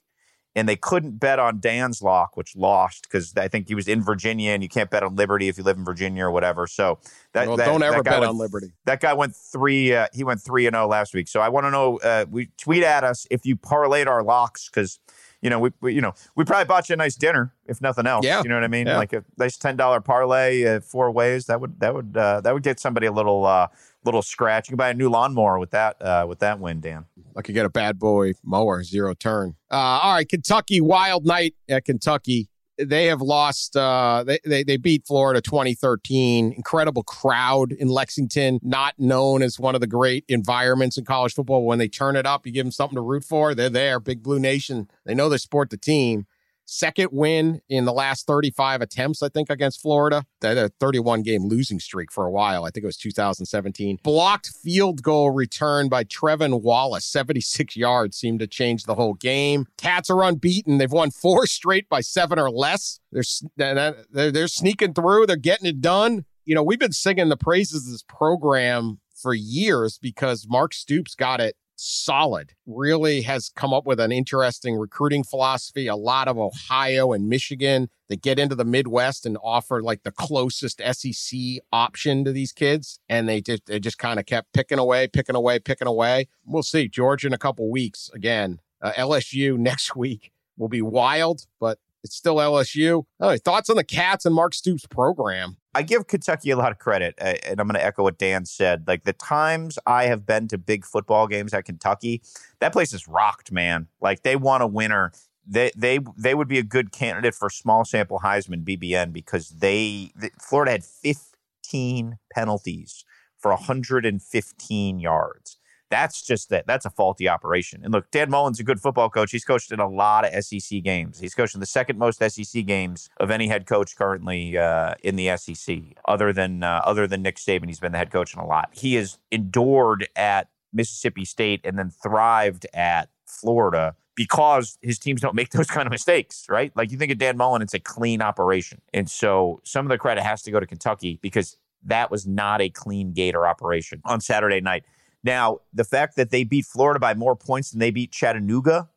and 0.56 0.68
they 0.68 0.76
couldn't 0.76 1.18
bet 1.20 1.38
on 1.38 1.60
Dan's 1.60 2.02
lock, 2.02 2.36
which 2.36 2.56
lost 2.56 3.04
because 3.04 3.36
I 3.36 3.48
think 3.48 3.68
he 3.68 3.74
was 3.74 3.86
in 3.86 4.02
Virginia, 4.02 4.50
and 4.50 4.62
you 4.62 4.68
can't 4.68 4.90
bet 4.90 5.02
on 5.02 5.14
Liberty 5.16 5.48
if 5.48 5.56
you 5.58 5.64
live 5.64 5.76
in 5.76 5.84
Virginia 5.84 6.24
or 6.24 6.30
whatever. 6.30 6.66
So 6.66 6.98
that, 7.34 7.46
Well, 7.46 7.56
that- 7.56 7.66
don't 7.66 7.82
ever 7.82 8.02
bet 8.02 8.20
went- 8.20 8.30
on 8.30 8.38
Liberty. 8.38 8.72
That 8.84 9.00
guy 9.00 9.12
went 9.12 9.34
three. 9.36 9.94
Uh, 9.94 10.08
he 10.12 10.24
went 10.24 10.40
three 10.42 10.66
and 10.66 10.74
zero 10.74 10.86
last 10.88 11.14
week. 11.14 11.28
So 11.28 11.40
I 11.40 11.48
want 11.48 11.66
to 11.66 11.70
know. 11.70 11.98
Uh, 11.98 12.26
we 12.28 12.48
tweet 12.58 12.82
at 12.82 13.04
us 13.04 13.26
if 13.30 13.46
you 13.46 13.56
parlayed 13.56 14.06
our 14.06 14.22
locks 14.22 14.68
because. 14.68 14.98
You 15.42 15.48
know, 15.48 15.58
we, 15.58 15.70
we 15.80 15.94
you 15.94 16.02
know 16.02 16.12
we 16.36 16.44
probably 16.44 16.66
bought 16.66 16.90
you 16.90 16.92
a 16.92 16.96
nice 16.98 17.14
dinner, 17.16 17.54
if 17.64 17.80
nothing 17.80 18.06
else. 18.06 18.26
Yeah. 18.26 18.42
You 18.42 18.50
know 18.50 18.56
what 18.56 18.64
I 18.64 18.68
mean? 18.68 18.86
Yeah. 18.86 18.98
Like 18.98 19.14
a 19.14 19.24
nice 19.38 19.56
ten 19.56 19.74
dollar 19.74 20.02
parlay, 20.02 20.66
uh, 20.66 20.80
four 20.80 21.10
ways. 21.10 21.46
That 21.46 21.62
would 21.62 21.80
that 21.80 21.94
would 21.94 22.14
uh, 22.14 22.42
that 22.42 22.52
would 22.52 22.62
get 22.62 22.78
somebody 22.78 23.06
a 23.06 23.10
little 23.10 23.46
uh, 23.46 23.68
little 24.04 24.22
scratch. 24.22 24.68
You 24.68 24.72
can 24.72 24.76
buy 24.78 24.90
a 24.90 24.94
new 24.94 25.08
lawnmower 25.08 25.58
with 25.58 25.70
that 25.70 26.00
uh, 26.00 26.26
with 26.28 26.38
that 26.40 26.60
win, 26.60 26.80
Dan. 26.80 27.06
I 27.36 27.42
could 27.42 27.54
get 27.54 27.66
a 27.66 27.70
bad 27.70 27.98
boy 27.98 28.32
mower, 28.42 28.82
zero 28.82 29.14
turn. 29.14 29.56
Uh, 29.70 29.74
all 29.74 30.14
right, 30.14 30.28
Kentucky, 30.28 30.80
wild 30.80 31.26
night 31.26 31.54
at 31.68 31.84
Kentucky. 31.84 32.48
They 32.78 33.06
have 33.06 33.20
lost. 33.20 33.76
Uh, 33.76 34.24
they, 34.26 34.38
they 34.44 34.62
they 34.64 34.76
beat 34.78 35.06
Florida 35.06 35.42
2013. 35.42 36.52
Incredible 36.52 37.02
crowd 37.02 37.72
in 37.72 37.88
Lexington. 37.88 38.58
Not 38.62 38.94
known 38.98 39.42
as 39.42 39.60
one 39.60 39.74
of 39.74 39.82
the 39.82 39.86
great 39.86 40.24
environments 40.28 40.96
in 40.96 41.04
college 41.04 41.34
football. 41.34 41.66
When 41.66 41.78
they 41.78 41.88
turn 41.88 42.16
it 42.16 42.24
up, 42.24 42.46
you 42.46 42.52
give 42.52 42.64
them 42.64 42.72
something 42.72 42.96
to 42.96 43.02
root 43.02 43.24
for. 43.24 43.54
They're 43.54 43.68
there. 43.68 44.00
Big 44.00 44.22
Blue 44.22 44.38
Nation. 44.38 44.88
They 45.04 45.14
know 45.14 45.28
they 45.28 45.36
support 45.36 45.68
the 45.68 45.76
team. 45.76 46.26
Second 46.72 47.08
win 47.10 47.60
in 47.68 47.84
the 47.84 47.92
last 47.92 48.28
35 48.28 48.80
attempts, 48.80 49.24
I 49.24 49.28
think, 49.28 49.50
against 49.50 49.82
Florida. 49.82 50.24
They 50.40 50.50
had 50.50 50.56
a 50.56 50.68
31 50.78 51.22
game 51.22 51.48
losing 51.48 51.80
streak 51.80 52.12
for 52.12 52.24
a 52.24 52.30
while. 52.30 52.64
I 52.64 52.70
think 52.70 52.84
it 52.84 52.86
was 52.86 52.96
2017. 52.96 53.98
Blocked 54.04 54.52
field 54.62 55.02
goal 55.02 55.32
return 55.32 55.88
by 55.88 56.04
Trevin 56.04 56.62
Wallace, 56.62 57.06
76 57.06 57.74
yards, 57.74 58.16
seemed 58.16 58.38
to 58.38 58.46
change 58.46 58.84
the 58.84 58.94
whole 58.94 59.14
game. 59.14 59.66
Cats 59.78 60.10
are 60.10 60.22
unbeaten. 60.22 60.78
They've 60.78 60.92
won 60.92 61.10
four 61.10 61.44
straight 61.48 61.88
by 61.88 62.02
seven 62.02 62.38
or 62.38 62.52
less. 62.52 63.00
They're, 63.10 63.24
they're, 63.56 64.30
they're 64.30 64.46
sneaking 64.46 64.94
through, 64.94 65.26
they're 65.26 65.34
getting 65.34 65.66
it 65.66 65.80
done. 65.80 66.24
You 66.44 66.54
know, 66.54 66.62
we've 66.62 66.78
been 66.78 66.92
singing 66.92 67.30
the 67.30 67.36
praises 67.36 67.84
of 67.84 67.90
this 67.90 68.04
program 68.04 69.00
for 69.20 69.34
years 69.34 69.98
because 70.00 70.46
Mark 70.48 70.72
Stoops 70.72 71.16
got 71.16 71.40
it 71.40 71.56
solid. 71.80 72.52
Really 72.66 73.22
has 73.22 73.50
come 73.54 73.72
up 73.72 73.86
with 73.86 73.98
an 74.00 74.12
interesting 74.12 74.76
recruiting 74.76 75.24
philosophy. 75.24 75.86
A 75.86 75.96
lot 75.96 76.28
of 76.28 76.38
Ohio 76.38 77.12
and 77.12 77.28
Michigan 77.28 77.88
that 78.08 78.22
get 78.22 78.38
into 78.38 78.54
the 78.54 78.64
Midwest 78.64 79.24
and 79.24 79.38
offer 79.42 79.82
like 79.82 80.02
the 80.02 80.12
closest 80.12 80.80
SEC 80.92 81.40
option 81.72 82.24
to 82.24 82.32
these 82.32 82.52
kids. 82.52 83.00
And 83.08 83.28
they 83.28 83.40
just 83.40 83.66
they 83.66 83.80
just 83.80 83.98
kind 83.98 84.20
of 84.20 84.26
kept 84.26 84.52
picking 84.52 84.78
away, 84.78 85.08
picking 85.08 85.36
away, 85.36 85.58
picking 85.58 85.88
away. 85.88 86.28
We'll 86.44 86.62
see. 86.62 86.88
Georgia 86.88 87.28
in 87.28 87.32
a 87.32 87.38
couple 87.38 87.70
weeks 87.70 88.10
again. 88.14 88.60
Uh, 88.82 88.92
LSU 88.92 89.58
next 89.58 89.96
week 89.96 90.32
will 90.56 90.68
be 90.68 90.82
wild, 90.82 91.46
but 91.58 91.78
it's 92.02 92.16
still 92.16 92.36
LSU. 92.36 93.04
Oh, 93.20 93.36
thoughts 93.36 93.70
on 93.70 93.76
the 93.76 93.84
Cats 93.84 94.24
and 94.24 94.34
Mark 94.34 94.54
Stoops 94.54 94.86
program? 94.86 95.56
I 95.74 95.82
give 95.82 96.06
Kentucky 96.06 96.50
a 96.50 96.56
lot 96.56 96.72
of 96.72 96.78
credit, 96.78 97.14
uh, 97.20 97.34
and 97.44 97.60
I'm 97.60 97.66
going 97.66 97.78
to 97.78 97.84
echo 97.84 98.02
what 98.02 98.18
Dan 98.18 98.44
said. 98.44 98.88
Like 98.88 99.04
the 99.04 99.12
times 99.12 99.78
I 99.86 100.04
have 100.06 100.26
been 100.26 100.48
to 100.48 100.58
big 100.58 100.84
football 100.84 101.26
games 101.26 101.54
at 101.54 101.64
Kentucky, 101.64 102.22
that 102.60 102.72
place 102.72 102.92
is 102.92 103.06
rocked, 103.06 103.52
man. 103.52 103.88
Like 104.00 104.22
they 104.22 104.36
want 104.36 104.62
a 104.62 104.66
winner. 104.66 105.12
They 105.46 105.70
they 105.76 106.00
they 106.16 106.34
would 106.34 106.48
be 106.48 106.58
a 106.58 106.64
good 106.64 106.92
candidate 106.92 107.34
for 107.34 107.50
small 107.50 107.84
sample 107.84 108.20
Heisman 108.20 108.64
BBN 108.64 109.12
because 109.12 109.50
they 109.50 110.12
th- 110.20 110.32
Florida 110.40 110.72
had 110.72 110.84
15 110.84 112.18
penalties 112.32 113.04
for 113.38 113.52
115 113.52 115.00
yards. 115.00 115.56
That's 115.90 116.22
just 116.22 116.48
that. 116.50 116.66
That's 116.66 116.86
a 116.86 116.90
faulty 116.90 117.28
operation. 117.28 117.80
And 117.82 117.92
look, 117.92 118.10
Dan 118.10 118.30
Mullen's 118.30 118.60
a 118.60 118.64
good 118.64 118.80
football 118.80 119.10
coach. 119.10 119.32
He's 119.32 119.44
coached 119.44 119.72
in 119.72 119.80
a 119.80 119.88
lot 119.88 120.24
of 120.24 120.44
SEC 120.44 120.82
games. 120.82 121.18
He's 121.18 121.34
coached 121.34 121.54
in 121.54 121.60
the 121.60 121.66
second 121.66 121.98
most 121.98 122.22
SEC 122.22 122.64
games 122.64 123.10
of 123.18 123.30
any 123.30 123.48
head 123.48 123.66
coach 123.66 123.96
currently 123.96 124.56
uh, 124.56 124.94
in 125.02 125.16
the 125.16 125.36
SEC, 125.36 125.78
other 126.06 126.32
than 126.32 126.62
uh, 126.62 126.82
other 126.84 127.06
than 127.06 127.22
Nick 127.22 127.36
Saban. 127.36 127.66
He's 127.66 127.80
been 127.80 127.92
the 127.92 127.98
head 127.98 128.10
coach 128.10 128.34
in 128.34 128.40
a 128.40 128.46
lot. 128.46 128.70
He 128.72 128.94
has 128.94 129.18
endured 129.30 130.08
at 130.16 130.48
Mississippi 130.72 131.24
State 131.24 131.60
and 131.64 131.78
then 131.78 131.90
thrived 131.90 132.66
at 132.72 133.08
Florida 133.26 133.96
because 134.14 134.78
his 134.82 134.98
teams 134.98 135.20
don't 135.20 135.34
make 135.34 135.50
those 135.52 135.66
kind 135.66 135.86
of 135.86 135.90
mistakes, 135.90 136.46
right? 136.48 136.72
Like 136.76 136.92
you 136.92 136.98
think 136.98 137.12
of 137.12 137.18
Dan 137.18 137.36
Mullen, 137.36 137.62
it's 137.62 137.74
a 137.74 137.80
clean 137.80 138.22
operation. 138.22 138.80
And 138.92 139.10
so 139.10 139.60
some 139.64 139.86
of 139.86 139.90
the 139.90 139.98
credit 139.98 140.22
has 140.22 140.42
to 140.42 140.50
go 140.50 140.60
to 140.60 140.66
Kentucky 140.66 141.18
because 141.22 141.56
that 141.84 142.10
was 142.10 142.26
not 142.26 142.60
a 142.60 142.68
clean 142.68 143.12
Gator 143.12 143.46
operation 143.46 144.02
on 144.04 144.20
Saturday 144.20 144.60
night. 144.60 144.84
Now, 145.22 145.60
the 145.72 145.84
fact 145.84 146.16
that 146.16 146.30
they 146.30 146.44
beat 146.44 146.64
Florida 146.64 146.98
by 146.98 147.14
more 147.14 147.36
points 147.36 147.70
than 147.70 147.80
they 147.80 147.90
beat 147.90 148.12
Chattanooga 148.12 148.88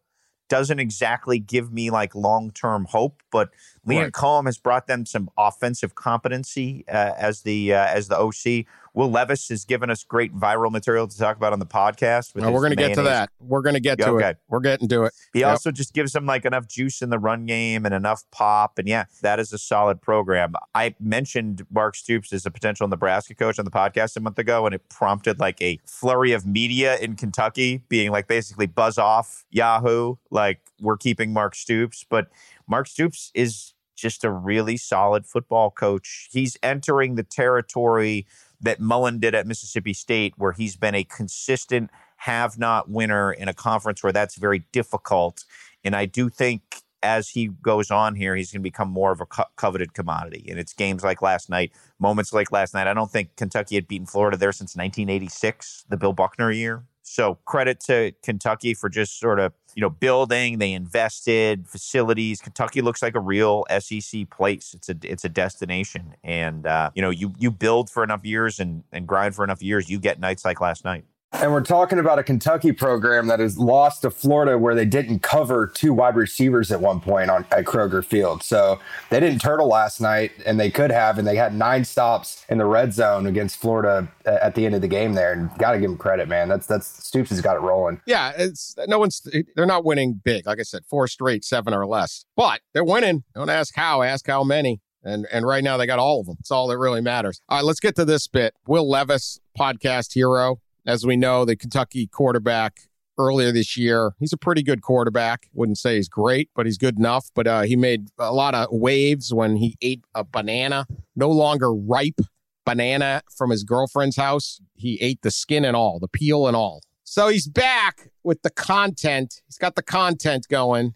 doesn't 0.50 0.80
exactly 0.80 1.40
give 1.40 1.72
me 1.74 1.90
like 1.90 2.16
long 2.16 2.52
term 2.52 2.86
hope, 2.86 3.24
but 3.32 3.50
Liam 3.88 4.04
Right. 4.04 4.12
Coen 4.14 4.46
has 4.46 4.58
brought 4.58 4.88
them 4.88 5.06
some 5.06 5.30
offensive 5.38 5.96
competency 5.96 6.86
uh, 6.88 7.14
as 7.18 7.42
the 7.42 7.74
uh, 7.74 7.88
as 7.88 8.08
the 8.08 8.18
OC. 8.20 8.66
Will 8.96 9.10
Levis 9.10 9.50
has 9.50 9.66
given 9.66 9.90
us 9.90 10.04
great 10.04 10.36
viral 10.36 10.72
material 10.72 11.08
to 11.08 11.18
talk 11.18 11.36
about 11.36 11.52
on 11.52 11.58
the 11.60 11.66
podcast. 11.66 12.36
Well, 12.36 12.54
we're 12.54 12.60
going 12.60 12.70
to 12.72 12.76
get 12.76 12.94
to 12.94 13.02
that. 13.04 13.30
We're 13.40 13.62
going 13.64 13.74
to 13.74 13.80
get 13.80 13.98
to 14.00 14.10
Okay. 14.10 14.30
it. 14.30 14.38
We're 14.50 14.60
getting 14.60 14.88
to 14.90 15.04
it. 15.06 15.14
he 15.34 15.40
Yep. 15.40 15.50
also 15.50 15.72
just 15.72 15.94
gives 15.94 16.12
them 16.14 16.28
like 16.28 16.46
enough 16.46 16.68
juice 16.68 17.02
in 17.02 17.10
the 17.10 17.18
run 17.18 17.48
game 17.48 17.86
and 17.88 17.96
enough 17.96 18.24
pop. 18.32 18.78
And 18.78 18.88
yeah, 18.88 19.06
that 19.22 19.40
is 19.40 19.52
a 19.52 19.58
solid 19.58 20.00
program. 20.02 20.54
I 20.76 20.94
mentioned 21.00 21.66
Mark 21.72 21.96
Stoops 21.96 22.32
as 22.34 22.46
a 22.46 22.52
potential 22.52 22.88
Nebraska 22.88 23.34
coach 23.34 23.58
on 23.58 23.66
the 23.66 23.72
podcast 23.72 24.16
a 24.16 24.20
month 24.20 24.38
ago, 24.38 24.66
and 24.68 24.76
it 24.76 24.88
prompted 24.90 25.40
like 25.40 25.60
a 25.62 25.80
flurry 25.86 26.32
of 26.32 26.46
media 26.46 26.98
in 27.00 27.16
Kentucky 27.16 27.84
being 27.90 28.12
like 28.12 28.28
basically 28.28 28.68
buzz 28.68 29.00
off 29.00 29.44
Yahoo, 29.50 30.18
like 30.30 30.60
we're 30.80 30.98
keeping 30.98 31.34
Mark 31.34 31.56
Stoops. 31.56 32.06
But 32.08 32.28
Mark 32.68 32.88
Stoops 32.88 33.32
is 33.34 33.74
just 33.96 34.24
a 34.24 34.30
really 34.32 34.76
solid 34.78 35.26
football 35.26 35.72
coach. 35.72 36.28
He's 36.32 36.58
entering 36.62 37.16
the 37.16 37.24
territory 37.24 38.26
that 38.64 38.80
Mullen 38.80 39.20
did 39.20 39.36
at 39.36 39.46
Mississippi 39.46 39.94
State, 39.94 40.34
where 40.38 40.54
he's 40.54 40.76
been 40.76 40.96
a 40.96 41.04
consistent 41.04 41.92
have 42.18 42.58
not 42.58 42.90
winner 42.90 43.32
in 43.32 43.48
a 43.48 43.54
conference 43.54 44.02
where 44.02 44.14
that's 44.14 44.36
very 44.36 44.66
difficult. 44.72 45.44
And 45.84 45.96
I 45.96 46.06
do 46.06 46.30
think 46.30 46.82
as 47.04 47.30
he 47.30 47.48
goes 47.48 47.92
on 47.92 48.16
here, 48.16 48.36
he's 48.36 48.52
going 48.52 48.62
to 48.62 48.64
become 48.64 48.90
more 48.90 49.12
of 49.12 49.20
a 49.20 49.26
co- 49.26 49.44
coveted 49.58 49.94
commodity. 49.94 50.46
And 50.50 50.58
it's 50.58 50.74
games 50.74 51.04
like 51.04 51.22
last 51.22 51.50
night, 51.50 51.74
moments 52.00 52.32
like 52.32 52.52
last 52.52 52.74
night. 52.74 52.88
I 52.88 52.94
don't 52.94 53.12
think 53.12 53.36
Kentucky 53.36 53.76
had 53.76 53.88
beaten 53.88 54.08
Florida 54.08 54.38
there 54.38 54.54
since 54.54 54.76
1986, 54.76 55.86
the 55.90 55.98
Bill 55.98 56.14
Buckner 56.14 56.50
year. 56.50 56.86
So 57.02 57.40
credit 57.44 57.82
to 57.82 58.14
Kentucky 58.24 58.74
for 58.74 58.88
just 58.88 59.20
sort 59.20 59.40
of, 59.40 59.52
you 59.76 59.82
know, 59.82 59.90
building. 59.90 60.60
They 60.60 60.74
invested 60.74 61.68
facilities. 61.68 62.42
Kentucky 62.42 62.82
looks 62.82 63.02
like 63.02 63.16
a 63.16 63.20
real 63.20 63.66
SEC 63.80 64.30
place. 64.30 64.74
It's 64.74 64.90
a 64.90 64.96
it's 65.04 65.26
a 65.26 65.30
destination, 65.30 66.16
and 66.24 66.66
uh, 66.66 66.92
you 66.96 67.02
know, 67.02 67.10
you 67.10 67.34
you 67.38 67.52
build 67.52 67.90
for 67.90 68.04
enough 68.04 68.26
years 68.26 68.60
and 68.60 68.84
and 68.92 69.08
grind 69.08 69.36
for 69.36 69.44
enough 69.44 69.62
years, 69.62 69.90
you 69.90 70.00
get 70.00 70.20
nights 70.20 70.46
like 70.46 70.62
last 70.62 70.86
night. 70.86 71.06
And 71.34 71.52
we're 71.52 71.62
talking 71.62 71.98
about 71.98 72.20
a 72.20 72.24
Kentucky 72.24 72.72
program 72.72 73.28
that 73.28 73.40
has 73.40 73.58
lost 73.58 74.04
to 74.04 74.12
Florida 74.12 74.58
where 74.58 74.76
they 74.76 74.86
didn't 74.86 75.24
cover 75.24 75.68
two 75.68 75.92
wide 75.92 76.16
receivers 76.16 76.72
at 76.72 76.80
one 76.80 77.00
point 77.00 77.32
on 77.32 77.46
at 77.52 77.66
Kroger 77.66 78.06
Field. 78.06 78.44
So 78.44 78.80
they 79.10 79.20
didn't 79.20 79.40
turtle 79.40 79.68
last 79.68 80.00
night 80.00 80.32
and 80.46 80.60
they 80.60 80.70
could 80.70 80.92
have, 80.92 81.18
and 81.18 81.28
they 81.28 81.36
had 81.36 81.56
nine 81.56 81.86
stops 81.86 82.46
in 82.50 82.60
the 82.60 82.66
red 82.66 82.94
zone 82.94 83.26
against 83.26 83.58
Florida 83.58 84.08
at 84.26 84.54
the 84.54 84.66
end 84.66 84.76
of 84.76 84.82
the 84.82 84.88
game 84.88 85.16
there. 85.16 85.34
And 85.34 85.50
gotta 85.58 85.80
give 85.80 85.90
them 85.90 85.98
credit, 85.98 86.28
man. 86.28 86.50
That's 86.50 86.68
that's 86.68 86.88
Stoops 87.04 87.32
has 87.32 87.42
got 87.42 87.58
it 87.58 87.62
rolling. 87.62 88.00
Yeah, 88.06 88.32
it's 88.38 88.76
no 88.88 89.00
one's 89.00 89.28
they're 89.56 89.66
not 89.66 89.84
winning 89.84 90.22
big. 90.24 90.46
Like 90.46 90.60
I 90.60 90.64
said, 90.64 90.86
four 90.86 91.08
straight, 91.08 91.44
seven 91.44 91.74
or 91.74 91.86
less. 91.88 92.26
But 92.36 92.62
they're 92.74 92.84
winning. 92.84 93.24
Don't 93.34 93.50
ask 93.50 93.76
how, 93.76 94.04
ask 94.04 94.28
how 94.28 94.44
many. 94.44 94.82
And 95.04 95.28
and 95.32 95.46
right 95.46 95.64
now 95.64 95.78
they 95.78 95.88
got 95.88 96.00
all 96.00 96.20
of 96.20 96.28
them. 96.28 96.38
It's 96.40 96.52
all 96.52 96.68
that 96.68 96.78
really 96.78 97.02
matters. 97.02 97.42
All 97.50 97.58
right, 97.58 97.66
let's 97.66 97.80
get 97.80 97.96
to 97.98 98.06
this 98.06 98.28
bit. 98.28 98.54
Will 98.68 98.88
Levis, 98.88 99.40
podcast 99.60 100.14
hero, 100.14 100.60
as 100.86 101.06
we 101.06 101.16
know, 101.16 101.46
the 101.46 101.56
Kentucky 101.56 102.08
quarterback 102.08 102.82
earlier 103.18 103.52
this 103.52 103.78
year. 103.78 104.14
He's 104.20 104.34
a 104.34 104.38
pretty 104.38 104.64
good 104.64 104.82
quarterback. 104.82 105.50
Wouldn't 105.54 105.78
say 105.78 105.96
he's 105.96 106.10
great, 106.10 106.50
but 106.56 106.66
he's 106.66 106.78
good 106.78 106.98
enough. 106.98 107.30
But 107.34 107.48
uh, 107.48 107.62
he 107.62 107.76
made 107.76 108.10
a 108.18 108.34
lot 108.34 108.56
of 108.56 108.68
waves 108.72 109.34
when 109.34 109.58
he 109.58 109.76
ate 109.82 110.04
a 110.16 110.24
banana, 110.24 110.88
no 111.16 111.30
longer 111.30 111.74
ripe 111.74 112.20
banana 112.66 113.22
from 113.36 113.50
his 113.50 113.64
girlfriend's 113.64 114.16
house. 114.16 114.60
He 114.74 114.98
ate 115.02 115.22
the 115.22 115.32
skin 115.32 115.66
and 115.66 115.76
all, 115.76 116.00
the 116.00 116.08
peel 116.08 116.48
and 116.48 116.56
all. 116.56 116.82
So 117.04 117.28
he's 117.28 117.48
back 117.48 118.10
with 118.24 118.42
the 118.42 118.50
content. 118.50 119.42
He's 119.46 119.58
got 119.58 119.76
the 119.76 119.84
content 119.84 120.48
going. 120.50 120.96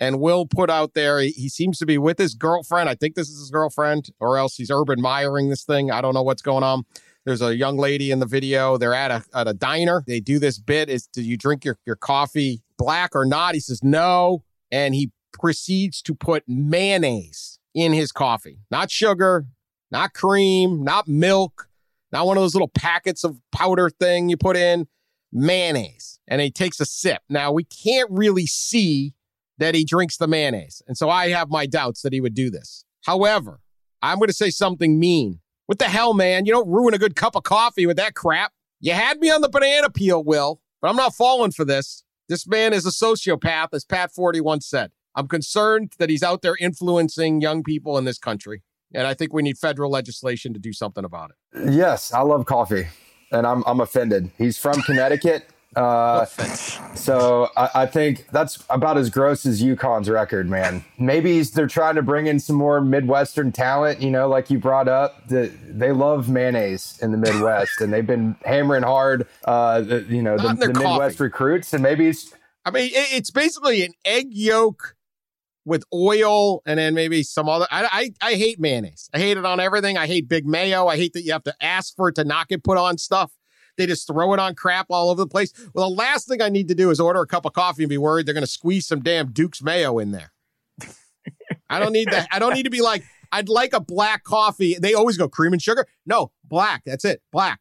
And 0.00 0.20
Will 0.20 0.46
put 0.46 0.70
out 0.70 0.94
there, 0.94 1.18
he, 1.18 1.48
seems 1.48 1.78
to 1.78 1.86
be 1.86 1.98
with 1.98 2.18
his 2.18 2.34
girlfriend. 2.34 2.88
I 2.88 2.94
think 2.94 3.16
this 3.16 3.28
is 3.28 3.40
his 3.40 3.50
girlfriend, 3.50 4.10
or 4.20 4.38
else 4.38 4.54
he's 4.54 4.70
Urban 4.70 5.00
Meyering 5.02 5.50
this 5.50 5.64
thing. 5.64 5.90
I 5.90 6.00
don't 6.00 6.14
know 6.14 6.22
what's 6.22 6.42
going 6.42 6.62
on. 6.62 6.84
There's 7.28 7.42
a 7.42 7.54
young 7.54 7.76
lady 7.76 8.10
in 8.10 8.20
the 8.20 8.26
video. 8.26 8.78
They're 8.78 8.94
at 8.94 9.10
a 9.10 9.22
at 9.34 9.46
a 9.46 9.52
diner. 9.52 10.02
They 10.06 10.18
do 10.18 10.38
this 10.38 10.58
bit: 10.58 10.88
is 10.88 11.06
do 11.06 11.20
you 11.20 11.36
drink 11.36 11.62
your, 11.62 11.78
your 11.84 11.94
coffee 11.94 12.62
black 12.78 13.14
or 13.14 13.26
not? 13.26 13.52
He 13.52 13.60
says 13.60 13.84
no, 13.84 14.44
and 14.72 14.94
he 14.94 15.12
proceeds 15.30 16.00
to 16.02 16.14
put 16.14 16.44
mayonnaise 16.48 17.58
in 17.74 17.92
his 17.92 18.12
coffee, 18.12 18.60
not 18.70 18.90
sugar, 18.90 19.44
not 19.90 20.14
cream, 20.14 20.82
not 20.82 21.06
milk, 21.06 21.68
not 22.12 22.26
one 22.26 22.38
of 22.38 22.42
those 22.42 22.54
little 22.54 22.70
packets 22.74 23.24
of 23.24 23.38
powder 23.52 23.90
thing 23.90 24.30
you 24.30 24.38
put 24.38 24.56
in. 24.56 24.88
Mayonnaise, 25.30 26.20
and 26.26 26.40
he 26.40 26.50
takes 26.50 26.80
a 26.80 26.86
sip. 26.86 27.20
Now 27.28 27.52
we 27.52 27.64
can't 27.64 28.10
really 28.10 28.46
see 28.46 29.12
that 29.58 29.74
he 29.74 29.84
drinks 29.84 30.16
the 30.16 30.26
mayonnaise, 30.26 30.80
and 30.88 30.96
so 30.96 31.10
I 31.10 31.28
have 31.28 31.50
my 31.50 31.66
doubts 31.66 32.00
that 32.00 32.14
he 32.14 32.22
would 32.22 32.32
do 32.32 32.48
this. 32.48 32.86
However, 33.04 33.60
I'm 34.00 34.16
going 34.16 34.28
to 34.28 34.32
say 34.32 34.48
something 34.48 34.98
mean 34.98 35.40
what 35.68 35.78
the 35.78 35.84
hell, 35.84 36.14
man? 36.14 36.46
You 36.46 36.52
don't 36.52 36.66
ruin 36.66 36.94
a 36.94 36.98
good 36.98 37.14
cup 37.14 37.36
of 37.36 37.42
coffee 37.42 37.84
with 37.84 37.98
that 37.98 38.14
crap. 38.14 38.52
You 38.80 38.94
had 38.94 39.18
me 39.18 39.30
on 39.30 39.42
the 39.42 39.50
banana 39.50 39.90
peel, 39.90 40.24
Will, 40.24 40.62
but 40.80 40.88
I'm 40.88 40.96
not 40.96 41.14
falling 41.14 41.50
for 41.50 41.66
this. 41.66 42.04
This 42.26 42.48
man 42.48 42.72
is 42.72 42.86
a 42.86 42.90
sociopath, 42.90 43.68
as 43.74 43.84
Pat 43.84 44.10
Forde 44.10 44.40
once 44.40 44.66
said. 44.66 44.92
I'm 45.14 45.28
concerned 45.28 45.92
that 45.98 46.08
he's 46.08 46.22
out 46.22 46.40
there 46.40 46.56
influencing 46.58 47.42
young 47.42 47.62
people 47.62 47.98
in 47.98 48.06
this 48.06 48.18
country. 48.18 48.62
And 48.94 49.06
I 49.06 49.12
think 49.12 49.34
we 49.34 49.42
need 49.42 49.58
federal 49.58 49.90
legislation 49.90 50.54
to 50.54 50.58
do 50.58 50.72
something 50.72 51.04
about 51.04 51.32
it. 51.32 51.70
Yes, 51.70 52.14
I 52.14 52.22
love 52.22 52.46
coffee. 52.46 52.88
And 53.30 53.46
I'm 53.46 53.62
I'm 53.66 53.80
offended. 53.80 54.30
He's 54.38 54.56
from 54.56 54.80
Connecticut. 54.86 55.44
Uh, 55.76 56.24
so 56.94 57.50
I, 57.56 57.70
I, 57.74 57.86
think 57.86 58.26
that's 58.32 58.64
about 58.70 58.96
as 58.96 59.10
gross 59.10 59.44
as 59.44 59.62
UConn's 59.62 60.08
record, 60.08 60.48
man. 60.48 60.82
Maybe 60.98 61.42
they're 61.42 61.66
trying 61.66 61.96
to 61.96 62.02
bring 62.02 62.26
in 62.26 62.40
some 62.40 62.56
more 62.56 62.80
Midwestern 62.80 63.52
talent, 63.52 64.00
you 64.00 64.10
know, 64.10 64.28
like 64.28 64.50
you 64.50 64.58
brought 64.58 64.88
up. 64.88 65.28
The, 65.28 65.52
they 65.68 65.92
love 65.92 66.30
mayonnaise 66.30 66.98
in 67.02 67.12
the 67.12 67.18
Midwest, 67.18 67.82
and 67.82 67.92
they've 67.92 68.06
been 68.06 68.34
hammering 68.46 68.82
hard, 68.82 69.26
uh, 69.44 69.82
the, 69.82 70.00
you 70.08 70.22
know, 70.22 70.38
the, 70.38 70.54
the 70.54 70.68
Midwest 70.68 71.20
recruits. 71.20 71.72
And 71.74 71.82
maybe 71.82 72.08
it's. 72.08 72.34
I 72.64 72.70
mean, 72.70 72.90
it's 72.92 73.30
basically 73.30 73.84
an 73.84 73.92
egg 74.06 74.28
yolk 74.30 74.96
with 75.68 75.84
oil 75.92 76.62
and 76.66 76.78
then 76.78 76.94
maybe 76.94 77.22
some 77.22 77.48
other. 77.48 77.66
I, 77.70 78.12
I, 78.22 78.30
I 78.30 78.34
hate 78.34 78.58
mayonnaise. 78.58 79.10
I 79.12 79.18
hate 79.18 79.36
it 79.36 79.44
on 79.44 79.60
everything. 79.60 79.98
I 79.98 80.06
hate 80.06 80.28
big 80.28 80.46
mayo. 80.46 80.86
I 80.86 80.96
hate 80.96 81.12
that 81.12 81.22
you 81.22 81.32
have 81.32 81.44
to 81.44 81.54
ask 81.60 81.94
for 81.94 82.08
it 82.08 82.14
to 82.14 82.24
not 82.24 82.48
get 82.48 82.64
put 82.64 82.78
on 82.78 82.96
stuff. 82.98 83.30
They 83.78 83.86
just 83.86 84.06
throw 84.06 84.34
it 84.34 84.40
on 84.40 84.54
crap 84.56 84.86
all 84.90 85.08
over 85.08 85.22
the 85.22 85.28
place. 85.28 85.52
Well, 85.72 85.88
the 85.88 85.96
last 85.96 86.28
thing 86.28 86.42
I 86.42 86.48
need 86.48 86.68
to 86.68 86.74
do 86.74 86.90
is 86.90 87.00
order 87.00 87.22
a 87.22 87.26
cup 87.26 87.46
of 87.46 87.54
coffee 87.54 87.84
and 87.84 87.88
be 87.88 87.96
worried 87.96 88.26
they're 88.26 88.34
going 88.34 88.42
to 88.42 88.50
squeeze 88.50 88.86
some 88.86 89.00
damn 89.00 89.30
Duke's 89.30 89.62
mayo 89.62 89.98
in 89.98 90.10
there. 90.10 90.32
I 91.70 91.78
don't 91.78 91.92
need 91.92 92.08
that. 92.10 92.28
I 92.32 92.40
don't 92.40 92.54
need 92.54 92.64
to 92.64 92.70
be 92.70 92.82
like, 92.82 93.04
I'd 93.30 93.48
like 93.48 93.72
a 93.72 93.80
black 93.80 94.24
coffee. 94.24 94.76
They 94.78 94.94
always 94.94 95.16
go 95.16 95.28
cream 95.28 95.52
and 95.52 95.62
sugar. 95.62 95.86
No, 96.04 96.32
black. 96.44 96.82
That's 96.84 97.04
it. 97.04 97.22
Black. 97.30 97.60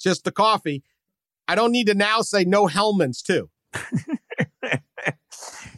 Just 0.00 0.24
the 0.24 0.30
coffee. 0.32 0.84
I 1.48 1.56
don't 1.56 1.72
need 1.72 1.88
to 1.88 1.94
now 1.94 2.22
say 2.22 2.44
no 2.44 2.68
Hellmann's 2.68 3.20
too. 3.20 3.50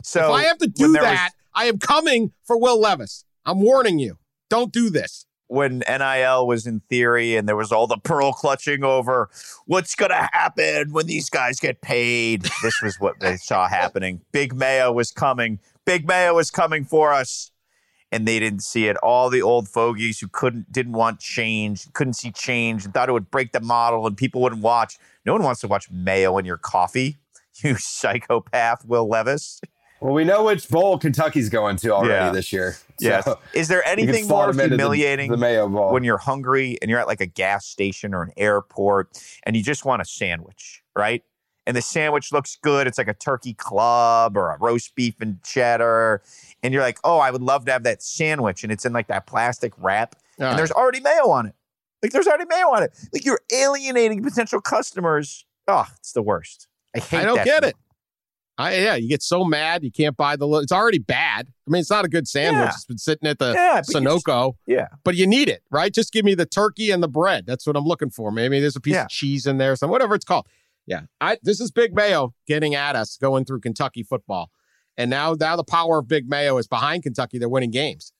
so 0.02 0.20
if 0.20 0.30
I 0.30 0.42
have 0.44 0.58
to 0.58 0.66
do 0.66 0.92
that, 0.92 1.30
was... 1.32 1.32
I 1.54 1.64
am 1.66 1.78
coming 1.78 2.32
for 2.44 2.58
Will 2.58 2.78
Levis. 2.78 3.24
I'm 3.46 3.60
warning 3.60 3.98
you. 3.98 4.18
Don't 4.50 4.72
do 4.72 4.90
this 4.90 5.26
when 5.54 5.82
NIL 5.88 6.46
was 6.46 6.66
in 6.66 6.80
theory 6.88 7.36
and 7.36 7.48
there 7.48 7.56
was 7.56 7.72
all 7.72 7.86
the 7.86 7.96
pearl 7.96 8.32
clutching 8.32 8.84
over 8.84 9.30
what's 9.66 9.94
going 9.94 10.10
to 10.10 10.28
happen 10.32 10.92
when 10.92 11.06
these 11.06 11.30
guys 11.30 11.60
get 11.60 11.80
paid. 11.80 12.42
This 12.62 12.80
was 12.82 12.98
what 12.98 13.20
they 13.20 13.36
saw 13.36 13.68
happening. 13.68 14.20
Big 14.32 14.54
Mayo 14.54 14.92
was 14.92 15.10
coming. 15.12 15.60
Big 15.84 16.06
Mayo 16.06 16.34
was 16.34 16.50
coming 16.50 16.84
for 16.84 17.12
us. 17.12 17.50
And 18.12 18.28
they 18.28 18.38
didn't 18.38 18.62
see 18.62 18.86
it. 18.86 18.96
All 18.98 19.28
the 19.28 19.42
old 19.42 19.68
fogies 19.68 20.20
who 20.20 20.28
couldn't, 20.28 20.70
didn't 20.70 20.92
want 20.92 21.18
change, 21.18 21.92
couldn't 21.94 22.12
see 22.12 22.30
change, 22.30 22.84
and 22.84 22.94
thought 22.94 23.08
it 23.08 23.12
would 23.12 23.28
break 23.28 23.50
the 23.50 23.60
model, 23.60 24.06
and 24.06 24.16
people 24.16 24.40
wouldn't 24.40 24.62
watch. 24.62 24.98
No 25.26 25.32
one 25.32 25.42
wants 25.42 25.60
to 25.62 25.66
watch 25.66 25.90
Mayo 25.90 26.38
in 26.38 26.44
your 26.44 26.58
coffee. 26.58 27.16
You 27.62 27.76
psychopath, 27.76 28.84
Will 28.84 29.08
Levis. 29.08 29.60
Well, 30.00 30.12
we 30.12 30.24
know 30.24 30.44
which 30.44 30.68
bowl 30.68 30.98
Kentucky's 30.98 31.48
going 31.48 31.76
to 31.76 31.90
already 31.90 32.12
yeah. 32.12 32.30
this 32.30 32.52
year. 32.52 32.72
So 33.00 33.08
yeah. 33.08 33.22
Is 33.54 33.68
there 33.68 33.86
anything 33.86 34.28
more 34.28 34.52
humiliating 34.52 35.30
the, 35.30 35.36
the 35.36 35.40
Mayo 35.40 35.68
Bowl. 35.68 35.92
when 35.92 36.04
you're 36.04 36.18
hungry 36.18 36.78
and 36.82 36.90
you're 36.90 37.00
at 37.00 37.06
like 37.06 37.20
a 37.20 37.26
gas 37.26 37.66
station 37.66 38.12
or 38.12 38.22
an 38.22 38.32
airport 38.36 39.18
and 39.44 39.56
you 39.56 39.62
just 39.62 39.84
want 39.84 40.02
a 40.02 40.04
sandwich, 40.04 40.82
right? 40.94 41.22
And 41.66 41.76
the 41.76 41.82
sandwich 41.82 42.32
looks 42.32 42.58
good. 42.60 42.86
It's 42.86 42.98
like 42.98 43.08
a 43.08 43.14
turkey 43.14 43.54
club 43.54 44.36
or 44.36 44.50
a 44.50 44.58
roast 44.58 44.94
beef 44.94 45.14
and 45.20 45.42
cheddar. 45.42 46.22
And 46.62 46.74
you're 46.74 46.82
like, 46.82 46.98
oh, 47.04 47.18
I 47.18 47.30
would 47.30 47.40
love 47.40 47.64
to 47.66 47.72
have 47.72 47.84
that 47.84 48.02
sandwich. 48.02 48.62
And 48.62 48.70
it's 48.70 48.84
in 48.84 48.92
like 48.92 49.06
that 49.06 49.26
plastic 49.26 49.72
wrap. 49.78 50.16
All 50.16 50.44
and 50.44 50.50
right. 50.50 50.56
there's 50.56 50.72
already 50.72 51.00
mayo 51.00 51.30
on 51.30 51.46
it. 51.46 51.54
Like 52.02 52.12
there's 52.12 52.26
already 52.26 52.44
mayo 52.44 52.66
on 52.66 52.82
it. 52.82 52.92
Like 53.12 53.24
you're 53.24 53.40
alienating 53.50 54.22
potential 54.22 54.60
customers. 54.60 55.46
Oh, 55.66 55.86
it's 55.98 56.12
the 56.12 56.22
worst. 56.22 56.68
I 56.94 56.98
hate 56.98 57.20
I 57.20 57.24
don't 57.24 57.36
that. 57.36 57.46
get 57.46 57.64
it. 57.64 57.76
I, 58.56 58.76
yeah, 58.76 58.94
you 58.94 59.08
get 59.08 59.22
so 59.22 59.44
mad 59.44 59.82
you 59.82 59.90
can't 59.90 60.16
buy 60.16 60.36
the. 60.36 60.48
It's 60.58 60.70
already 60.70 61.00
bad. 61.00 61.48
I 61.66 61.70
mean, 61.70 61.80
it's 61.80 61.90
not 61.90 62.04
a 62.04 62.08
good 62.08 62.28
sandwich. 62.28 62.62
Yeah. 62.62 62.68
It's 62.68 62.84
been 62.84 62.98
sitting 62.98 63.28
at 63.28 63.38
the 63.38 63.52
yeah, 63.52 63.80
Sunoco. 63.80 64.54
yeah, 64.66 64.88
but 65.02 65.16
you 65.16 65.26
need 65.26 65.48
it, 65.48 65.62
right? 65.70 65.92
Just 65.92 66.12
give 66.12 66.24
me 66.24 66.34
the 66.34 66.46
turkey 66.46 66.90
and 66.90 67.02
the 67.02 67.08
bread. 67.08 67.46
That's 67.46 67.66
what 67.66 67.76
I'm 67.76 67.84
looking 67.84 68.10
for. 68.10 68.30
Maybe 68.30 68.60
there's 68.60 68.76
a 68.76 68.80
piece 68.80 68.94
yeah. 68.94 69.02
of 69.02 69.08
cheese 69.08 69.46
in 69.46 69.58
there, 69.58 69.74
some 69.74 69.90
whatever 69.90 70.14
it's 70.14 70.24
called. 70.24 70.46
Yeah, 70.86 71.02
I 71.20 71.38
this 71.42 71.60
is 71.60 71.72
Big 71.72 71.94
Mayo 71.94 72.32
getting 72.46 72.74
at 72.74 72.94
us 72.94 73.16
going 73.16 73.44
through 73.44 73.60
Kentucky 73.60 74.04
football, 74.04 74.50
and 74.96 75.10
now 75.10 75.34
now 75.38 75.56
the 75.56 75.64
power 75.64 75.98
of 75.98 76.06
Big 76.06 76.28
Mayo 76.28 76.56
is 76.58 76.68
behind 76.68 77.02
Kentucky. 77.02 77.38
They're 77.38 77.48
winning 77.48 77.72
games, 77.72 78.12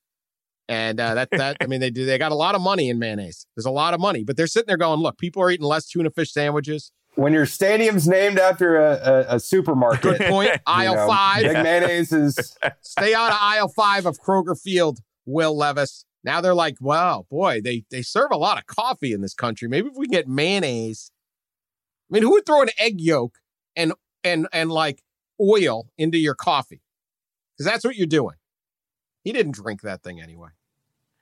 and 0.69 0.99
uh, 0.99 1.15
that 1.15 1.29
that 1.31 1.59
I 1.61 1.67
mean 1.67 1.81
they 1.81 1.91
do 1.91 2.07
they 2.07 2.19
got 2.19 2.33
a 2.33 2.37
lot 2.37 2.57
of 2.57 2.61
money 2.61 2.89
in 2.89 2.99
mayonnaise. 2.99 3.47
There's 3.55 3.67
a 3.67 3.71
lot 3.71 3.95
of 3.95 4.01
money, 4.01 4.25
but 4.25 4.37
they're 4.37 4.49
sitting 4.49 4.67
there 4.67 4.79
going, 4.79 4.99
look, 4.99 5.17
people 5.17 5.43
are 5.43 5.51
eating 5.51 5.67
less 5.67 5.87
tuna 5.87 6.11
fish 6.11 6.33
sandwiches 6.33 6.91
when 7.17 7.33
your 7.33 7.47
stadium's 7.47 8.09
named 8.09 8.39
after 8.39 8.77
a, 8.77 8.93
a, 8.93 9.37
a 9.37 9.41
supermarket. 9.41 10.19
Good 10.19 10.29
point. 10.29 10.51
aisle 10.67 10.95
know, 10.95 11.07
five. 11.07 11.43
Big 11.43 11.63
mayonnaise 11.63 12.13
is. 12.13 12.57
Stay 12.81 13.15
out 13.15 13.31
of 13.31 13.39
aisle 13.41 13.69
five 13.69 14.07
of 14.07 14.19
Kroger 14.19 14.59
Field, 14.61 15.01
Will 15.27 15.57
Levis. 15.57 16.05
Now 16.23 16.41
they're 16.41 16.55
like, 16.55 16.77
wow, 16.81 17.27
boy, 17.31 17.61
they 17.63 17.85
they 17.91 18.03
serve 18.03 18.31
a 18.31 18.37
lot 18.37 18.59
of 18.59 18.67
coffee 18.67 19.13
in 19.13 19.21
this 19.21 19.35
country. 19.35 19.69
Maybe 19.69 19.89
if 19.89 19.97
we 19.97 20.07
get 20.07 20.27
mayonnaise. 20.27 21.11
I 22.11 22.15
mean, 22.15 22.23
who 22.23 22.33
would 22.33 22.47
throw 22.47 22.63
an 22.63 22.71
egg 22.79 23.01
yolk 23.01 23.39
and 23.77 23.93
and 24.23 24.49
and 24.53 24.71
like 24.71 25.03
oil 25.41 25.91
into 25.99 26.19
your 26.19 26.35
coffee? 26.35 26.83
Because 27.57 27.71
that's 27.71 27.85
what 27.85 27.97
you're 27.97 28.07
doing. 28.07 28.37
He 29.23 29.33
didn't 29.33 29.53
drink 29.53 29.83
that 29.83 30.03
thing 30.03 30.21
anyway. 30.21 30.51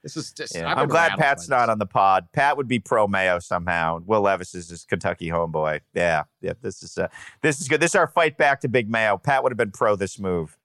This 0.03 0.17
is 0.17 0.33
just. 0.33 0.55
Yeah. 0.55 0.73
I'm 0.73 0.89
glad 0.89 1.13
Pat's 1.17 1.49
not 1.49 1.69
on 1.69 1.79
the 1.79 1.87
pod. 1.87 2.27
Pat 2.33 2.57
would 2.57 2.67
be 2.67 2.81
pro 2.81 3.07
Mayo 3.07 3.39
somehow. 3.39 4.01
Will 4.05 4.23
Levis 4.23 4.55
is 4.55 4.69
his 4.69 4.85
Kentucky 4.85 5.29
homeboy. 5.29 5.81
Yeah, 5.95 6.25
yeah. 6.41 6.55
This 6.61 6.83
is 6.83 6.99
uh, 6.99 7.09
this 7.43 7.61
is 7.61 7.69
good. 7.69 7.81
This 7.81 7.93
is 7.93 7.95
our 7.95 8.09
fight 8.09 8.37
back 8.37 8.61
to 8.63 8.69
Big 8.69 8.91
Mayo. 8.91 9.17
Pat 9.17 9.43
would 9.43 9.53
have 9.53 9.57
been 9.57 9.71
pro 9.71 9.95
this 9.95 10.19
move. 10.19 10.59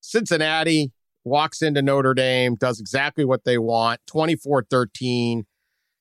Cincinnati 0.00 0.92
walks 1.24 1.62
into 1.62 1.80
Notre 1.82 2.14
Dame, 2.14 2.54
does 2.54 2.80
exactly 2.80 3.24
what 3.24 3.44
they 3.44 3.58
want 3.58 4.00
24 4.06 4.64
13. 4.70 5.46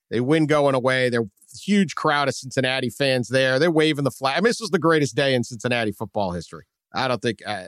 They 0.09 0.19
win 0.19 0.47
going 0.47 0.75
away. 0.75 1.09
They're 1.09 1.25
huge 1.61 1.95
crowd 1.95 2.27
of 2.27 2.35
Cincinnati 2.35 2.89
fans 2.89 3.29
there. 3.29 3.57
They're 3.57 3.71
waving 3.71 4.03
the 4.03 4.11
flag. 4.11 4.37
I 4.37 4.41
mean, 4.41 4.49
this 4.49 4.59
was 4.59 4.69
the 4.69 4.79
greatest 4.79 5.15
day 5.15 5.33
in 5.33 5.43
Cincinnati 5.43 5.91
football 5.91 6.31
history. 6.31 6.65
I 6.93 7.07
don't 7.07 7.21
think 7.21 7.39
uh, 7.45 7.67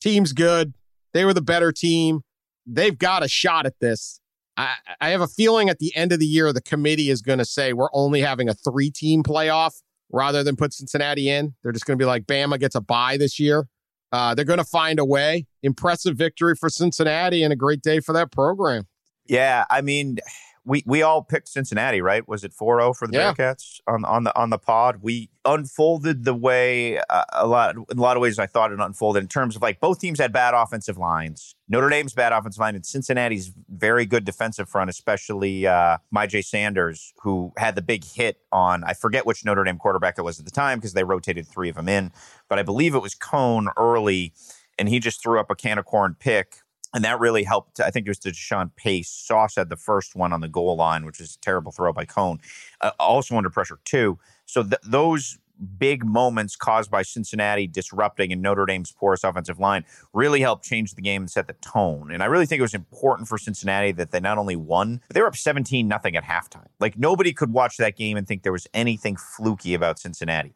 team's 0.00 0.32
good. 0.32 0.74
They 1.12 1.24
were 1.24 1.34
the 1.34 1.42
better 1.42 1.70
team 1.70 2.22
they've 2.66 2.96
got 2.96 3.22
a 3.22 3.28
shot 3.28 3.66
at 3.66 3.78
this. 3.80 4.20
I, 4.56 4.74
I 5.00 5.10
have 5.10 5.20
a 5.20 5.26
feeling 5.26 5.68
at 5.68 5.78
the 5.78 5.94
end 5.96 6.12
of 6.12 6.20
the 6.20 6.26
year, 6.26 6.52
the 6.52 6.62
committee 6.62 7.10
is 7.10 7.22
going 7.22 7.38
to 7.38 7.44
say 7.44 7.72
we're 7.72 7.88
only 7.92 8.20
having 8.20 8.48
a 8.48 8.54
three 8.54 8.90
team 8.90 9.22
playoff 9.22 9.82
rather 10.12 10.44
than 10.44 10.56
put 10.56 10.72
Cincinnati 10.72 11.28
in. 11.28 11.54
They're 11.62 11.72
just 11.72 11.86
going 11.86 11.98
to 11.98 12.02
be 12.02 12.06
like, 12.06 12.24
Bama 12.24 12.58
gets 12.58 12.74
a 12.74 12.80
bye 12.80 13.16
this 13.16 13.40
year. 13.40 13.66
Uh, 14.12 14.34
they're 14.34 14.44
going 14.44 14.58
to 14.58 14.64
find 14.64 15.00
a 15.00 15.04
way. 15.04 15.46
Impressive 15.62 16.16
victory 16.16 16.54
for 16.54 16.68
Cincinnati 16.68 17.42
and 17.42 17.52
a 17.52 17.56
great 17.56 17.82
day 17.82 17.98
for 17.98 18.12
that 18.12 18.30
program. 18.30 18.86
Yeah. 19.26 19.64
I 19.70 19.80
mean, 19.80 20.18
we 20.64 20.82
we 20.86 21.02
all 21.02 21.22
picked 21.22 21.48
Cincinnati, 21.48 22.00
right? 22.00 22.26
Was 22.26 22.44
it 22.44 22.52
4-0 22.52 22.96
for 22.96 23.06
the 23.06 23.14
Yeah. 23.14 23.32
Bearcats 23.34 23.80
on 23.86 24.04
on 24.04 24.24
the 24.24 24.36
on 24.36 24.50
the 24.50 24.58
pod? 24.58 24.98
We 25.02 25.30
unfolded 25.44 26.24
the 26.24 26.34
way 26.34 26.98
uh, 27.10 27.24
a 27.32 27.46
lot 27.46 27.76
in 27.76 27.98
a 27.98 28.00
lot 28.00 28.16
of 28.16 28.22
ways 28.22 28.38
I 28.38 28.46
thought 28.46 28.72
it 28.72 28.80
unfolded 28.80 29.22
in 29.22 29.28
terms 29.28 29.56
of 29.56 29.62
like 29.62 29.80
both 29.80 30.00
teams 30.00 30.18
had 30.18 30.32
bad 30.32 30.54
offensive 30.54 30.96
lines. 30.96 31.54
Notre 31.68 31.88
Dame's 31.88 32.14
bad 32.14 32.32
offensive 32.32 32.60
line 32.60 32.74
and 32.74 32.84
Cincinnati's 32.84 33.52
very 33.68 34.06
good 34.06 34.24
defensive 34.24 34.68
front, 34.68 34.90
especially 34.90 35.66
uh, 35.66 35.98
Myjai 36.14 36.44
Sanders, 36.44 37.12
who 37.22 37.52
had 37.56 37.74
the 37.74 37.82
big 37.82 38.04
hit 38.04 38.38
on 38.52 38.84
I 38.84 38.94
forget 38.94 39.26
which 39.26 39.44
Notre 39.44 39.64
Dame 39.64 39.78
quarterback 39.78 40.18
it 40.18 40.22
was 40.22 40.38
at 40.38 40.44
the 40.44 40.50
time 40.50 40.78
because 40.78 40.94
they 40.94 41.04
rotated 41.04 41.46
three 41.46 41.68
of 41.68 41.76
them 41.76 41.88
in, 41.88 42.10
but 42.48 42.58
I 42.58 42.62
believe 42.62 42.94
it 42.94 43.02
was 43.02 43.14
Coan 43.14 43.68
early, 43.76 44.32
and 44.78 44.88
he 44.88 44.98
just 44.98 45.22
threw 45.22 45.38
up 45.38 45.50
a 45.50 45.54
can 45.54 45.78
of 45.78 45.84
corn 45.84 46.16
pick 46.18 46.56
and 46.94 47.04
that 47.04 47.18
really 47.18 47.42
helped. 47.42 47.80
I 47.80 47.90
think 47.90 48.06
it 48.06 48.10
was 48.10 48.20
to 48.20 48.30
Deshawn 48.30 48.70
Pace. 48.76 49.10
Sauce 49.10 49.56
had 49.56 49.68
the 49.68 49.76
first 49.76 50.14
one 50.14 50.32
on 50.32 50.40
the 50.40 50.48
goal 50.48 50.76
line, 50.76 51.04
which 51.04 51.20
is 51.20 51.34
a 51.34 51.38
terrible 51.40 51.72
throw 51.72 51.92
by 51.92 52.06
Coan. 52.06 52.38
Uh, 52.80 52.92
also 53.00 53.36
under 53.36 53.50
pressure 53.50 53.80
too. 53.84 54.18
So 54.46 54.62
th- 54.62 54.80
those 54.84 55.38
big 55.78 56.04
moments 56.04 56.56
caused 56.56 56.90
by 56.90 57.02
Cincinnati 57.02 57.66
disrupting 57.66 58.32
and 58.32 58.42
Notre 58.42 58.66
Dame's 58.66 58.92
porous 58.92 59.24
offensive 59.24 59.58
line 59.58 59.84
really 60.12 60.40
helped 60.40 60.64
change 60.64 60.94
the 60.94 61.02
game 61.02 61.22
and 61.22 61.30
set 61.30 61.46
the 61.46 61.54
tone. 61.54 62.10
And 62.10 62.22
I 62.22 62.26
really 62.26 62.46
think 62.46 62.58
it 62.58 62.62
was 62.62 62.74
important 62.74 63.28
for 63.28 63.38
Cincinnati 63.38 63.92
that 63.92 64.10
they 64.10 64.20
not 64.20 64.38
only 64.38 64.56
won, 64.56 65.00
but 65.08 65.14
they 65.14 65.20
were 65.20 65.26
up 65.26 65.36
17 65.36 65.86
nothing 65.86 66.16
at 66.16 66.24
halftime. 66.24 66.66
Like 66.80 66.98
nobody 66.98 67.32
could 67.32 67.52
watch 67.52 67.76
that 67.78 67.96
game 67.96 68.16
and 68.16 68.26
think 68.26 68.42
there 68.42 68.52
was 68.52 68.66
anything 68.74 69.16
fluky 69.16 69.74
about 69.74 69.98
Cincinnati. 69.98 70.52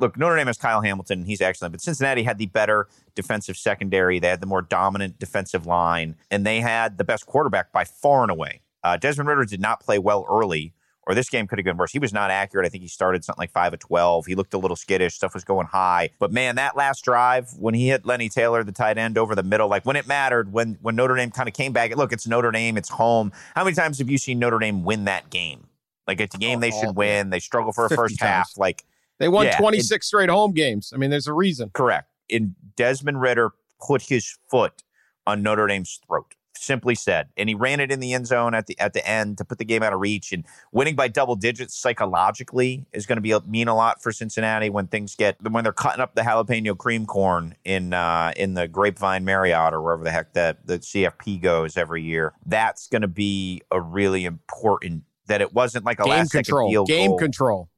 Look, 0.00 0.16
Notre 0.18 0.36
Dame 0.36 0.46
has 0.46 0.58
Kyle 0.58 0.80
Hamilton, 0.80 1.20
and 1.20 1.26
he's 1.26 1.40
excellent, 1.40 1.72
but 1.72 1.80
Cincinnati 1.80 2.22
had 2.22 2.38
the 2.38 2.46
better 2.46 2.88
defensive 3.14 3.56
secondary. 3.56 4.18
They 4.18 4.28
had 4.28 4.40
the 4.40 4.46
more 4.46 4.62
dominant 4.62 5.18
defensive 5.18 5.66
line, 5.66 6.16
and 6.30 6.46
they 6.46 6.60
had 6.60 6.98
the 6.98 7.04
best 7.04 7.26
quarterback 7.26 7.72
by 7.72 7.84
far 7.84 8.22
and 8.22 8.30
away. 8.30 8.62
Uh, 8.82 8.96
Desmond 8.96 9.28
Ridder 9.28 9.44
did 9.44 9.60
not 9.60 9.80
play 9.80 9.98
well 9.98 10.26
early, 10.28 10.72
or 11.10 11.14
this 11.14 11.28
game 11.28 11.48
could 11.48 11.58
have 11.58 11.66
gone 11.66 11.76
worse. 11.76 11.90
He 11.90 11.98
was 11.98 12.12
not 12.12 12.30
accurate. 12.30 12.64
I 12.64 12.68
think 12.68 12.82
he 12.82 12.88
started 12.88 13.24
something 13.24 13.42
like 13.42 13.50
5 13.50 13.74
of 13.74 13.80
12. 13.80 14.26
He 14.26 14.36
looked 14.36 14.54
a 14.54 14.58
little 14.58 14.76
skittish. 14.76 15.14
Stuff 15.14 15.34
was 15.34 15.42
going 15.42 15.66
high. 15.66 16.10
But 16.20 16.32
man, 16.32 16.54
that 16.54 16.76
last 16.76 17.04
drive, 17.04 17.50
when 17.58 17.74
he 17.74 17.88
hit 17.88 18.06
Lenny 18.06 18.28
Taylor, 18.28 18.62
the 18.62 18.70
tight 18.70 18.96
end, 18.96 19.18
over 19.18 19.34
the 19.34 19.42
middle, 19.42 19.66
like 19.66 19.84
when 19.84 19.96
it 19.96 20.06
mattered, 20.06 20.52
when, 20.52 20.78
when 20.82 20.94
Notre 20.94 21.16
Dame 21.16 21.32
kind 21.32 21.48
of 21.48 21.54
came 21.54 21.72
back, 21.72 21.94
look, 21.96 22.12
it's 22.12 22.28
Notre 22.28 22.52
Dame, 22.52 22.76
it's 22.76 22.88
home. 22.88 23.32
How 23.56 23.64
many 23.64 23.74
times 23.74 23.98
have 23.98 24.08
you 24.08 24.18
seen 24.18 24.38
Notre 24.38 24.60
Dame 24.60 24.84
win 24.84 25.06
that 25.06 25.30
game? 25.30 25.66
Like 26.06 26.20
it's 26.20 26.36
a 26.36 26.38
game 26.38 26.58
oh, 26.58 26.60
they 26.60 26.70
Oh, 26.72 26.80
should 26.80 26.96
win. 26.96 27.30
They 27.30 27.40
struggle 27.40 27.72
for 27.72 27.86
a 27.86 27.88
50 27.88 27.96
first 27.96 28.20
half. 28.20 28.52
Like 28.56 28.84
They 29.18 29.28
won 29.28 29.46
Yeah, 29.46 29.58
26 29.58 30.06
straight 30.06 30.30
home 30.30 30.52
games. 30.52 30.92
I 30.94 30.96
mean, 30.96 31.10
there's 31.10 31.26
a 31.26 31.32
reason. 31.32 31.70
Correct. 31.72 32.08
And 32.30 32.54
Desmond 32.76 33.20
Ridder 33.20 33.50
put 33.84 34.02
his 34.02 34.38
foot 34.48 34.84
on 35.26 35.42
Notre 35.42 35.66
Dame's 35.66 35.98
throat. 36.06 36.34
Simply 36.60 36.94
said, 36.94 37.28
and 37.38 37.48
he 37.48 37.54
ran 37.54 37.80
it 37.80 37.90
in 37.90 38.00
the 38.00 38.12
end 38.12 38.26
zone 38.26 38.52
at 38.54 38.66
the 38.66 38.78
at 38.78 38.92
the 38.92 39.06
end 39.08 39.38
to 39.38 39.46
put 39.46 39.56
the 39.56 39.64
game 39.64 39.82
out 39.82 39.94
of 39.94 40.00
reach. 40.00 40.30
And 40.30 40.44
winning 40.72 40.94
by 40.94 41.08
double 41.08 41.34
digits 41.34 41.74
psychologically 41.74 42.84
is 42.92 43.06
going 43.06 43.16
to 43.16 43.22
be 43.22 43.34
mean 43.48 43.66
a 43.66 43.74
lot 43.74 44.02
for 44.02 44.12
Cincinnati 44.12 44.68
when 44.68 44.86
things 44.86 45.16
get 45.16 45.36
when 45.42 45.64
they're 45.64 45.72
cutting 45.72 46.02
up 46.02 46.14
the 46.14 46.20
jalapeno 46.20 46.76
cream 46.76 47.06
corn 47.06 47.54
in 47.64 47.94
uh, 47.94 48.32
in 48.36 48.54
the 48.54 48.68
Grapevine 48.68 49.24
Marriott 49.24 49.72
or 49.72 49.80
wherever 49.80 50.04
the 50.04 50.10
heck 50.10 50.34
that 50.34 50.66
the 50.66 50.78
CFP 50.78 51.40
goes 51.40 51.78
every 51.78 52.02
year. 52.02 52.34
That's 52.44 52.88
going 52.88 53.02
to 53.02 53.08
be 53.08 53.62
a 53.70 53.80
really 53.80 54.26
important 54.26 55.04
that 55.26 55.40
it 55.40 55.54
wasn't 55.54 55.86
like 55.86 56.00
a 56.00 56.04
Game 56.04 56.10
last 56.10 56.32
second 56.32 56.44
control. 56.44 56.70
field 56.70 56.88
Game 56.88 57.10
goal. 57.10 57.18
control. 57.18 57.68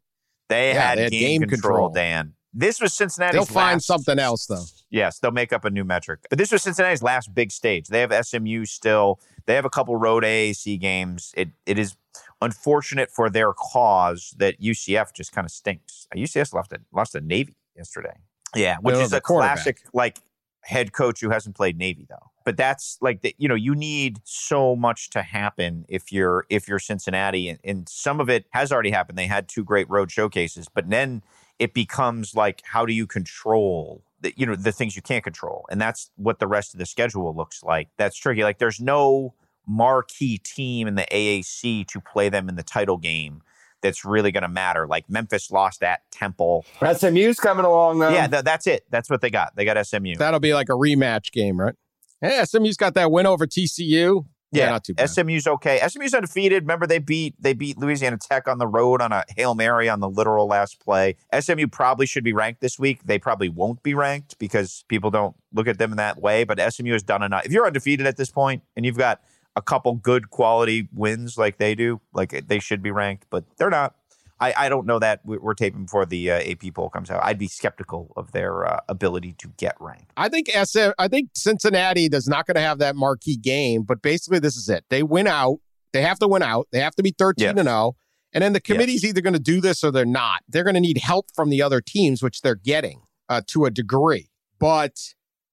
They, 0.49 0.75
Yeah, 0.75 0.89
had 0.89 0.99
they 0.99 1.03
had 1.05 1.13
game, 1.13 1.41
game 1.41 1.49
control, 1.49 1.89
control. 1.89 1.91
Dan. 1.91 2.35
This 2.55 2.81
was 2.81 2.93
Cincinnati's 2.93 3.35
They'll 3.35 3.45
find 3.47 3.77
last- 3.77 3.87
something 3.87 4.19
else, 4.19 4.47
though. 4.47 4.65
Yes, 4.91 5.19
they'll 5.19 5.31
make 5.31 5.53
up 5.55 5.65
a 5.65 5.71
new 5.71 5.85
metric. 5.85 6.21
But 6.29 6.39
this 6.39 6.53
was 6.53 6.63
Cincinnati's 6.63 7.03
last 7.03 7.35
big 7.35 7.51
stage. 7.51 7.89
They 7.89 8.01
have 8.01 8.13
SMU 8.27 8.67
still. 8.67 9.21
They 9.47 9.55
have 9.55 9.65
a 9.65 9.71
couple 9.71 9.97
road 9.97 10.23
AAC 10.23 10.79
games. 10.79 11.33
It 11.37 11.49
it 11.65 11.79
is 11.79 11.97
unfortunate 12.43 13.11
for 13.11 13.31
their 13.31 13.53
cause 13.55 14.35
that 14.39 14.61
UCF 14.61 15.15
just 15.15 15.33
kind 15.33 15.45
of 15.47 15.51
stinks. 15.51 16.07
Uh, 16.15 16.19
UCF 16.19 16.53
lost 16.53 16.71
to, 16.71 16.81
lost 16.93 17.13
to 17.13 17.21
Navy 17.23 17.57
yesterday. 17.75 18.15
Yeah, 18.55 18.77
which 18.83 18.97
is 18.97 19.15
a 19.15 19.21
classic 19.21 19.81
like 19.95 20.19
head 20.61 20.93
coach 20.93 21.21
who 21.21 21.31
hasn't 21.31 21.57
played 21.57 21.79
Navy 21.79 22.07
though. 22.09 22.31
But 22.45 22.57
that's 22.59 22.99
like 23.01 23.23
the, 23.23 23.35
you 23.39 23.49
know 23.49 23.55
you 23.55 23.75
need 23.75 24.19
so 24.25 24.77
much 24.77 25.09
to 25.11 25.23
happen 25.23 25.87
if 25.89 26.13
you're 26.13 26.45
if 26.51 26.69
you're 26.69 26.79
Cincinnati 26.79 27.49
and, 27.49 27.59
and 27.65 27.89
some 27.89 28.21
of 28.21 28.29
it 28.29 28.45
has 28.51 28.71
already 28.73 28.91
happened. 28.91 29.17
They 29.17 29.27
had 29.27 29.49
two 29.49 29.65
great 29.65 29.89
road 29.89 30.11
showcases, 30.11 30.69
but 30.69 30.91
then 30.91 31.23
it 31.63 31.75
becomes 31.75 32.35
like 32.35 32.61
how 32.65 32.85
do 32.85 32.93
you 32.93 33.07
control 33.07 34.03
the, 34.21 34.35
you 34.37 34.45
know 34.45 34.57
the 34.57 34.73
things 34.73 34.97
you 34.97 35.03
can't 35.03 35.23
control 35.23 35.65
and 35.71 35.81
that's 35.81 36.11
what 36.17 36.41
the 36.41 36.49
rest 36.49 36.75
of 36.75 36.79
the 36.81 36.87
schedule 36.87 37.33
looks 37.37 37.63
like 37.63 37.89
that's 37.97 38.17
tricky 38.17 38.43
like 38.43 38.59
there's 38.59 38.81
no 38.81 39.33
marquee 39.65 40.39
team 40.39 40.89
in 40.89 40.97
the 40.97 41.07
AAC 41.13 41.87
to 41.87 42.01
play 42.01 42.29
them 42.29 42.49
in 42.49 42.57
the 42.57 42.65
title 42.65 42.99
game 42.99 43.43
that's 43.81 44.05
really 44.05 44.33
going 44.33 44.43
to 44.43 44.49
matter 44.49 44.89
like 44.89 45.09
Memphis 45.09 45.53
lost 45.53 45.85
at 45.85 46.01
Temple 46.11 46.65
SMU's 46.81 47.39
coming 47.39 47.65
along 47.65 48.01
though. 48.01 48.11
yeah 48.11 48.27
th- 48.27 48.45
that's 48.45 48.67
it 48.67 48.85
that's 48.91 49.09
what 49.09 49.21
they 49.21 49.31
got 49.31 49.55
they 49.55 49.65
got 49.65 49.81
SMU 49.87 50.17
That'll 50.17 50.41
be 50.41 50.55
like 50.55 50.69
a 50.69 50.73
rematch 50.73 51.31
game, 51.31 51.61
right? 51.61 51.75
Yeah, 52.21 52.45
SMU's 52.45 52.77
got 52.77 52.95
that 52.95 53.11
win 53.11 53.27
over 53.27 53.47
TCU. 53.47 54.25
Yeah, 54.53 54.71
not 54.71 54.85
too 54.85 54.95
bad. 54.95 55.09
SMU's 55.09 55.47
okay. 55.47 55.81
SMU's 55.87 56.15
undefeated. 56.15 56.63
Remember 56.65 56.87
they 56.87 56.99
beat 56.99 57.35
they 57.41 57.55
beat 57.55 57.79
Louisiana 57.79 58.19
Tech 58.19 58.47
on 58.47 58.59
the 58.59 58.67
road 58.67 59.01
on 59.01 59.11
a 59.11 59.25
Hail 59.37 59.55
Mary 59.55 59.89
on 59.89 60.01
the 60.01 60.09
literal 60.09 60.47
last 60.47 60.79
play. 60.81 61.17
SMU 61.39 61.67
probably 61.69 62.07
should 62.07 62.25
be 62.25 62.33
ranked 62.33 62.61
this 62.61 62.79
week. 62.79 63.03
They 63.05 63.19
probably 63.19 63.49
won't 63.49 63.83
be 63.83 63.95
ranked 63.95 64.39
because 64.39 64.85
people 64.89 65.11
don't 65.11 65.35
look 65.53 65.67
at 65.67 65.79
them 65.79 65.91
in 65.91 65.97
that 65.97 66.21
way, 66.21 66.45
but 66.45 66.61
SMU 66.73 66.93
has 66.93 67.03
done 67.03 67.23
enough. 67.23 67.47
If 67.47 67.53
you're 67.53 67.67
undefeated 67.67 68.07
at 68.07 68.17
this 68.17 68.31
point 68.31 68.63
and 68.77 68.85
you've 68.85 68.99
got 68.99 69.21
a 69.57 69.63
couple 69.63 69.95
good 69.95 70.31
quality 70.31 70.89
wins 70.93 71.37
like 71.37 71.59
they 71.59 71.75
do, 71.75 72.01
like 72.13 72.47
they 72.47 72.59
should 72.59 72.83
be 72.83 72.91
ranked, 72.91 73.27
but 73.31 73.45
they're 73.57 73.71
not. 73.71 73.95
I, 74.43 74.67
I 74.67 74.69
don't 74.69 74.87
know 74.87 74.99
that 74.99 75.21
We- 75.25 75.39
we're 75.39 75.55
taping 75.55 75.85
before 75.85 76.05
the 76.07 76.31
uh, 76.31 76.41
AP 76.51 76.75
poll 76.75 76.89
comes 76.91 77.11
out. 77.11 77.21
I'd 77.23 77.39
be 77.39 77.49
skeptical 77.49 78.13
of 78.17 78.33
their 78.33 78.67
uh, 78.67 78.81
ability 78.89 79.35
to 79.39 79.49
get 79.57 79.77
ranked. 79.81 80.13
I 80.17 80.29
think 80.29 80.49
SM, 80.49 80.91
I 80.99 81.09
think 81.09 81.31
Cincinnati 81.35 82.07
is 82.07 82.27
not 82.29 82.47
going 82.47 82.55
to 82.57 82.61
have 82.61 82.79
that 82.79 82.97
marquee 82.97 83.37
game, 83.37 83.83
but 83.83 84.03
basically 84.03 84.39
this 84.39 84.57
is 84.57 84.69
it. 84.69 84.85
They 84.91 85.03
win 85.03 85.27
out. 85.27 85.59
They 85.93 86.03
have 86.03 86.19
to 86.21 86.29
win 86.29 86.43
out. 86.43 86.69
They 86.73 86.81
have 86.81 86.95
to 86.97 87.03
be 87.03 87.15
13 87.17 87.43
Yes. 87.45 87.51
and 87.57 87.69
0. 87.69 87.97
And 88.35 88.43
then 88.43 88.53
the 88.55 88.61
committee's 88.61 89.05
either 89.05 89.21
going 89.21 89.35
to 89.35 89.39
do 89.39 89.61
this 89.61 89.85
or 89.85 89.91
they're 89.91 90.07
not. 90.07 90.41
They're 90.49 90.65
going 90.65 90.75
to 90.75 90.81
need 90.81 90.99
help 90.99 91.27
from 91.35 91.51
the 91.51 91.61
other 91.61 91.81
teams, 91.83 92.23
which 92.23 92.41
they're 92.41 92.55
getting 92.55 93.03
uh, 93.29 93.43
to 93.49 93.67
a 93.67 93.71
degree. 93.71 94.31
But 94.59 94.97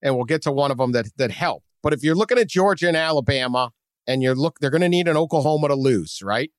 and 0.02 0.15
we'll 0.15 0.23
get 0.25 0.41
to 0.43 0.52
one 0.52 0.71
of 0.71 0.78
them 0.78 0.93
that 0.93 1.08
that 1.17 1.32
help. 1.32 1.63
But 1.84 1.93
if 1.93 2.04
you're 2.04 2.15
looking 2.15 2.38
at 2.38 2.47
Georgia 2.47 2.88
and 2.88 2.95
Alabama, 2.95 3.71
and 4.08 4.23
you're 4.23 4.34
look, 4.36 4.60
they're 4.60 4.69
going 4.69 4.82
to 4.82 4.89
need 4.89 5.08
an 5.10 5.17
Oklahoma 5.17 5.67
to 5.67 5.75
lose, 5.75 6.21
right? 6.23 6.52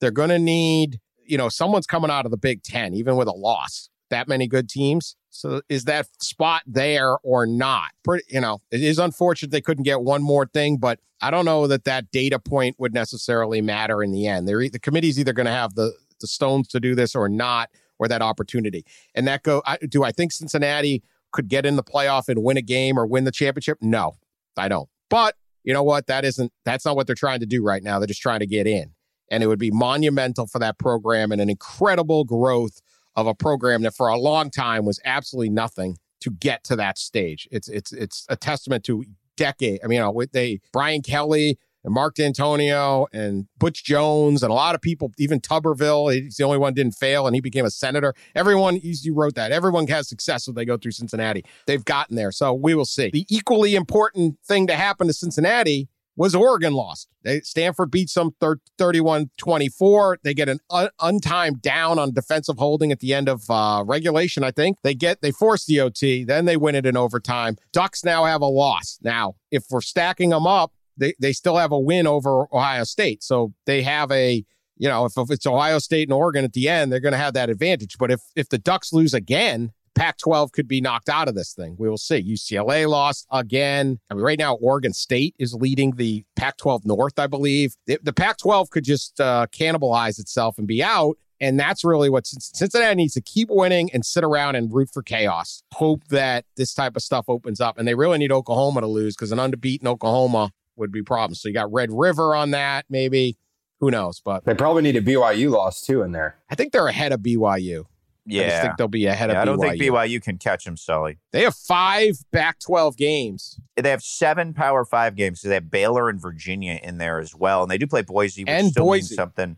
They're 0.00 0.10
going 0.10 0.30
to 0.30 0.38
need, 0.38 0.98
you 1.30 1.38
know, 1.38 1.48
someone's 1.48 1.86
coming 1.86 2.10
out 2.10 2.24
of 2.24 2.30
the 2.30 2.36
Big 2.36 2.62
Ten, 2.62 2.94
even 2.94 3.16
with 3.16 3.28
a 3.28 3.32
loss. 3.32 3.88
That 4.10 4.26
many 4.26 4.48
good 4.48 4.68
teams. 4.68 5.16
So 5.30 5.62
is 5.68 5.84
that 5.84 6.08
spot 6.20 6.62
there 6.66 7.16
or 7.22 7.46
not? 7.46 7.92
Pretty, 8.02 8.24
you 8.28 8.40
know, 8.40 8.58
it 8.72 8.82
is 8.82 8.98
unfortunate 8.98 9.52
they 9.52 9.60
couldn't 9.60 9.84
get 9.84 10.02
one 10.02 10.20
more 10.20 10.46
thing, 10.46 10.78
but 10.78 10.98
I 11.22 11.30
don't 11.30 11.44
know 11.44 11.68
that 11.68 11.84
that 11.84 12.10
data 12.10 12.40
point 12.40 12.74
would 12.80 12.92
necessarily 12.92 13.60
matter 13.60 14.02
in 14.02 14.10
the 14.10 14.26
end. 14.26 14.48
They're, 14.48 14.68
the 14.68 14.80
committee's 14.80 15.18
either 15.20 15.32
going 15.32 15.46
to 15.46 15.52
have 15.52 15.74
the 15.74 15.92
the 16.20 16.26
stones 16.26 16.68
to 16.68 16.80
do 16.80 16.94
this 16.94 17.14
or 17.14 17.28
not, 17.28 17.70
or 17.98 18.08
that 18.08 18.22
opportunity. 18.22 18.84
And 19.14 19.26
that 19.28 19.42
go. 19.42 19.62
I, 19.66 19.78
do 19.88 20.04
I 20.04 20.12
think 20.12 20.32
Cincinnati 20.32 21.02
could 21.32 21.48
get 21.48 21.66
in 21.66 21.76
the 21.76 21.82
playoff 21.82 22.28
and 22.28 22.42
win 22.42 22.56
a 22.56 22.62
game 22.62 22.98
or 22.98 23.06
win 23.06 23.24
the 23.24 23.32
championship? 23.32 23.78
No, 23.80 24.16
I 24.56 24.68
don't. 24.68 24.88
But 25.08 25.36
you 25.64 25.72
know 25.72 25.82
what? 25.82 26.06
That 26.06 26.24
isn't. 26.24 26.52
That's 26.64 26.84
not 26.84 26.96
what 26.96 27.06
they're 27.06 27.14
trying 27.14 27.40
to 27.40 27.46
do 27.46 27.62
right 27.62 27.82
now. 27.82 27.98
They're 27.98 28.06
just 28.06 28.22
trying 28.22 28.40
to 28.40 28.46
get 28.46 28.66
in, 28.66 28.92
and 29.30 29.42
it 29.42 29.46
would 29.46 29.58
be 29.58 29.70
monumental 29.70 30.46
for 30.46 30.58
that 30.58 30.78
program 30.78 31.32
and 31.32 31.40
an 31.40 31.48
incredible 31.48 32.24
growth 32.24 32.80
of 33.16 33.26
a 33.26 33.34
program 33.34 33.82
that 33.82 33.94
for 33.94 34.08
a 34.08 34.18
long 34.18 34.50
time 34.50 34.84
was 34.84 35.00
absolutely 35.04 35.50
nothing 35.50 35.96
to 36.20 36.30
get 36.30 36.64
to 36.64 36.76
that 36.76 36.98
stage. 36.98 37.48
It's 37.50 37.68
it's 37.68 37.92
it's 37.92 38.26
a 38.28 38.36
testament 38.36 38.84
to 38.84 39.04
decade. 39.36 39.80
I 39.82 39.86
mean, 39.86 39.96
you 39.96 40.02
know, 40.02 40.22
they 40.32 40.60
Brian 40.72 41.02
Kelly 41.02 41.58
and 41.82 41.94
Mark 41.94 42.16
Dantonio 42.16 43.06
and 43.12 43.46
Butch 43.58 43.84
Jones 43.84 44.42
and 44.42 44.50
a 44.50 44.54
lot 44.54 44.74
of 44.74 44.82
people, 44.82 45.12
even 45.18 45.40
Tuberville, 45.40 46.12
he's 46.12 46.36
the 46.36 46.44
only 46.44 46.58
one 46.58 46.74
didn't 46.74 46.92
fail 46.92 47.26
and 47.26 47.34
he 47.34 47.40
became 47.40 47.64
a 47.64 47.70
senator. 47.70 48.14
Everyone, 48.34 48.78
you 48.82 49.14
wrote 49.14 49.34
that. 49.34 49.50
Everyone 49.50 49.86
has 49.88 50.08
success 50.08 50.46
when 50.46 50.56
they 50.56 50.64
go 50.64 50.76
through 50.76 50.92
Cincinnati. 50.92 51.44
They've 51.66 51.84
gotten 51.84 52.16
there. 52.16 52.32
So 52.32 52.52
we 52.52 52.74
will 52.74 52.84
see. 52.84 53.10
The 53.10 53.26
equally 53.28 53.74
important 53.74 54.38
thing 54.44 54.66
to 54.66 54.74
happen 54.74 55.06
to 55.06 55.12
Cincinnati 55.12 55.88
was 56.20 56.34
Oregon 56.34 56.74
lost. 56.74 57.08
They, 57.22 57.40
Stanford 57.40 57.90
beats 57.90 58.12
them 58.12 58.32
31 58.76 59.30
24. 59.38 60.18
They 60.22 60.34
get 60.34 60.50
an 60.50 60.58
un- 60.68 60.90
untimed 61.00 61.62
down 61.62 61.98
on 61.98 62.12
defensive 62.12 62.58
holding 62.58 62.92
at 62.92 63.00
the 63.00 63.14
end 63.14 63.26
of 63.26 63.48
uh, 63.48 63.82
regulation, 63.86 64.44
I 64.44 64.50
think. 64.50 64.76
They 64.82 64.92
get, 64.92 65.22
they 65.22 65.30
force 65.30 65.64
the 65.64 65.80
OT, 65.80 66.24
then 66.24 66.44
they 66.44 66.58
win 66.58 66.74
it 66.74 66.84
in 66.84 66.94
overtime. 66.94 67.56
Ducks 67.72 68.04
now 68.04 68.26
have 68.26 68.42
a 68.42 68.46
loss. 68.46 68.98
Now, 69.02 69.36
if 69.50 69.64
we're 69.70 69.80
stacking 69.80 70.28
them 70.28 70.46
up, 70.46 70.74
they, 70.94 71.14
they 71.18 71.32
still 71.32 71.56
have 71.56 71.72
a 71.72 71.80
win 71.80 72.06
over 72.06 72.54
Ohio 72.54 72.84
State. 72.84 73.22
So 73.22 73.54
they 73.64 73.80
have 73.80 74.12
a, 74.12 74.44
you 74.76 74.88
know, 74.90 75.06
if, 75.06 75.16
if 75.16 75.30
it's 75.30 75.46
Ohio 75.46 75.78
State 75.78 76.08
and 76.08 76.12
Oregon 76.12 76.44
at 76.44 76.52
the 76.52 76.68
end, 76.68 76.92
they're 76.92 77.00
going 77.00 77.12
to 77.12 77.18
have 77.18 77.32
that 77.32 77.48
advantage. 77.48 77.96
But 77.96 78.10
if 78.10 78.20
if 78.36 78.50
the 78.50 78.58
Ducks 78.58 78.92
lose 78.92 79.14
again, 79.14 79.72
Pac 79.94 80.18
12 80.18 80.52
could 80.52 80.68
be 80.68 80.80
knocked 80.80 81.08
out 81.08 81.28
of 81.28 81.34
this 81.34 81.52
thing. 81.52 81.76
We 81.78 81.88
will 81.88 81.98
see. 81.98 82.22
UCLA 82.22 82.88
lost 82.88 83.26
again. 83.30 83.98
I 84.10 84.14
mean, 84.14 84.22
right 84.22 84.38
now, 84.38 84.54
Oregon 84.54 84.92
State 84.92 85.34
is 85.38 85.54
leading 85.54 85.96
the 85.96 86.24
Pac 86.36 86.56
12 86.56 86.86
North, 86.86 87.18
I 87.18 87.26
believe. 87.26 87.74
The, 87.86 87.98
the 88.02 88.12
Pac 88.12 88.38
12 88.38 88.70
could 88.70 88.84
just 88.84 89.20
uh, 89.20 89.46
cannibalize 89.52 90.18
itself 90.18 90.58
and 90.58 90.66
be 90.66 90.82
out. 90.82 91.16
And 91.40 91.58
that's 91.58 91.84
really 91.84 92.10
what 92.10 92.26
Cincinnati 92.26 92.94
needs 92.94 93.14
to 93.14 93.22
keep 93.22 93.48
winning 93.50 93.90
and 93.94 94.04
sit 94.04 94.22
around 94.24 94.56
and 94.56 94.72
root 94.72 94.90
for 94.92 95.02
chaos. 95.02 95.62
Hope 95.72 96.04
that 96.08 96.44
this 96.56 96.74
type 96.74 96.96
of 96.96 97.02
stuff 97.02 97.24
opens 97.28 97.60
up. 97.60 97.78
And 97.78 97.88
they 97.88 97.94
really 97.94 98.18
need 98.18 98.30
Oklahoma 98.30 98.82
to 98.82 98.86
lose 98.86 99.16
because 99.16 99.32
an 99.32 99.38
unbeaten 99.38 99.88
Oklahoma 99.88 100.50
would 100.76 100.92
be 100.92 101.02
problems. 101.02 101.40
So 101.40 101.48
you 101.48 101.54
got 101.54 101.72
Red 101.72 101.90
River 101.92 102.34
on 102.34 102.50
that, 102.50 102.84
maybe. 102.90 103.38
Who 103.80 103.90
knows? 103.90 104.20
But 104.20 104.44
they 104.44 104.54
probably 104.54 104.82
need 104.82 104.96
a 104.96 105.02
BYU 105.02 105.50
loss 105.50 105.80
too 105.80 106.02
in 106.02 106.12
there. 106.12 106.36
I 106.50 106.54
think 106.54 106.72
they're 106.72 106.86
ahead 106.86 107.12
of 107.12 107.20
BYU. 107.20 107.86
Yeah. 108.30 108.42
I 108.42 108.48
just 108.48 108.62
think 108.62 108.76
they'll 108.76 108.88
be 108.88 109.06
ahead 109.06 109.30
yeah, 109.30 109.36
of 109.36 109.38
BYU. 109.38 109.42
I 109.42 109.44
don't 109.44 109.60
think 109.60 109.82
BYU 109.82 110.22
can 110.22 110.38
catch 110.38 110.64
them, 110.64 110.76
Sully. 110.76 111.18
They 111.32 111.42
have 111.42 111.54
five 111.54 112.16
back 112.30 112.58
12 112.60 112.96
games. 112.96 113.58
They 113.76 113.90
have 113.90 114.02
seven 114.02 114.54
Power 114.54 114.84
Five 114.84 115.16
games. 115.16 115.40
So 115.40 115.48
they 115.48 115.54
have 115.54 115.70
Baylor 115.70 116.08
and 116.08 116.20
Virginia 116.20 116.78
in 116.82 116.98
there 116.98 117.18
as 117.18 117.34
well. 117.34 117.62
And 117.62 117.70
they 117.70 117.78
do 117.78 117.86
play 117.86 118.02
Boise, 118.02 118.44
which 118.44 118.50
and 118.50 118.68
still 118.68 118.84
Boise. 118.84 119.02
means 119.02 119.14
something. 119.14 119.56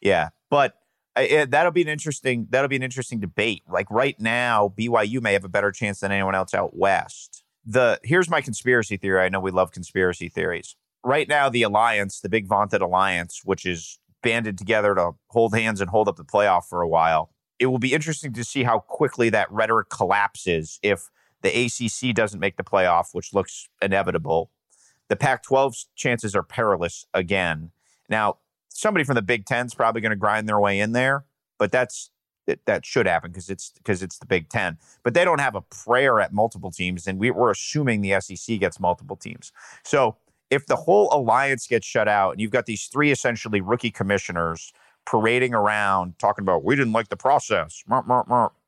Yeah. 0.00 0.30
But 0.50 0.74
uh, 1.16 1.46
that'll 1.48 1.72
be 1.72 1.82
an 1.82 1.88
interesting 1.88 2.46
that'll 2.50 2.68
be 2.68 2.76
an 2.76 2.82
interesting 2.82 3.20
debate. 3.20 3.62
Like 3.68 3.90
right 3.90 4.18
now, 4.20 4.72
BYU 4.78 5.20
may 5.20 5.32
have 5.32 5.44
a 5.44 5.48
better 5.48 5.72
chance 5.72 6.00
than 6.00 6.12
anyone 6.12 6.34
else 6.34 6.54
out 6.54 6.76
west. 6.76 7.42
The 7.64 7.98
here's 8.04 8.28
my 8.28 8.40
conspiracy 8.40 8.96
theory. 8.96 9.20
I 9.20 9.28
know 9.28 9.40
we 9.40 9.50
love 9.50 9.72
conspiracy 9.72 10.28
theories. 10.28 10.76
Right 11.02 11.28
now, 11.28 11.48
the 11.48 11.62
alliance, 11.62 12.20
the 12.20 12.28
big 12.28 12.46
vaunted 12.46 12.82
alliance, 12.82 13.42
which 13.44 13.64
is 13.64 13.98
banded 14.22 14.58
together 14.58 14.94
to 14.94 15.12
hold 15.28 15.54
hands 15.54 15.80
and 15.80 15.88
hold 15.88 16.08
up 16.08 16.16
the 16.16 16.24
playoff 16.24 16.64
for 16.64 16.82
a 16.82 16.88
while. 16.88 17.30
It 17.58 17.66
will 17.66 17.78
be 17.78 17.94
interesting 17.94 18.32
to 18.34 18.44
see 18.44 18.64
how 18.64 18.80
quickly 18.80 19.30
that 19.30 19.50
rhetoric 19.50 19.88
collapses 19.88 20.78
if 20.82 21.10
the 21.42 21.66
ACC 21.66 22.14
doesn't 22.14 22.40
make 22.40 22.56
the 22.56 22.64
playoff, 22.64 23.08
which 23.12 23.32
looks 23.32 23.68
inevitable. 23.80 24.50
The 25.08 25.16
Pac 25.16 25.44
12's 25.44 25.86
chances 25.94 26.34
are 26.34 26.42
perilous 26.42 27.06
again. 27.14 27.70
Now, 28.08 28.38
somebody 28.68 29.04
from 29.04 29.14
the 29.14 29.22
Big 29.22 29.46
Ten 29.46 29.66
is 29.66 29.74
probably 29.74 30.00
going 30.00 30.10
to 30.10 30.16
grind 30.16 30.48
their 30.48 30.60
way 30.60 30.80
in 30.80 30.92
there, 30.92 31.24
but 31.58 31.72
that's 31.72 32.10
that, 32.46 32.60
that 32.66 32.86
should 32.86 33.06
happen 33.06 33.30
because 33.30 33.50
it's 33.50 33.72
because 33.76 34.02
it's 34.02 34.18
the 34.18 34.26
Big 34.26 34.48
Ten. 34.48 34.78
But 35.02 35.14
they 35.14 35.24
don't 35.24 35.40
have 35.40 35.54
a 35.54 35.62
prayer 35.62 36.20
at 36.20 36.32
multiple 36.32 36.70
teams, 36.70 37.06
and 37.06 37.18
we, 37.18 37.30
we're 37.30 37.50
assuming 37.50 38.00
the 38.00 38.20
SEC 38.20 38.58
gets 38.58 38.78
multiple 38.80 39.16
teams. 39.16 39.52
So 39.84 40.16
if 40.50 40.66
the 40.66 40.76
whole 40.76 41.08
alliance 41.12 41.66
gets 41.66 41.86
shut 41.86 42.08
out, 42.08 42.32
and 42.32 42.40
you've 42.40 42.52
got 42.52 42.66
these 42.66 42.86
three 42.86 43.10
essentially 43.10 43.60
rookie 43.60 43.90
commissioners 43.90 44.72
parading 45.06 45.54
around 45.54 46.18
talking 46.18 46.42
about 46.42 46.64
we 46.64 46.76
didn't 46.76 46.92
like 46.92 47.08
the 47.08 47.16
process, 47.16 47.82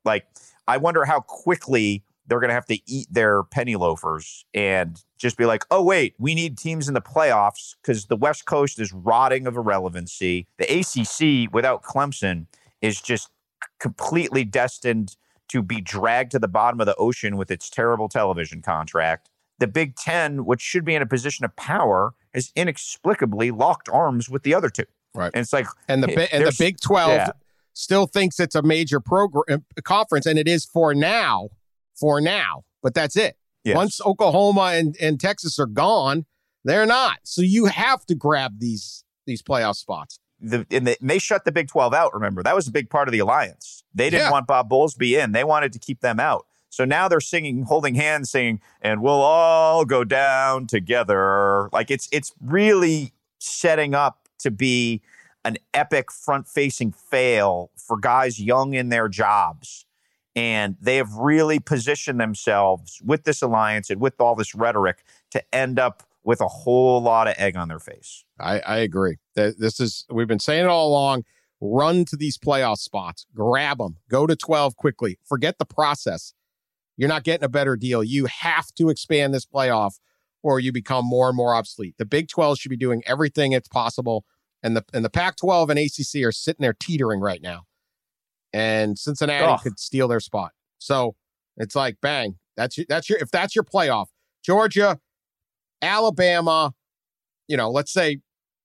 like 0.05 0.27
I 0.67 0.77
wonder 0.77 1.05
how 1.05 1.21
quickly 1.21 2.03
they're 2.29 2.41
going 2.41 2.49
to 2.49 2.55
have 2.55 2.67
to 2.67 2.79
eat 2.87 3.09
their 3.11 3.43
penny 3.43 3.75
loafers 3.75 4.45
and 4.53 5.03
just 5.17 5.37
be 5.39 5.47
like, 5.47 5.65
oh, 5.71 5.83
wait, 5.83 6.15
we 6.19 6.35
need 6.35 6.59
teams 6.59 6.87
in 6.87 6.95
the 6.95 7.01
playoffs 7.01 7.75
because 7.83 8.07
the 8.07 8.17
West 8.17 8.45
Coast 8.45 8.79
is 8.79 8.93
rotting 8.93 9.47
of 9.47 9.57
irrelevancy. 9.57 10.47
The 10.59 10.81
ACC 10.81 11.53
without 11.53 11.83
Clemson 11.83 12.47
is 12.83 13.01
just 13.01 13.31
completely 13.81 14.45
destined 14.45 15.17
to 15.49 15.63
be 15.63 15.81
dragged 15.81 16.33
to 16.33 16.39
the 16.39 16.49
bottom 16.49 16.81
of 16.81 16.87
the 16.87 16.95
ocean 16.97 17.39
with 17.39 17.51
its 17.51 17.71
terrible 17.71 18.09
television 18.09 18.61
contract. 18.61 19.31
The 19.59 19.67
Big 19.67 19.97
Ten, 19.97 20.45
which 20.45 20.61
should 20.61 20.85
be 20.85 20.95
in 20.95 21.03
a 21.03 21.07
position 21.07 21.47
of 21.47 21.57
power, 21.57 22.13
has 22.35 22.53
inexplicably 22.55 23.51
locked 23.51 23.89
arms 23.89 24.29
with 24.29 24.43
the 24.43 24.55
other 24.55 24.69
two. 24.69 24.85
Right. 25.15 25.31
And 25.35 25.43
it's 25.43 25.53
like, 25.53 25.67
and 25.89 26.03
the 26.03 26.19
eh, 26.19 26.27
and 26.33 26.47
the 26.47 26.55
Big 26.59 26.81
12 26.81 27.11
yeah. 27.11 27.31
still 27.73 28.07
thinks 28.07 28.39
it's 28.39 28.55
a 28.55 28.63
major 28.63 29.01
program 29.01 29.65
eh, 29.77 29.81
conference, 29.83 30.27
and 30.27 30.39
it 30.39 30.49
is 30.49 30.65
for 30.65 30.95
now 30.95 31.49
for 31.99 32.21
now, 32.21 32.65
but 32.83 32.95
that's 32.95 33.17
it. 33.17 33.37
Yes. 33.65 33.77
Once 33.77 34.01
Oklahoma 34.01 34.73
and, 34.75 34.97
and 35.01 35.19
Texas 35.21 35.59
are 35.59 35.67
gone, 35.67 36.25
they're 36.65 36.87
not. 36.87 37.19
So 37.25 37.43
you 37.43 37.67
have 37.67 38.07
to 38.07 38.15
grab 38.15 38.61
these 38.61 39.05
these 39.27 39.43
playoff 39.43 39.77
spots. 39.77 40.21
The, 40.41 40.65
and 40.71 40.87
they, 40.87 40.97
and 41.01 41.11
they 41.11 41.19
shut 41.19 41.45
the 41.45 41.53
Big 41.53 41.69
12 41.69 41.93
out, 41.93 42.15
remember. 42.15 42.43
That 42.43 42.55
was 42.55 42.69
a 42.69 42.71
big 42.71 42.89
part 42.89 43.09
of 43.09 43.13
the 43.13 43.19
alliance. 43.19 43.83
They 43.93 44.09
didn't 44.09 44.27
Yeah. 44.27 44.31
want 44.31 44.47
Bob 44.47 44.71
Bowlesby 44.71 45.23
in. 45.23 45.33
They 45.33 45.43
wanted 45.43 45.73
to 45.73 45.79
keep 45.81 46.01
them 46.01 46.21
out. 46.21 46.47
So 46.71 46.85
now 46.85 47.09
they're 47.09 47.21
singing, 47.21 47.63
holding 47.65 47.97
hands, 47.97 48.31
saying, 48.31 48.61
and 48.81 49.03
we'll 49.03 49.21
all 49.21 49.85
go 49.85 50.05
down 50.05 50.67
together. 50.67 51.69
Like 51.73 51.91
it's 51.91 52.09
it's 52.13 52.33
really 52.41 53.13
setting 53.39 53.95
up 53.95 54.28
to 54.39 54.51
be 54.51 55.03
an 55.45 55.57
epic 55.73 56.11
front-facing 56.11 56.93
fail 56.93 57.71
for 57.77 57.97
guys 57.99 58.41
young 58.41 58.75
in 58.75 58.89
their 58.89 59.09
jobs. 59.09 59.87
And 60.37 60.77
they 60.81 60.97
have 60.97 61.15
really 61.15 61.59
positioned 61.59 62.21
themselves 62.21 63.01
with 63.05 63.25
this 63.25 63.43
alliance 63.43 63.91
and 63.91 64.01
with 64.01 64.21
all 64.21 64.35
this 64.35 64.55
rhetoric 64.55 65.05
to 65.31 65.43
end 65.55 65.79
up 65.79 66.05
with 66.23 66.41
a 66.41 66.49
whole 66.49 67.01
lot 67.01 67.27
of 67.27 67.35
egg 67.39 67.57
on 67.57 67.69
their 67.69 67.79
face. 67.79 68.25
I, 68.39 68.61
I 68.61 68.77
agree. 68.79 69.17
This 69.35 69.81
is 69.81 70.05
we've 70.11 70.29
been 70.29 70.39
saying 70.39 70.65
it 70.65 70.69
all 70.69 70.89
along. 70.89 71.25
Run 71.61 72.05
to 72.05 72.17
these 72.17 72.39
playoff 72.39 72.79
spots, 72.79 73.27
grab 73.35 73.79
them, 73.79 73.97
go 74.09 74.27
to 74.27 74.37
12 74.37 74.77
quickly. 74.77 75.19
Forget 75.25 75.59
the 75.59 75.65
process. 75.65 76.35
You're 76.97 77.09
not 77.09 77.25
getting 77.25 77.45
a 77.45 77.49
better 77.49 77.77
deal. 77.77 78.05
You 78.05 78.27
have 78.27 78.73
to 78.75 78.91
expand 78.91 79.33
this 79.33 79.47
playoff 79.47 79.99
or 80.43 80.61
you 80.61 80.73
become 80.73 81.05
more 81.05 81.29
and 81.29 81.37
more 81.37 81.55
obsolete. 81.55 81.95
The 81.99 82.05
Big 82.05 82.29
12 82.29 82.59
should 82.59 82.71
be 82.71 82.77
doing 82.77 83.03
everything 83.07 83.53
it's 83.53 83.69
possible. 83.69 84.25
And 84.63 84.77
the 84.77 84.85
and 84.93 85.05
the 85.05 85.11
Pac 85.11 85.37
12 85.37 85.71
and 85.71 85.79
ACC 85.79 86.25
are 86.25 86.33
sitting 86.33 86.63
there 86.63 86.75
teetering 86.75 87.21
right 87.21 87.43
now. 87.43 87.63
And 88.53 88.99
Cincinnati 88.99 89.45
Ugh. 89.45 89.61
could 89.63 89.79
steal 89.79 90.09
their 90.09 90.21
spot. 90.21 90.53
So 90.79 91.15
it's 91.57 91.77
like 91.77 92.01
bang. 92.01 92.37
That's 92.57 92.77
your, 92.77 92.87
that's 92.89 93.09
your 93.09 93.19
if 93.19 93.31
that's 93.31 93.55
your 93.55 93.65
playoff. 93.65 94.07
Georgia, 94.45 94.99
Alabama, 95.83 96.73
you 97.47 97.57
know, 97.57 97.71
let's 97.71 97.93
say 97.93 98.21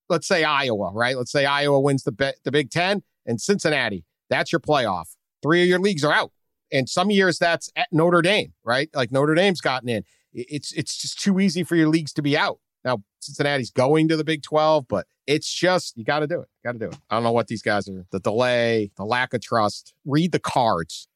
let's 0.09 0.27
say 0.27 0.43
Iowa, 0.43 0.91
right? 0.93 1.17
Let's 1.17 1.31
say 1.31 1.45
Iowa 1.45 1.79
wins 1.79 2.03
the 2.03 2.11
Be- 2.11 2.33
the 2.43 2.51
Big 2.51 2.69
10 2.69 3.03
and 3.25 3.39
Cincinnati. 3.39 4.05
That's 4.29 4.51
your 4.51 4.59
playoff. 4.59 5.15
Three 5.41 5.61
of 5.61 5.67
your 5.67 5.79
leagues 5.79 6.03
are 6.03 6.13
out. 6.13 6.31
And 6.71 6.89
some 6.89 7.11
years 7.11 7.37
that's 7.37 7.69
at 7.75 7.87
Notre 7.91 8.21
Dame, 8.21 8.53
right? 8.63 8.89
Like 8.95 9.11
Notre 9.11 9.35
Dame's 9.35 9.61
gotten 9.61 9.89
in. 9.89 10.03
It's 10.33 10.71
it's 10.73 10.97
just 10.97 11.19
too 11.21 11.39
easy 11.39 11.63
for 11.63 11.75
your 11.75 11.89
leagues 11.89 12.13
to 12.13 12.21
be 12.21 12.37
out. 12.37 12.59
Now 12.83 13.03
Cincinnati's 13.19 13.71
going 13.71 14.07
to 14.09 14.17
the 14.17 14.23
Big 14.23 14.43
12, 14.43 14.87
but 14.87 15.07
it's 15.27 15.51
just 15.51 15.97
you 15.97 16.03
got 16.03 16.19
to 16.19 16.27
do 16.27 16.41
it. 16.41 16.49
Got 16.63 16.73
to 16.73 16.79
do 16.79 16.87
it. 16.87 16.97
I 17.09 17.15
don't 17.15 17.23
know 17.23 17.31
what 17.31 17.47
these 17.47 17.61
guys 17.61 17.87
are. 17.87 18.05
The 18.11 18.19
delay, 18.19 18.91
the 18.97 19.05
lack 19.05 19.33
of 19.33 19.41
trust. 19.41 19.93
Read 20.05 20.31
the 20.31 20.39
cards. 20.39 21.07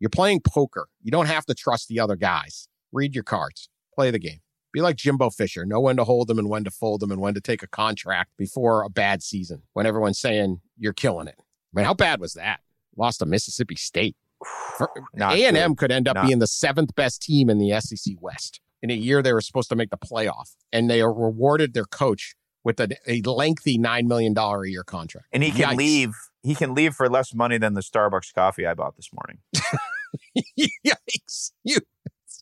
You're 0.00 0.10
playing 0.10 0.40
poker. 0.40 0.88
You 1.02 1.10
don't 1.10 1.26
have 1.26 1.46
to 1.46 1.54
trust 1.54 1.88
the 1.88 1.98
other 1.98 2.16
guys. 2.16 2.68
Read 2.92 3.14
your 3.14 3.24
cards. 3.24 3.68
Play 3.94 4.10
the 4.10 4.18
game. 4.18 4.40
Be 4.72 4.80
like 4.80 4.96
Jimbo 4.96 5.30
Fisher. 5.30 5.64
Know 5.64 5.80
when 5.80 5.96
to 5.96 6.04
hold 6.04 6.28
them 6.28 6.38
and 6.38 6.48
when 6.48 6.64
to 6.64 6.70
fold 6.70 7.00
them 7.00 7.10
and 7.10 7.20
when 7.20 7.34
to 7.34 7.40
take 7.40 7.62
a 7.62 7.66
contract 7.66 8.30
before 8.36 8.82
a 8.82 8.90
bad 8.90 9.22
season 9.22 9.62
when 9.72 9.86
everyone's 9.86 10.20
saying 10.20 10.60
you're 10.76 10.92
killing 10.92 11.26
it. 11.26 11.36
I 11.38 11.42
mean, 11.72 11.84
how 11.84 11.94
bad 11.94 12.20
was 12.20 12.34
that? 12.34 12.60
Lost 12.96 13.20
to 13.20 13.26
Mississippi 13.26 13.76
State. 13.76 14.16
Not 15.14 15.34
A 15.34 15.44
and 15.44 15.56
M 15.56 15.74
could 15.74 15.90
end 15.90 16.08
up 16.08 16.16
Not- 16.16 16.26
being 16.26 16.38
the 16.38 16.46
seventh 16.46 16.94
best 16.94 17.22
team 17.22 17.50
in 17.50 17.58
the 17.58 17.78
SEC 17.80 18.14
West 18.20 18.60
in 18.82 18.90
a 18.90 18.94
year 18.94 19.22
they 19.22 19.32
were 19.32 19.40
supposed 19.40 19.68
to 19.70 19.76
make 19.76 19.90
the 19.90 19.98
playoff, 19.98 20.54
and 20.72 20.88
they 20.88 21.02
rewarded 21.02 21.74
their 21.74 21.84
coach 21.84 22.34
with 22.64 22.78
a, 22.80 22.96
a 23.06 23.20
lengthy 23.22 23.78
nine 23.78 24.06
million 24.06 24.34
dollar 24.34 24.64
a 24.64 24.70
year 24.70 24.84
contract. 24.84 25.26
And 25.32 25.42
he 25.42 25.50
can 25.50 25.74
Yikes. 25.74 25.76
leave. 25.76 26.12
He 26.42 26.54
can 26.54 26.74
leave 26.74 26.94
for 26.94 27.08
less 27.08 27.34
money 27.34 27.58
than 27.58 27.74
the 27.74 27.80
Starbucks 27.80 28.32
coffee 28.34 28.66
I 28.66 28.74
bought 28.74 28.96
this 28.96 29.10
morning. 29.12 29.38
Yikes! 30.58 31.52
You 31.64 31.78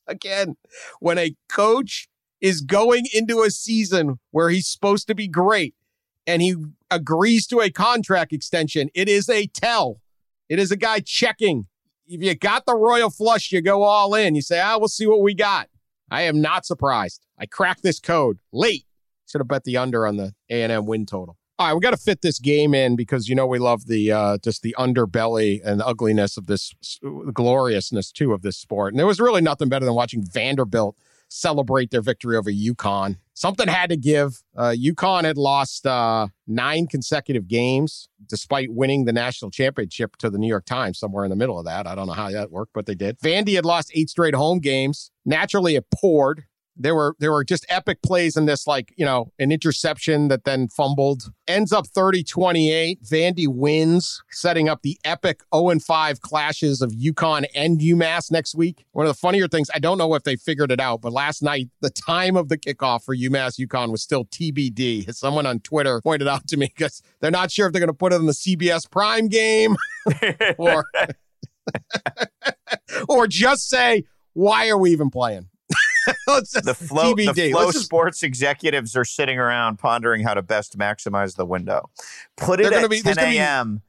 again 0.06 0.56
when 1.00 1.18
a 1.18 1.34
coach 1.48 2.08
is 2.40 2.60
going 2.60 3.06
into 3.12 3.42
a 3.42 3.50
season 3.50 4.20
where 4.30 4.50
he's 4.50 4.68
supposed 4.68 5.08
to 5.08 5.14
be 5.14 5.26
great 5.26 5.74
and 6.26 6.42
he 6.42 6.54
agrees 6.90 7.46
to 7.46 7.60
a 7.60 7.70
contract 7.70 8.32
extension, 8.32 8.90
it 8.94 9.08
is 9.08 9.28
a 9.28 9.46
tell. 9.46 10.00
It 10.48 10.58
is 10.58 10.70
a 10.70 10.76
guy 10.76 11.00
checking. 11.00 11.66
If 12.06 12.22
you 12.22 12.34
got 12.34 12.66
the 12.66 12.76
royal 12.76 13.10
flush, 13.10 13.50
you 13.52 13.60
go 13.60 13.82
all 13.82 14.14
in. 14.14 14.34
You 14.34 14.42
say, 14.42 14.60
ah, 14.60 14.76
we'll 14.78 14.88
see 14.88 15.06
what 15.06 15.22
we 15.22 15.34
got. 15.34 15.68
I 16.10 16.22
am 16.22 16.40
not 16.40 16.64
surprised. 16.64 17.26
I 17.38 17.46
cracked 17.46 17.82
this 17.82 17.98
code 17.98 18.38
late. 18.52 18.84
Should 19.28 19.40
have 19.40 19.48
bet 19.48 19.64
the 19.64 19.76
under 19.76 20.06
on 20.06 20.16
the 20.16 20.34
A&M 20.48 20.86
win 20.86 21.04
total. 21.04 21.36
All 21.58 21.68
right, 21.68 21.74
we 21.74 21.80
got 21.80 21.90
to 21.90 21.96
fit 21.96 22.20
this 22.20 22.38
game 22.38 22.74
in 22.74 22.96
because 22.96 23.28
you 23.28 23.34
know 23.34 23.46
we 23.46 23.58
love 23.58 23.86
the 23.86 24.12
uh, 24.12 24.38
just 24.44 24.62
the 24.62 24.74
underbelly 24.78 25.60
and 25.64 25.82
ugliness 25.82 26.36
of 26.36 26.46
this 26.46 26.72
gloriousness 27.32 28.12
too 28.12 28.32
of 28.34 28.42
this 28.42 28.58
sport. 28.58 28.92
And 28.92 28.98
there 28.98 29.06
was 29.06 29.18
really 29.18 29.40
nothing 29.40 29.68
better 29.68 29.86
than 29.86 29.94
watching 29.94 30.22
Vanderbilt 30.22 30.96
celebrate 31.28 31.90
their 31.90 32.02
victory 32.02 32.36
over 32.36 32.50
UConn. 32.50 33.18
Something 33.34 33.68
had 33.68 33.90
to 33.90 33.96
give. 33.96 34.42
Uh, 34.56 34.74
UConn 34.76 35.24
had 35.24 35.36
lost 35.36 35.86
uh, 35.86 36.28
nine 36.46 36.86
consecutive 36.86 37.48
games 37.48 38.08
despite 38.28 38.72
winning 38.72 39.04
the 39.04 39.12
national 39.12 39.50
championship 39.50 40.16
to 40.16 40.30
the 40.30 40.38
New 40.38 40.48
York 40.48 40.64
Times, 40.64 40.98
somewhere 40.98 41.24
in 41.24 41.30
the 41.30 41.36
middle 41.36 41.58
of 41.58 41.66
that. 41.66 41.86
I 41.86 41.94
don't 41.94 42.06
know 42.06 42.14
how 42.14 42.30
that 42.30 42.50
worked, 42.50 42.72
but 42.72 42.86
they 42.86 42.94
did. 42.94 43.18
Vandy 43.18 43.54
had 43.54 43.64
lost 43.64 43.90
eight 43.94 44.08
straight 44.08 44.34
home 44.34 44.58
games. 44.58 45.10
Naturally, 45.24 45.76
it 45.76 45.86
poured. 45.90 46.44
There 46.76 46.94
were 46.94 47.14
there 47.18 47.32
were 47.32 47.44
just 47.44 47.66
epic 47.68 48.02
plays 48.02 48.36
in 48.36 48.46
this, 48.46 48.66
like, 48.66 48.92
you 48.96 49.04
know, 49.04 49.32
an 49.38 49.52
interception 49.52 50.28
that 50.28 50.44
then 50.44 50.68
fumbled. 50.68 51.30
Ends 51.48 51.72
up 51.72 51.86
30-28. 51.86 53.06
Vandy 53.08 53.46
wins, 53.48 54.22
setting 54.30 54.68
up 54.68 54.82
the 54.82 54.98
epic 55.04 55.40
0-5 55.52 56.20
clashes 56.20 56.82
of 56.82 56.90
UConn 56.92 57.46
and 57.54 57.80
UMass 57.80 58.30
next 58.30 58.54
week. 58.54 58.84
One 58.92 59.06
of 59.06 59.10
the 59.10 59.18
funnier 59.18 59.48
things, 59.48 59.70
I 59.74 59.78
don't 59.78 59.98
know 59.98 60.14
if 60.14 60.24
they 60.24 60.36
figured 60.36 60.70
it 60.72 60.80
out, 60.80 61.00
but 61.00 61.12
last 61.12 61.42
night 61.42 61.68
the 61.80 61.90
time 61.90 62.36
of 62.36 62.48
the 62.48 62.58
kickoff 62.58 63.04
for 63.04 63.16
UMass 63.16 63.64
UConn 63.64 63.90
was 63.90 64.02
still 64.02 64.24
TBD. 64.24 65.14
Someone 65.14 65.46
on 65.46 65.60
Twitter 65.60 66.00
pointed 66.02 66.28
out 66.28 66.46
to 66.48 66.56
me 66.56 66.66
because 66.66 67.02
they're 67.20 67.30
not 67.30 67.50
sure 67.50 67.66
if 67.66 67.72
they're 67.72 67.80
going 67.80 67.88
to 67.88 67.94
put 67.94 68.12
it 68.12 68.16
in 68.16 68.26
the 68.26 68.32
CBS 68.32 68.90
Prime 68.90 69.28
game 69.28 69.76
or 70.58 70.84
or 73.08 73.26
just 73.26 73.68
say, 73.68 74.04
why 74.32 74.68
are 74.68 74.78
we 74.78 74.90
even 74.92 75.10
playing? 75.10 75.48
the 76.26 76.74
flow, 76.78 77.14
TBD. 77.14 77.34
the 77.34 77.50
flow 77.52 77.72
just- 77.72 77.84
sports 77.84 78.22
executives 78.22 78.96
are 78.96 79.04
sitting 79.04 79.38
around 79.38 79.78
pondering 79.78 80.22
how 80.22 80.34
to 80.34 80.42
best 80.42 80.78
maximize 80.78 81.36
the 81.36 81.46
window. 81.46 81.90
Put 82.36 82.60
it 82.60 82.72
at 82.72 82.88
be- 82.90 83.00
there's 83.00 83.16
10 83.16 83.24
gonna 83.24 83.30
be- 83.30 83.38
a.m. 83.38 83.82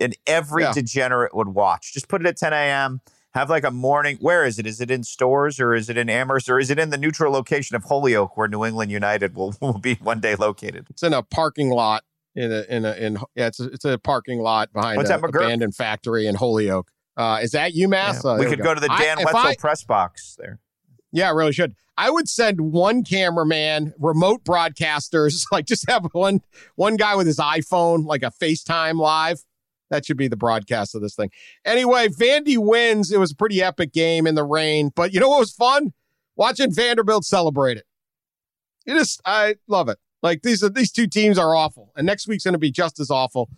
and 0.00 0.16
every 0.26 0.62
Yeah. 0.64 0.72
degenerate 0.72 1.34
would 1.34 1.48
watch. 1.48 1.92
Just 1.92 2.08
put 2.08 2.20
it 2.20 2.26
at 2.26 2.36
10 2.36 2.52
a.m. 2.52 3.00
Have 3.34 3.48
like 3.48 3.64
a 3.64 3.70
morning. 3.70 4.18
Where 4.20 4.44
is 4.44 4.58
it? 4.58 4.66
Is 4.66 4.80
it 4.82 4.90
in 4.90 5.04
Storrs 5.04 5.58
or 5.58 5.74
is 5.74 5.88
it 5.88 5.96
in 5.96 6.10
Amherst 6.10 6.50
or 6.50 6.58
is 6.58 6.68
it 6.70 6.78
in 6.78 6.90
the 6.90 6.98
neutral 6.98 7.32
location 7.32 7.74
of 7.76 7.84
Holyoke 7.84 8.36
where 8.36 8.46
New 8.46 8.62
England 8.64 8.90
United 8.90 9.34
will, 9.34 9.54
will 9.62 9.78
be 9.78 9.94
one 9.94 10.20
day 10.20 10.34
located? 10.34 10.86
It's 10.90 11.02
in 11.02 11.14
a 11.14 11.22
parking 11.22 11.70
lot 11.70 12.04
in 12.34 12.52
a 12.52 12.62
in 12.68 12.84
a 12.84 12.92
in 12.92 13.18
yeah, 13.34 13.46
it's 13.46 13.58
a, 13.60 13.64
it's 13.66 13.84
a 13.86 13.96
parking 13.98 14.40
lot 14.40 14.70
behind 14.74 14.98
What's 14.98 15.08
an 15.08 15.20
that, 15.20 15.30
McGurk? 15.30 15.44
abandoned 15.46 15.74
factory 15.74 16.26
in 16.26 16.34
Holyoke. 16.34 16.90
Uh, 17.16 17.40
is 17.42 17.52
that 17.52 17.72
UMass? 17.72 18.24
Uh, 18.24 18.38
we 18.38 18.46
could 18.46 18.62
go 18.62 18.74
to 18.74 18.80
the 18.80 18.88
Dan 18.88 19.18
if 19.18 19.24
Wetzel 19.26 19.40
I- 19.40 19.56
press 19.58 19.82
box 19.84 20.36
there. 20.38 20.58
Yeah, 21.12 21.28
I 21.28 21.32
really 21.32 21.52
should. 21.52 21.74
I 21.96 22.10
would 22.10 22.28
send 22.28 22.72
one 22.72 23.04
cameraman, 23.04 23.92
remote 23.98 24.44
broadcasters, 24.44 25.44
like 25.52 25.66
just 25.66 25.88
have 25.88 26.06
one 26.12 26.40
one 26.76 26.96
guy 26.96 27.14
with 27.14 27.26
his 27.26 27.38
iPhone, 27.38 28.06
like 28.06 28.22
a 28.22 28.32
FaceTime 28.32 28.98
live. 28.98 29.44
That 29.90 30.06
should 30.06 30.16
be 30.16 30.28
the 30.28 30.36
broadcast 30.36 30.94
of 30.94 31.02
this 31.02 31.14
thing. 31.14 31.30
Anyway, 31.66 32.08
Vandy 32.08 32.56
wins. 32.56 33.12
It 33.12 33.18
was 33.18 33.32
a 33.32 33.36
pretty 33.36 33.62
epic 33.62 33.92
game 33.92 34.26
in 34.26 34.34
the 34.34 34.44
rain, 34.44 34.90
but 34.94 35.12
you 35.12 35.20
know 35.20 35.28
what 35.28 35.40
was 35.40 35.52
fun? 35.52 35.92
Watching 36.34 36.72
Vanderbilt 36.72 37.26
celebrate 37.26 37.76
it. 37.76 37.84
It 38.86 38.96
is 38.96 39.20
I 39.26 39.56
love 39.68 39.88
it. 39.90 39.98
Like 40.22 40.42
these 40.42 40.62
are 40.64 40.70
these 40.70 40.90
two 40.90 41.06
teams 41.06 41.36
are 41.36 41.54
awful, 41.54 41.92
and 41.94 42.06
next 42.06 42.26
week's 42.26 42.44
going 42.44 42.54
to 42.54 42.58
be 42.58 42.70
just 42.70 43.00
as 43.00 43.10
awful. 43.10 43.50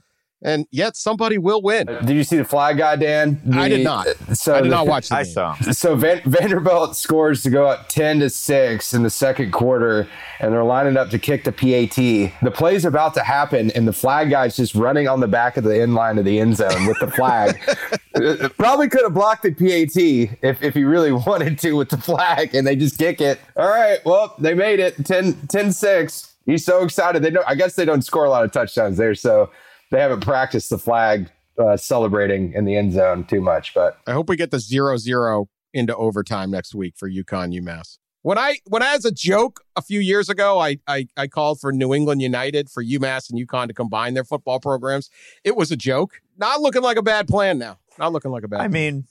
And 0.44 0.66
yet 0.70 0.94
somebody 0.94 1.38
will 1.38 1.62
win. 1.62 1.86
Did 1.86 2.10
you 2.10 2.22
see 2.22 2.36
the 2.36 2.44
flag 2.44 2.76
guy, 2.76 2.96
Dan? 2.96 3.40
I 3.54 3.68
did 3.70 3.82
not. 3.82 4.06
So 4.34 4.52
I 4.54 4.58
did 4.60 4.66
the- 4.70 4.74
not 4.76 4.86
watch 4.86 5.08
the 5.08 5.16
I 5.16 5.22
game. 5.24 5.32
saw. 5.32 5.54
So 5.72 5.96
Van- 5.96 6.20
Vanderbilt 6.26 6.96
scores 6.96 7.42
to 7.44 7.50
go 7.50 7.66
up 7.66 7.88
10 7.88 8.20
to 8.20 8.28
6 8.28 8.92
in 8.92 9.02
the 9.04 9.08
second 9.10 9.52
quarter, 9.52 10.06
and 10.40 10.52
they're 10.52 10.62
lining 10.62 10.98
up 10.98 11.08
to 11.10 11.18
kick 11.18 11.44
the 11.44 11.52
PAT. 11.52 11.96
The 12.42 12.50
play's 12.50 12.84
about 12.84 13.14
to 13.14 13.22
happen, 13.22 13.70
and 13.70 13.88
the 13.88 13.92
flag 13.94 14.28
guy's 14.28 14.54
just 14.54 14.74
running 14.74 15.08
on 15.08 15.20
the 15.20 15.28
back 15.28 15.56
of 15.56 15.64
the 15.64 15.80
end 15.80 15.94
line 15.94 16.18
of 16.18 16.26
the 16.26 16.38
end 16.38 16.56
zone 16.58 16.86
with 16.86 16.98
the 17.00 17.10
flag. 17.10 17.58
Uh, 18.14 18.48
Probably 18.58 18.88
could 18.88 19.02
have 19.02 19.12
blocked 19.12 19.42
the 19.42 19.52
PAT 19.52 19.96
if, 20.40 20.62
if 20.62 20.72
he 20.72 20.84
really 20.84 21.10
wanted 21.26 21.58
to 21.58 21.72
with 21.72 21.88
the 21.88 21.96
flag, 21.96 22.54
and 22.54 22.64
they 22.64 22.76
just 22.76 22.96
kick 22.96 23.20
it. 23.20 23.40
All 23.56 23.68
right, 23.68 23.98
well, 24.04 24.36
they 24.38 24.54
made 24.54 24.78
it 24.78 25.04
10 25.04 25.48
10 25.48 25.72
6. 25.72 26.34
He's 26.46 26.64
so 26.64 26.84
excited. 26.84 27.24
They 27.24 27.30
don't, 27.30 27.44
I 27.48 27.56
guess 27.56 27.74
they 27.74 27.84
don't 27.84 28.02
score 28.02 28.24
a 28.24 28.30
lot 28.30 28.44
of 28.44 28.52
touchdowns 28.52 28.98
there, 28.98 29.16
so 29.16 29.50
they 29.94 30.00
haven't 30.00 30.20
practiced 30.20 30.70
the 30.70 30.78
flag 30.78 31.30
uh, 31.58 31.76
celebrating 31.76 32.52
in 32.52 32.64
the 32.64 32.76
end 32.76 32.92
zone 32.92 33.24
too 33.24 33.40
much, 33.40 33.74
but 33.74 33.98
I 34.06 34.12
hope 34.12 34.28
we 34.28 34.36
get 34.36 34.50
the 34.50 34.58
zero 34.58 34.96
zero 34.96 35.48
into 35.72 35.94
overtime 35.96 36.50
next 36.50 36.74
week 36.74 36.94
for 36.96 37.08
UConn 37.08 37.58
UMass. 37.58 37.98
When 38.22 38.38
I 38.38 38.58
when 38.66 38.82
I 38.82 38.94
as 38.94 39.04
a 39.04 39.12
joke 39.12 39.60
a 39.76 39.82
few 39.82 40.00
years 40.00 40.28
ago, 40.28 40.58
I, 40.58 40.78
I 40.88 41.06
I 41.16 41.26
called 41.28 41.60
for 41.60 41.72
New 41.72 41.94
England 41.94 42.22
United 42.22 42.70
for 42.70 42.82
UMass 42.82 43.30
and 43.30 43.38
UConn 43.38 43.68
to 43.68 43.74
combine 43.74 44.14
their 44.14 44.24
football 44.24 44.58
programs. 44.58 45.10
It 45.44 45.56
was 45.56 45.70
a 45.70 45.76
joke. 45.76 46.20
Not 46.36 46.60
looking 46.60 46.82
like 46.82 46.96
a 46.96 47.02
bad 47.02 47.28
plan 47.28 47.58
now. 47.58 47.78
Not 47.98 48.12
looking 48.12 48.32
like 48.32 48.42
a 48.42 48.48
bad. 48.48 48.62
I 48.62 48.68
mean, 48.68 49.04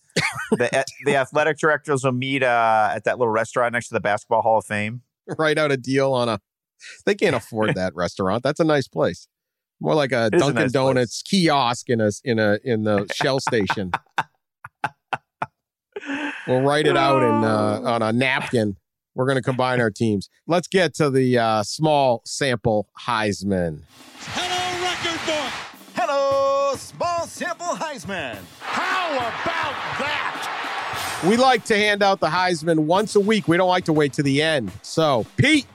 the 0.51 0.83
the 1.05 1.15
athletic 1.15 1.59
directors 1.59 2.03
will 2.03 2.11
meet 2.11 2.43
uh, 2.43 2.89
at 2.93 3.05
that 3.05 3.19
little 3.19 3.31
restaurant 3.31 3.71
next 3.73 3.87
to 3.89 3.93
the 3.93 4.01
Basketball 4.01 4.41
Hall 4.41 4.57
of 4.57 4.65
Fame. 4.65 5.01
write 5.37 5.57
out 5.57 5.71
a 5.71 5.77
deal 5.77 6.11
on 6.11 6.27
a. 6.27 6.39
They 7.05 7.15
can't 7.15 7.35
afford 7.35 7.75
that 7.75 7.95
restaurant. 7.95 8.43
That's 8.43 8.59
a 8.59 8.65
nice 8.65 8.89
place. 8.89 9.29
More 9.79 9.95
like 9.95 10.11
a 10.11 10.27
It 10.27 10.35
is 10.35 10.41
a 10.41 10.45
Dunkin' 10.45 10.63
nice 10.63 10.71
Donuts 10.71 11.21
kiosk 11.23 11.89
in 11.89 11.99
a 12.01 12.09
in 12.23 12.39
a 12.39 12.57
in 12.63 12.83
the 12.83 13.07
Shell 13.13 13.39
station. 13.39 13.91
We'll 16.47 16.61
write 16.61 16.87
it 16.87 16.97
out 16.97 17.23
in 17.23 17.43
uh, 17.45 17.89
on 17.89 18.01
a 18.01 18.11
napkin. 18.13 18.75
We're 19.15 19.25
going 19.25 19.37
to 19.37 19.41
combine 19.41 19.79
our 19.79 19.91
teams. 19.91 20.27
Let's 20.47 20.67
get 20.67 20.93
to 20.95 21.09
the 21.09 21.37
uh, 21.37 21.63
small 21.63 22.21
sample 22.25 22.89
Heisman. 22.99 23.83
Hello, 24.19 24.83
record 24.83 25.25
book. 25.25 25.53
Hello, 25.95 26.75
small 26.75 27.27
sample 27.27 27.67
Heisman. 27.67 28.37
How 28.59 29.13
about 29.13 29.99
that? 29.99 31.21
We 31.25 31.37
like 31.37 31.63
to 31.65 31.77
hand 31.77 32.03
out 32.03 32.19
the 32.19 32.27
Heisman 32.27 32.79
once 32.79 33.15
a 33.15 33.19
week. 33.21 33.47
We 33.47 33.55
don't 33.55 33.69
like 33.69 33.85
to 33.85 33.93
wait 33.93 34.11
to 34.13 34.23
the 34.23 34.41
end. 34.41 34.71
So, 34.81 35.25
Pete, 35.37 35.67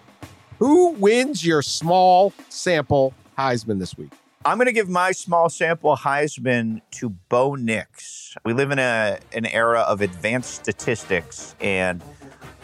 who 0.59 0.91
wins 0.91 1.47
your 1.47 1.63
small 1.63 2.35
sample 2.51 3.15
Heisman 3.39 3.79
this 3.79 3.97
week? 3.97 4.11
I'm 4.45 4.57
going 4.57 4.67
to 4.67 4.73
give 4.73 4.89
my 4.89 5.13
small 5.13 5.49
sample 5.49 5.97
Heisman 5.97 6.81
to 6.93 7.11
Bo 7.11 7.55
Nix. 7.55 8.35
We 8.45 8.53
live 8.53 8.71
in 8.71 8.79
a 8.79 9.19
an 9.33 9.47
era 9.47 9.81
of 9.81 10.01
advanced 10.01 10.55
statistics, 10.55 11.55
and 11.61 12.03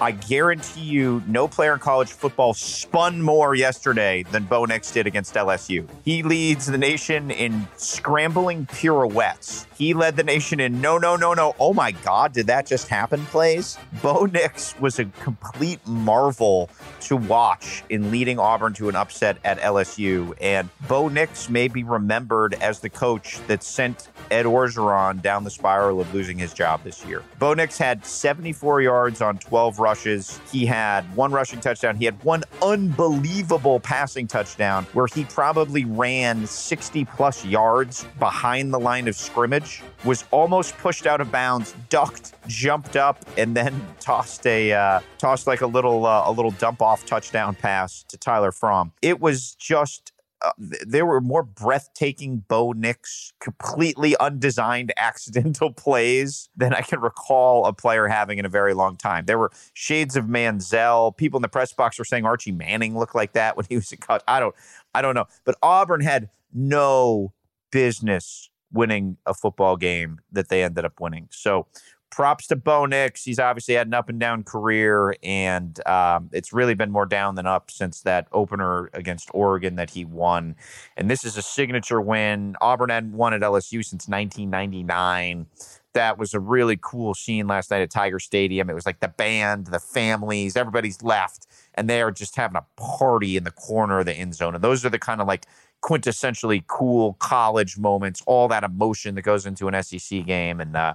I 0.01 0.11
guarantee 0.11 0.81
you, 0.81 1.23
no 1.27 1.47
player 1.47 1.75
in 1.75 1.79
college 1.79 2.11
football 2.11 2.53
spun 2.53 3.23
more 3.23 3.55
yesterday 3.55 4.25
than 4.33 4.45
Bo 4.45 4.65
Nix 4.65 4.91
did 4.91 5.07
against 5.07 5.35
LSU. 5.35 5.89
He 6.05 6.23
leads 6.25 6.67
the 6.67 6.79
nation 6.79 7.31
in 7.31 7.69
scrambling 7.77 8.67
pirouettes. 8.67 9.67
He 9.79 9.95
led 9.95 10.17
the 10.17 10.25
nation 10.25 10.61
in 10.61 10.81
no, 10.81 10.99
no, 10.99 11.17
no, 11.17 11.35
no. 11.35 11.55
Oh 11.61 11.73
my 11.73 11.93
God, 11.93 12.33
did 12.33 12.49
that 12.49 12.67
just 12.67 12.89
happen? 12.89 13.25
Plays. 13.27 13.79
Bo 14.03 14.27
Nix 14.27 14.79
was 14.81 14.99
a 14.99 15.05
complete 15.05 15.85
marvel 15.87 16.71
to 17.03 17.17
watch 17.17 17.85
in 17.89 18.11
leading 18.11 18.39
Auburn 18.39 18.73
to 18.75 18.89
an 18.89 18.97
upset 18.97 19.39
at 19.45 19.59
LSU. 19.61 20.35
And 20.41 20.69
Bo 20.89 21.09
Nix 21.09 21.49
may 21.49 21.69
be 21.69 21.85
remembered 21.85 22.55
as 22.55 22.81
the 22.81 22.91
coach 22.91 23.39
that 23.47 23.63
sent 23.63 24.09
Ed 24.31 24.47
Orgeron 24.47 25.23
down 25.23 25.45
the 25.45 25.51
spiral 25.51 26.01
of 26.01 26.13
losing 26.15 26.39
his 26.39 26.53
job 26.53 26.83
this 26.83 27.05
year. 27.05 27.23
Bo 27.39 27.55
Nix 27.55 27.79
had 27.79 28.05
74 28.05 28.83
yards 28.83 29.21
on 29.21 29.39
12 29.39 29.79
rushes. 29.85 30.41
He 30.51 30.65
had 30.65 31.03
one 31.15 31.31
rushing 31.31 31.61
touchdown. 31.61 31.95
He 31.97 32.07
had 32.07 32.23
one 32.25 32.43
unbelievable 32.63 33.81
passing 33.81 34.27
touchdown 34.27 34.85
where 34.95 35.07
he 35.07 35.25
probably 35.27 35.85
ran 35.85 36.47
60 36.47 37.05
plus 37.05 37.45
yards 37.45 38.07
behind 38.19 38.73
the 38.73 38.81
line 38.81 39.09
of 39.09 39.15
scrimmage, 39.15 39.83
was 40.03 40.25
almost 40.31 40.75
pushed 40.79 41.07
out 41.07 41.21
of 41.21 41.31
bounds, 41.31 41.75
ducked, 41.91 42.33
jumped 42.47 42.97
up, 42.97 43.23
and 43.37 43.55
then 43.55 43.79
tossed 44.01 44.47
a 44.47 44.73
uh, 44.73 45.01
tossed 45.19 45.47
like 45.47 45.61
a 45.61 45.67
little 45.67 46.07
uh, 46.07 46.23
a 46.25 46.33
little 46.33 46.53
dump 46.53 46.81
off 46.81 47.05
touchdown 47.05 47.55
pass 47.55 48.05
to 48.05 48.17
Tyler 48.17 48.53
Fromm. 48.53 48.91
It 49.03 49.21
was 49.21 49.55
just 49.57 50.14
uh, 50.45 50.53
there 50.59 51.07
were 51.07 51.21
more 51.21 51.43
breathtaking 51.43 52.45
Bo 52.49 52.73
Nix, 52.73 53.33
completely 53.41 54.17
undesigned 54.19 54.93
accidental 54.97 55.73
plays 55.73 56.49
than 56.57 56.75
I 56.75 56.83
can 56.83 57.01
recall 57.01 57.67
a 57.67 57.73
player 57.73 58.07
having 58.07 58.39
in 58.39 58.45
a 58.45 58.49
very 58.49 58.75
long 58.75 58.97
time. 58.97 59.27
There 59.27 59.39
were 59.39 59.51
shades 59.73 60.17
of 60.17 60.27
Manziel. 60.27 61.17
People 61.17 61.39
in 61.39 61.43
the 61.43 61.49
press 61.49 61.73
box 61.73 61.99
were 61.99 62.05
saying 62.05 62.25
Archie 62.25 62.53
Manning 62.53 62.99
looked 62.99 63.15
like 63.15 63.33
that 63.33 63.57
when 63.57 63.67
he 63.69 63.77
was 63.77 63.91
in 63.93 63.99
college. 63.99 64.23
I 64.29 64.41
don't, 64.41 64.55
I 64.95 65.03
don't 65.03 65.15
know. 65.15 65.27
But 65.45 65.57
Auburn 65.63 66.01
had 66.01 66.29
no 66.53 67.33
business 67.71 68.51
winning 68.73 69.17
a 69.25 69.33
football 69.33 69.77
game 69.77 70.19
that 70.33 70.49
they 70.49 70.63
ended 70.63 70.85
up 70.85 71.01
winning. 71.01 71.29
So 71.31 71.67
props 72.15 72.47
to 72.47 72.55
Bo 72.55 72.87
Nix. 72.87 73.25
He's 73.25 73.41
obviously 73.41 73.75
had 73.75 73.89
an 73.89 73.95
up 73.95 74.09
and 74.09 74.21
down 74.21 74.45
career, 74.45 75.17
and 75.25 75.85
um, 75.85 76.31
it's 76.33 76.53
really 76.53 76.75
been 76.75 76.93
more 76.93 77.07
down 77.07 77.35
than 77.35 77.45
up 77.45 77.73
since 77.73 78.03
that 78.03 78.29
opener 78.31 78.89
against 78.93 79.31
Oregon 79.35 79.75
that 79.77 79.91
he 79.91 80.05
won. 80.05 80.55
And 80.97 81.11
this 81.11 81.25
is 81.25 81.37
a 81.37 81.43
signature 81.43 82.01
win. 82.01 82.55
Auburn 82.61 82.91
hadn't 82.91 83.15
won 83.15 83.35
at 83.35 83.41
LSU 83.41 83.85
since 83.85 84.07
1999. 84.07 85.47
That 85.95 86.17
was 86.17 86.35
a 86.35 86.41
really 86.41 86.79
cool 86.81 87.15
scene 87.15 87.49
last 87.49 87.73
night 87.73 87.83
at 87.83 87.91
Tiger 87.91 88.21
Stadium. 88.21 88.71
It 88.71 88.75
was 88.75 88.87
like 88.87 89.01
the 89.01 89.09
band, 89.09 89.67
the 89.67 89.81
families, 89.81 90.57
everybody's 90.57 91.03
left, 91.03 91.49
and 91.75 91.91
they 91.91 92.01
are 92.01 92.13
just 92.13 92.37
having 92.37 92.57
a 92.57 92.65
party 92.81 93.37
in 93.37 93.43
the 93.43 93.51
corner 93.51 93.99
of 93.99 94.07
the 94.07 94.15
end 94.15 94.37
zone. 94.37 94.55
And 94.55 94.63
those 94.63 94.85
are 94.85 94.91
the 94.91 95.01
kind 95.01 95.21
of 95.21 95.27
like 95.27 95.47
quintessentially 95.83 96.67
cool 96.67 97.15
college 97.15 97.79
moments, 97.79 98.23
all 98.27 98.49
that 98.49 98.65
emotion 98.65 99.15
that 99.15 99.23
goes 99.23 99.47
into 99.47 99.69
an 99.69 99.83
SEC 99.83 100.25
game. 100.27 100.61
And 100.61 100.77
uh, 100.77 100.95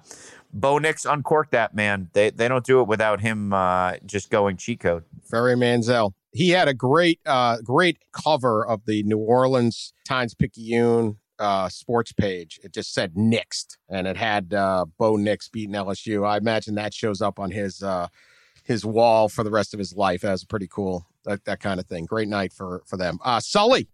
Bo 0.53 0.79
Nix 0.79 1.05
uncorked 1.05 1.51
that, 1.51 1.75
man. 1.75 2.09
They, 2.13 2.29
they 2.31 2.47
don't 2.47 2.65
do 2.65 2.81
it 2.81 2.87
without 2.87 3.21
him 3.21 3.53
uh, 3.53 3.97
just 4.05 4.29
going 4.29 4.57
cheat 4.57 4.79
code. 4.79 5.03
Ferry 5.29 5.55
Manziel. 5.55 6.13
He 6.31 6.49
had 6.51 6.67
a 6.67 6.73
great, 6.73 7.19
uh, 7.25 7.57
great 7.63 7.97
cover 8.11 8.65
of 8.65 8.85
the 8.85 9.03
New 9.03 9.17
Orleans 9.17 9.93
Times 10.05 10.35
Picayune 10.35 11.17
uh, 11.39 11.69
sports 11.69 12.11
page. 12.11 12.59
It 12.63 12.73
just 12.73 12.93
said 12.93 13.15
Nixed, 13.15 13.77
and 13.89 14.07
it 14.07 14.17
had 14.17 14.53
uh, 14.53 14.85
Bo 14.97 15.15
Nix 15.15 15.49
beating 15.49 15.73
LSU. 15.73 16.27
I 16.27 16.37
imagine 16.37 16.75
that 16.75 16.93
shows 16.93 17.21
up 17.21 17.39
on 17.39 17.51
his 17.51 17.81
uh, 17.81 18.07
his 18.63 18.85
wall 18.85 19.29
for 19.29 19.43
the 19.43 19.49
rest 19.49 19.73
of 19.73 19.79
his 19.79 19.95
life. 19.95 20.21
That 20.21 20.31
was 20.31 20.43
pretty 20.43 20.67
cool. 20.67 21.07
That 21.25 21.45
that 21.45 21.59
kind 21.59 21.79
of 21.79 21.87
thing. 21.87 22.05
Great 22.05 22.27
night 22.27 22.53
for 22.53 22.83
for 22.85 22.97
them. 22.97 23.17
Uh, 23.23 23.39
Sully, 23.39 23.87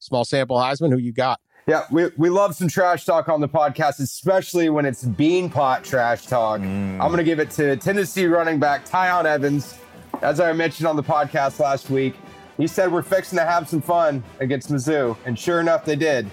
small 0.00 0.24
sample 0.24 0.56
Heisman. 0.56 0.90
Who 0.90 0.98
you 0.98 1.12
got? 1.12 1.40
Yeah, 1.66 1.84
we, 1.90 2.08
we 2.16 2.30
love 2.30 2.56
some 2.56 2.68
trash 2.68 3.04
talk 3.04 3.28
on 3.28 3.40
the 3.40 3.48
podcast, 3.48 4.00
especially 4.00 4.70
when 4.70 4.86
it's 4.86 5.04
beanpot 5.04 5.84
trash 5.84 6.26
talk. 6.26 6.60
Mm. 6.60 6.94
I'm 6.94 7.08
going 7.08 7.18
to 7.18 7.24
give 7.24 7.38
it 7.38 7.50
to 7.52 7.76
Tennessee 7.76 8.26
running 8.26 8.58
back 8.58 8.84
Tiyon 8.84 9.24
Evans. 9.24 9.78
As 10.22 10.40
I 10.40 10.52
mentioned 10.52 10.88
on 10.88 10.96
the 10.96 11.02
podcast 11.02 11.60
last 11.60 11.88
week, 11.88 12.16
he 12.56 12.66
said 12.66 12.90
we're 12.90 13.02
fixing 13.02 13.38
to 13.38 13.44
have 13.44 13.68
some 13.68 13.80
fun 13.80 14.24
against 14.40 14.70
Mizzou, 14.70 15.16
and 15.24 15.38
sure 15.38 15.60
enough, 15.60 15.84
they 15.84 15.96
did 15.96 16.28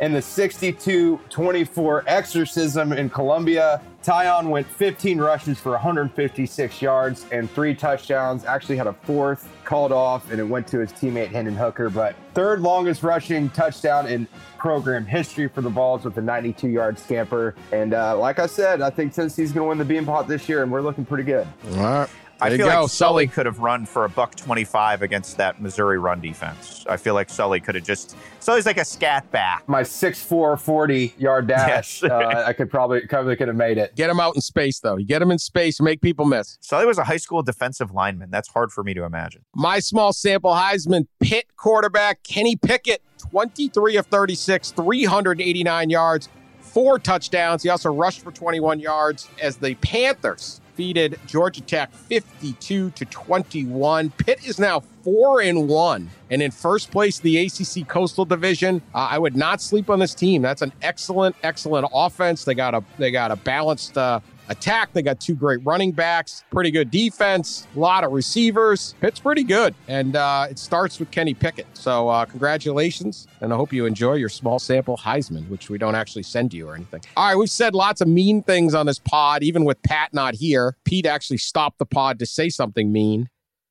in 0.00 0.12
the 0.12 0.22
62 0.22 1.20
24 1.28 2.04
exorcism 2.06 2.92
in 2.92 3.10
Columbia. 3.10 3.80
Tiyon 4.02 4.48
went 4.48 4.66
15 4.66 5.18
rushes 5.18 5.58
for 5.58 5.72
156 5.72 6.80
yards 6.80 7.26
and 7.32 7.50
three 7.50 7.74
touchdowns. 7.74 8.44
Actually, 8.44 8.76
had 8.76 8.86
a 8.86 8.92
fourth 8.92 9.48
called 9.64 9.92
off, 9.92 10.30
and 10.30 10.40
it 10.40 10.44
went 10.44 10.66
to 10.68 10.78
his 10.78 10.92
teammate 10.92 11.28
Hendon 11.28 11.56
Hooker. 11.56 11.90
But 11.90 12.14
third 12.32 12.60
longest 12.60 13.02
rushing 13.02 13.50
touchdown 13.50 14.06
in 14.06 14.26
program 14.56 15.04
history 15.04 15.48
for 15.48 15.60
the 15.60 15.68
Vols 15.68 16.04
with 16.04 16.16
a 16.16 16.22
92 16.22 16.68
yard 16.68 16.98
scamper. 16.98 17.54
And 17.72 17.92
uh, 17.92 18.16
like 18.16 18.38
I 18.38 18.46
said, 18.46 18.80
I 18.80 18.90
think 18.90 19.12
Tennessee's 19.12 19.52
going 19.52 19.64
to 19.64 19.68
win 19.68 19.88
the 19.88 19.94
Beanpot 19.94 20.26
this 20.26 20.48
year, 20.48 20.62
and 20.62 20.70
we're 20.70 20.82
looking 20.82 21.04
pretty 21.04 21.24
good. 21.24 21.46
All 21.72 21.76
right. 21.78 22.08
I 22.40 22.50
feel 22.56 22.68
go, 22.68 22.82
like 22.82 22.90
Sully 22.90 23.26
could 23.26 23.46
have 23.46 23.58
run 23.58 23.84
for 23.84 24.04
a 24.04 24.08
buck 24.08 24.34
twenty-five 24.34 25.02
against 25.02 25.36
that 25.38 25.60
Missouri 25.60 25.98
run 25.98 26.20
defense. 26.20 26.84
I 26.88 26.96
feel 26.96 27.14
like 27.14 27.30
Sully 27.30 27.60
could 27.60 27.74
have 27.74 27.84
just 27.84 28.16
Sully's 28.38 28.66
like 28.66 28.78
a 28.78 28.84
scat 28.84 29.30
back. 29.30 29.68
My 29.68 29.82
6'4", 29.82 30.58
40 30.58 31.14
yard 31.18 31.48
dash, 31.48 32.02
yes. 32.02 32.10
uh, 32.10 32.44
I 32.46 32.52
could 32.52 32.70
probably 32.70 33.00
probably 33.06 33.36
could 33.36 33.48
have 33.48 33.56
made 33.56 33.78
it. 33.78 33.94
Get 33.96 34.08
him 34.08 34.20
out 34.20 34.36
in 34.36 34.40
space 34.40 34.80
though. 34.80 34.96
You 34.96 35.04
get 35.04 35.20
him 35.20 35.30
in 35.30 35.38
space, 35.38 35.80
make 35.80 36.00
people 36.00 36.24
miss. 36.24 36.58
Sully 36.60 36.86
was 36.86 36.98
a 36.98 37.04
high 37.04 37.16
school 37.16 37.42
defensive 37.42 37.90
lineman. 37.92 38.30
That's 38.30 38.48
hard 38.48 38.70
for 38.70 38.84
me 38.84 38.94
to 38.94 39.04
imagine. 39.04 39.44
My 39.54 39.80
small 39.80 40.12
sample 40.12 40.52
Heisman 40.52 41.06
Pitt 41.20 41.46
quarterback 41.56 42.22
Kenny 42.22 42.56
Pickett, 42.56 43.02
twenty-three 43.18 43.96
of 43.96 44.06
thirty-six, 44.06 44.70
three 44.70 45.04
hundred 45.04 45.40
eighty-nine 45.40 45.90
yards, 45.90 46.28
four 46.60 46.98
touchdowns. 47.00 47.64
He 47.64 47.68
also 47.68 47.92
rushed 47.92 48.20
for 48.22 48.30
twenty-one 48.30 48.78
yards 48.78 49.28
as 49.42 49.56
the 49.56 49.74
Panthers 49.76 50.60
defeated 50.78 51.18
Georgia 51.26 51.60
Tech 51.60 51.92
52 51.92 52.90
to 52.90 53.04
21. 53.04 54.10
Pitt 54.10 54.46
is 54.46 54.60
now 54.60 54.78
4 55.02 55.40
and 55.40 55.68
1 55.68 56.10
and 56.30 56.40
in 56.40 56.52
first 56.52 56.92
place 56.92 57.18
the 57.18 57.36
ACC 57.46 57.88
Coastal 57.88 58.24
Division. 58.24 58.80
Uh, 58.94 59.08
I 59.10 59.18
would 59.18 59.34
not 59.34 59.60
sleep 59.60 59.90
on 59.90 59.98
this 59.98 60.14
team. 60.14 60.40
That's 60.40 60.62
an 60.62 60.72
excellent 60.80 61.34
excellent 61.42 61.88
offense. 61.92 62.44
They 62.44 62.54
got 62.54 62.74
a 62.74 62.84
they 62.96 63.10
got 63.10 63.32
a 63.32 63.36
balanced 63.36 63.98
uh, 63.98 64.20
attack. 64.48 64.92
They 64.92 65.02
got 65.02 65.20
two 65.20 65.34
great 65.34 65.60
running 65.64 65.92
backs, 65.92 66.44
pretty 66.50 66.70
good 66.70 66.90
defense, 66.90 67.66
a 67.74 67.78
lot 67.78 68.04
of 68.04 68.12
receivers. 68.12 68.94
Pitt's 69.00 69.20
pretty 69.20 69.44
good. 69.44 69.74
And 69.86 70.16
uh, 70.16 70.46
it 70.50 70.58
starts 70.58 70.98
with 70.98 71.10
Kenny 71.10 71.34
Pickett. 71.34 71.66
So 71.74 72.08
uh, 72.08 72.24
congratulations. 72.24 73.26
And 73.40 73.52
I 73.52 73.56
hope 73.56 73.72
you 73.72 73.86
enjoy 73.86 74.14
your 74.14 74.28
small 74.28 74.58
sample 74.58 74.96
Heisman, 74.96 75.48
which 75.48 75.70
we 75.70 75.78
don't 75.78 75.94
actually 75.94 76.24
send 76.24 76.52
you 76.52 76.68
or 76.68 76.74
anything. 76.74 77.02
All 77.16 77.28
right, 77.28 77.36
we've 77.36 77.50
said 77.50 77.74
lots 77.74 78.00
of 78.00 78.08
mean 78.08 78.42
things 78.42 78.74
on 78.74 78.86
this 78.86 78.98
pod, 78.98 79.42
even 79.42 79.64
with 79.64 79.82
Pat 79.82 80.12
not 80.12 80.34
here. 80.34 80.76
Pete 80.84 81.06
actually 81.06 81.38
stopped 81.38 81.78
the 81.78 81.86
pod 81.86 82.18
to 82.18 82.26
say 82.26 82.48
something 82.48 82.92
mean. 82.92 83.28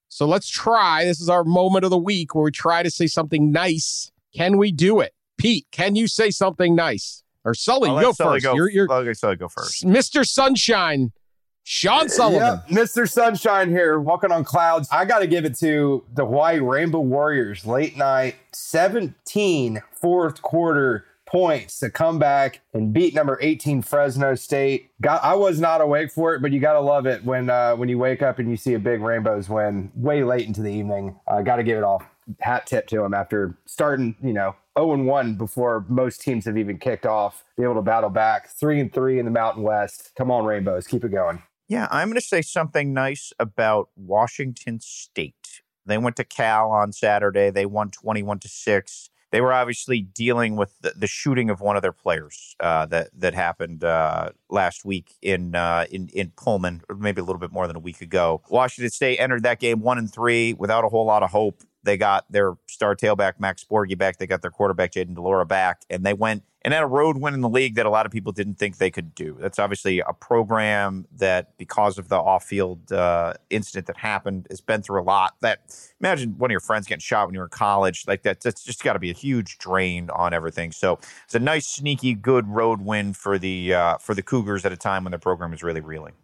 So 0.10 0.26
let's 0.26 0.50
try. 0.50 1.06
This 1.06 1.20
is 1.20 1.30
our 1.30 1.44
moment 1.44 1.84
of 1.84 1.92
the 1.92 1.98
week 1.98 2.34
where 2.34 2.46
we 2.46 2.52
try 2.52 2.82
to 2.82 2.90
say 2.90 3.08
something 3.08 3.52
nice. 3.52 4.12
Can 4.34 4.58
we 4.58 4.72
do 4.72 5.00
it? 5.00 5.14
Pete, 5.38 5.68
can 5.72 5.96
you 5.96 6.08
say 6.08 6.32
something 6.32 6.76
nice? 6.76 7.24
Or 7.48 7.54
Sully, 7.54 7.88
go 7.88 8.12
Sully 8.12 8.42
first. 8.42 8.44
Go, 8.44 8.56
you're, 8.56 8.70
you're, 8.70 8.92
okay, 8.92 9.14
Sully, 9.14 9.38
go 9.38 9.48
first. 9.48 9.86
Mr. 9.86 10.28
Sunshine, 10.28 11.14
Sean 11.64 12.10
Sullivan. 12.10 12.62
Yep, 12.68 12.78
Mr. 12.78 13.10
Sunshine 13.10 13.70
here, 13.70 14.02
walking 14.02 14.34
on 14.34 14.44
clouds. 14.44 14.90
I 14.92 15.06
got 15.06 15.20
to 15.20 15.28
give 15.28 15.46
it 15.46 15.58
to 15.60 16.04
the 16.14 16.26
White 16.26 16.62
Rainbow 16.62 17.00
Warriors. 17.00 17.66
Late 17.66 17.96
night, 17.96 18.36
17 18.52 19.82
fourth 19.94 20.42
quarter 20.42 21.06
points 21.26 21.80
to 21.80 21.90
come 21.90 22.20
back 22.20 22.60
and 22.74 22.92
beat 22.92 23.14
number 23.14 23.40
18 23.42 23.82
Fresno 23.82 24.36
State. 24.36 24.92
Got 25.00 25.24
I 25.24 25.36
was 25.36 25.62
not 25.62 25.80
awake 25.80 26.12
for 26.12 26.36
it, 26.36 26.42
but 26.42 26.52
you 26.52 26.60
got 26.60 26.74
to 26.74 26.82
love 26.82 27.06
it 27.06 27.24
when 27.24 27.50
uh, 27.50 27.78
when 27.78 27.88
you 27.88 27.98
wake 27.98 28.22
up 28.22 28.40
and 28.40 28.50
you 28.50 28.58
see 28.58 28.74
a 28.74 28.80
big 28.80 29.00
Rainbows 29.00 29.48
win 29.48 29.90
way 29.96 30.22
late 30.26 30.48
into 30.48 30.62
the 30.62 30.72
evening. 30.72 31.18
Uh, 31.26 31.44
got 31.44 31.56
to 31.58 31.64
give 31.64 31.78
it 31.78 31.86
off 31.86 32.04
hat 32.40 32.66
tip 32.68 32.88
to 32.88 33.04
him 33.04 33.14
after 33.14 33.58
starting, 33.66 34.16
you 34.22 34.34
know, 34.34 34.56
0 34.78 34.94
and 34.94 35.08
1 35.08 35.36
before 35.36 35.86
most 35.88 36.22
teams 36.22 36.46
have 36.46 36.58
even 36.58 36.78
kicked 36.78 37.06
off, 37.06 37.44
be 37.58 37.64
able 37.64 37.76
to 37.76 37.82
battle 37.82 38.10
back 38.10 38.50
3 38.50 38.80
and 38.80 38.94
3 38.94 39.20
in 39.20 39.26
the 39.26 39.32
Mountain 39.32 39.64
West. 39.64 40.12
Come 40.18 40.32
on, 40.32 40.46
Rainbows, 40.46 40.88
keep 40.88 41.04
it 41.04 41.12
going. 41.12 41.42
Yeah, 41.68 41.88
I'm 41.92 42.08
going 42.08 42.16
to 42.16 42.26
say 42.26 42.42
something 42.42 42.94
nice 42.94 43.34
about 43.40 43.90
Washington 43.96 44.80
State. 44.80 45.62
They 45.86 45.98
went 45.98 46.16
to 46.18 46.24
Cal 46.24 46.72
on 46.72 46.92
Saturday. 46.92 47.50
They 47.50 47.66
won 47.66 47.92
21 47.92 48.40
to 48.40 48.48
6. 48.48 49.10
They 49.32 49.42
were 49.42 49.52
obviously 49.52 50.02
dealing 50.02 50.56
with 50.56 50.80
the, 50.80 50.94
the 50.96 51.08
shooting 51.08 51.50
of 51.50 51.60
one 51.60 51.76
of 51.76 51.82
their 51.82 51.92
players 51.92 52.56
uh, 52.62 52.86
that 52.88 53.10
that 53.20 53.34
happened 53.34 53.84
uh, 53.84 54.30
last 54.50 54.86
week 54.86 55.16
in 55.22 55.54
uh, 55.54 55.86
in 55.92 56.08
in 56.14 56.32
Pullman, 56.38 56.82
or 56.88 56.96
maybe 56.96 57.20
a 57.20 57.26
little 57.26 57.40
bit 57.40 57.52
more 57.52 57.68
than 57.68 57.76
a 57.76 57.80
week 57.80 58.00
ago. 58.00 58.42
Washington 58.50 58.90
State 58.90 59.18
entered 59.18 59.44
that 59.44 59.60
game 59.60 59.82
one 59.82 59.98
and 59.98 60.12
three 60.12 60.54
without 60.54 60.86
a 60.86 60.88
whole 60.88 61.06
lot 61.06 61.24
of 61.24 61.32
hope. 61.32 61.62
They 61.88 61.98
got 61.98 62.30
their 62.30 62.56
star 62.68 62.96
tailback 62.96 63.40
Max 63.40 63.64
Borghi 63.64 63.98
back. 63.98 64.18
They 64.18 64.28
got 64.28 64.42
their 64.42 64.52
quarterback 64.52 64.92
Jayden 64.92 65.16
de 65.16 65.22
Laura 65.22 65.46
back, 65.46 65.84
and 65.90 66.06
they 66.06 66.14
went 66.14 66.44
and 66.64 66.74
had 66.74 66.84
a 66.84 66.88
road 66.88 67.18
win 67.18 67.34
in 67.34 67.40
the 67.40 67.48
league 67.48 67.76
that 67.76 67.86
a 67.86 67.90
lot 67.90 68.06
of 68.06 68.12
people 68.12 68.34
didn't 68.34 68.56
think 68.56 68.78
they 68.78 68.92
could 68.92 69.16
do. 69.16 69.38
That's 69.40 69.58
obviously 69.58 70.02
a 70.02 70.12
program 70.12 71.08
that, 71.16 71.58
because 71.58 71.98
of 71.98 72.10
the 72.10 72.18
off-field 72.18 72.92
uh, 72.92 73.36
incident 73.50 73.88
that 73.88 73.96
happened, 73.96 74.48
has 74.50 74.60
been 74.60 74.82
through 74.82 75.02
a 75.02 75.04
lot. 75.04 75.36
That 75.40 75.62
imagine 76.02 76.38
one 76.38 76.52
of 76.52 76.54
your 76.54 76.60
friends 76.60 76.86
getting 76.86 77.00
shot 77.00 77.26
when 77.26 77.34
you 77.36 77.40
were 77.40 77.46
in 77.46 77.52
college, 77.52 78.04
like 78.06 78.24
that. 78.24 78.42
That's 78.42 78.64
just 78.64 78.84
got 78.84 78.94
to 78.94 79.00
be 79.00 79.10
a 79.10 79.14
huge 79.14 79.58
drain 79.60 80.10
on 80.10 80.34
everything. 80.34 80.74
So 80.74 81.00
it's 81.24 81.36
a 81.36 81.40
nice, 81.40 81.68
sneaky, 81.68 82.14
good 82.16 82.48
road 82.50 82.82
win 82.82 83.14
for 83.14 83.40
the 83.40 83.74
uh, 83.74 83.98
for 84.00 84.14
the 84.14 84.22
Cougars 84.22 84.66
at 84.66 84.74
a 84.74 84.78
time 84.78 85.06
when 85.06 85.12
their 85.12 85.20
program 85.20 85.54
is 85.54 85.64
really 85.64 85.82
reeling. 85.82 86.16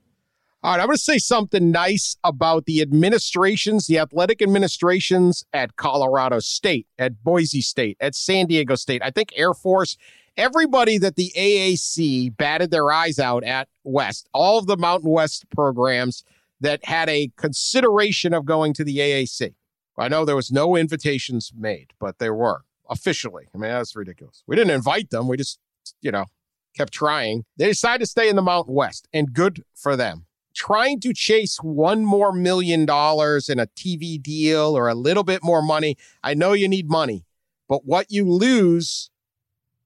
All 0.66 0.72
right, 0.72 0.80
I'm 0.80 0.86
going 0.88 0.96
to 0.96 1.04
say 1.04 1.18
something 1.18 1.72
nice 1.72 2.16
about 2.24 2.64
the 2.64 2.82
administrations, 2.82 3.88
the 3.88 4.00
athletic 4.00 4.42
administrations 4.42 5.44
at 5.52 5.76
Colorado 5.76 6.40
State, 6.40 6.88
at 6.98 7.22
Boise 7.22 7.60
State, 7.60 7.98
at 8.00 8.16
San 8.16 8.46
Diego 8.46 8.76
State. 8.76 9.02
I 9.04 9.12
think 9.12 9.34
Air 9.36 9.54
Force, 9.54 9.98
everybody 10.38 10.98
that 11.00 11.18
the 11.18 11.34
AAC 11.36 12.38
batted 12.38 12.72
their 12.72 12.90
eyes 12.94 13.20
out 13.20 13.44
at 13.44 13.68
West, 13.84 14.30
all 14.34 14.58
of 14.58 14.68
the 14.68 14.78
Mountain 14.78 15.10
West 15.10 15.44
programs 15.50 16.24
that 16.62 16.86
had 16.86 17.10
a 17.10 17.30
consideration 17.36 18.34
of 18.34 18.46
going 18.46 18.74
to 18.76 18.86
the 18.86 19.00
AAC. 19.00 19.56
I 19.98 20.08
know 20.08 20.24
there 20.24 20.38
was 20.38 20.50
no 20.50 20.78
invitations 20.78 21.52
made, 21.54 21.92
but 22.00 22.20
there 22.20 22.34
were 22.34 22.62
officially. 22.90 23.50
I 23.54 23.58
mean, 23.58 23.70
that's 23.70 23.98
ridiculous. 23.98 24.44
We 24.48 24.56
didn't 24.56 24.72
invite 24.74 25.10
them. 25.10 25.28
We 25.28 25.36
just, 25.36 25.60
you 26.02 26.12
know, 26.12 26.28
kept 26.74 26.94
trying. 26.94 27.44
They 27.58 27.68
decided 27.68 28.00
to 28.00 28.10
stay 28.10 28.30
in 28.30 28.38
the 28.38 28.42
Mountain 28.42 28.74
West, 28.74 29.10
and 29.12 29.34
good 29.34 29.66
for 29.76 29.98
them 29.98 30.26
trying 30.54 31.00
to 31.02 31.14
chase 31.14 31.58
one 31.58 32.06
more 32.06 32.32
million 32.32 32.86
dollars 32.86 33.50
in 33.50 33.60
a 33.60 33.68
TV 33.68 34.22
deal 34.22 34.78
or 34.78 34.88
a 34.88 34.96
little 34.96 35.24
bit 35.24 35.44
more 35.44 35.62
money. 35.62 35.98
I 36.24 36.34
know 36.34 36.54
you 36.54 36.68
need 36.68 36.90
money, 36.90 37.26
but 37.68 37.86
what 37.86 38.08
you 38.10 38.30
lose 38.30 39.10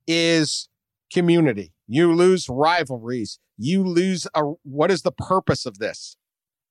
is 0.05 0.69
community. 1.11 1.73
You 1.87 2.13
lose 2.13 2.49
rivalries. 2.49 3.39
You 3.57 3.83
lose 3.83 4.27
a, 4.35 4.43
what 4.63 4.91
is 4.91 5.01
the 5.01 5.11
purpose 5.11 5.65
of 5.65 5.79
this? 5.79 6.17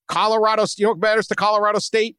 Colorado, 0.09 0.65
you 0.77 0.85
know 0.85 0.91
what 0.91 1.01
matters 1.01 1.27
to 1.29 1.35
Colorado 1.35 1.79
State? 1.79 2.17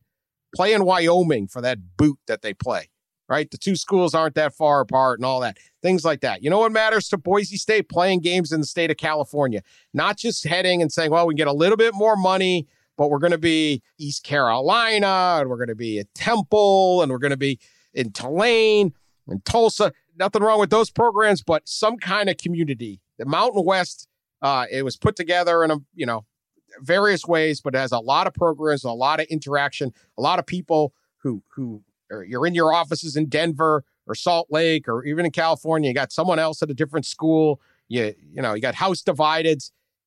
Play 0.55 0.73
in 0.73 0.84
Wyoming 0.84 1.47
for 1.47 1.61
that 1.61 1.97
boot 1.97 2.19
that 2.28 2.41
they 2.41 2.53
play 2.53 2.89
right? 3.30 3.49
The 3.49 3.57
two 3.57 3.75
schools 3.75 4.13
aren't 4.13 4.36
that 4.36 4.53
far 4.53 4.82
apart 4.82 5.19
and 5.19 5.25
all 5.25 5.39
that, 5.41 5.57
things 5.82 6.05
like 6.05 6.21
that. 6.21 6.43
You 6.43 6.49
know 6.49 6.59
what 6.59 6.71
matters 6.71 7.09
to 7.09 7.17
Boise 7.17 7.57
State? 7.57 7.89
Playing 7.89 8.21
games 8.21 8.51
in 8.51 8.61
the 8.61 8.67
state 8.67 8.91
of 8.91 8.97
California, 8.97 9.61
not 9.93 10.17
just 10.17 10.45
heading 10.45 10.82
and 10.82 10.91
saying, 10.91 11.11
well, 11.11 11.28
we 11.28 11.36
get 11.36 11.47
a 11.47 11.53
little 11.53 11.78
bit 11.78 11.93
more 11.93 12.15
money, 12.15 12.67
but 12.97 13.09
we're 13.09 13.19
going 13.19 13.32
to 13.32 13.38
be 13.38 13.82
East 13.97 14.23
Carolina 14.23 15.38
and 15.39 15.49
we're 15.49 15.57
going 15.57 15.67
to 15.67 15.75
be 15.75 15.99
at 15.99 16.13
Temple 16.15 17.01
and 17.01 17.11
we're 17.11 17.19
going 17.19 17.32
to 17.32 17.38
be 17.38 17.59
in 17.93 18.11
Tulane 18.11 18.93
and 19.28 19.43
Tulsa. 19.45 19.93
Nothing 20.17 20.41
wrong 20.41 20.59
with 20.59 20.69
those 20.69 20.89
programs, 20.89 21.43
but 21.43 21.67
some 21.67 21.97
kind 21.97 22.30
of 22.30 22.38
community. 22.38 22.99
The 23.17 23.25
Mountain 23.25 23.65
West, 23.65 24.07
uh, 24.41 24.65
it 24.71 24.84
was 24.84 24.97
put 24.97 25.15
together 25.15 25.63
in 25.63 25.71
a, 25.71 25.78
you 25.93 26.05
know, 26.05 26.25
various 26.82 27.25
ways, 27.25 27.61
but 27.61 27.75
it 27.75 27.78
has 27.78 27.91
a 27.91 27.99
lot 27.99 28.28
of 28.28 28.34
programs, 28.34 28.84
a 28.84 28.91
lot 28.91 29.19
of 29.19 29.28
interaction, 29.28 29.93
a 30.17 30.21
lot 30.21 30.39
of 30.39 30.45
people 30.45 30.93
who 31.17 31.41
who 31.55 31.84
or 32.12 32.24
you're 32.24 32.45
in 32.45 32.55
your 32.55 32.74
offices 32.74 33.16
in 33.16 33.28
Denver 33.28 33.84
or 34.05 34.16
Salt 34.16 34.47
Lake 34.49 34.88
or 34.88 35.03
even 35.05 35.26
in 35.26 35.32
California, 35.32 35.89
you 35.89 35.93
got 35.93 36.12
someone 36.12 36.39
else 36.39 36.62
at 36.62 36.70
a 36.70 36.74
different 36.74 37.05
school. 37.05 37.62
You 37.88 38.14
you 38.34 38.41
know, 38.41 38.53
you 38.53 38.62
got 38.62 38.76
house 38.76 39.01
divided. 39.01 39.62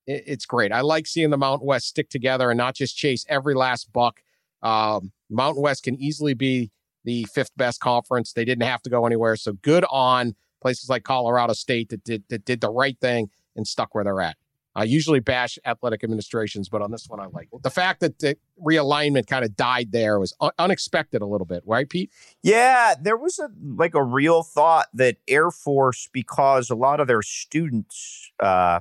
it's 0.07 0.45
great. 0.45 0.71
I 0.71 0.81
like 0.81 1.07
seeing 1.07 1.29
the 1.29 1.37
Mountain 1.37 1.67
West 1.67 1.87
stick 1.87 2.09
together 2.09 2.49
and 2.49 2.57
not 2.57 2.75
just 2.75 2.97
chase 2.97 3.25
every 3.29 3.53
last 3.53 3.91
buck. 3.93 4.21
Um, 4.61 5.11
Mountain 5.29 5.61
West 5.61 5.83
can 5.83 5.95
easily 5.99 6.33
be 6.33 6.71
the 7.03 7.25
fifth 7.33 7.51
best 7.57 7.79
conference. 7.79 8.33
They 8.33 8.45
didn't 8.45 8.63
have 8.63 8.81
to 8.83 8.89
go 8.89 9.05
anywhere. 9.05 9.35
So 9.35 9.53
good 9.53 9.85
on 9.89 10.35
places 10.61 10.89
like 10.89 11.03
Colorado 11.03 11.53
State 11.53 11.89
that 11.89 12.03
did 12.03 12.23
that 12.29 12.45
did 12.45 12.61
the 12.61 12.69
right 12.69 12.97
thing 12.99 13.29
and 13.55 13.67
stuck 13.67 13.93
where 13.95 14.03
they're 14.03 14.21
at. 14.21 14.37
I 14.73 14.85
usually 14.85 15.19
bash 15.19 15.59
athletic 15.65 16.03
administrations, 16.03 16.69
but 16.69 16.81
on 16.81 16.91
this 16.91 17.07
one, 17.09 17.19
I 17.19 17.25
like 17.25 17.49
the 17.61 17.69
fact 17.69 17.99
that 17.99 18.19
the 18.19 18.37
realignment 18.61 19.27
kind 19.27 19.43
of 19.43 19.55
died 19.55 19.91
there 19.91 20.19
was 20.19 20.33
un- 20.39 20.51
unexpected 20.57 21.21
a 21.21 21.25
little 21.25 21.45
bit, 21.45 21.61
right, 21.65 21.89
Pete? 21.89 22.09
Yeah, 22.41 22.95
there 22.99 23.17
was 23.17 23.37
a 23.37 23.49
like 23.75 23.95
a 23.95 24.03
real 24.03 24.43
thought 24.43 24.87
that 24.93 25.17
Air 25.27 25.51
Force, 25.51 26.09
because 26.13 26.69
a 26.69 26.75
lot 26.75 26.99
of 26.99 27.07
their 27.07 27.21
students 27.21 28.31
uh, 28.39 28.79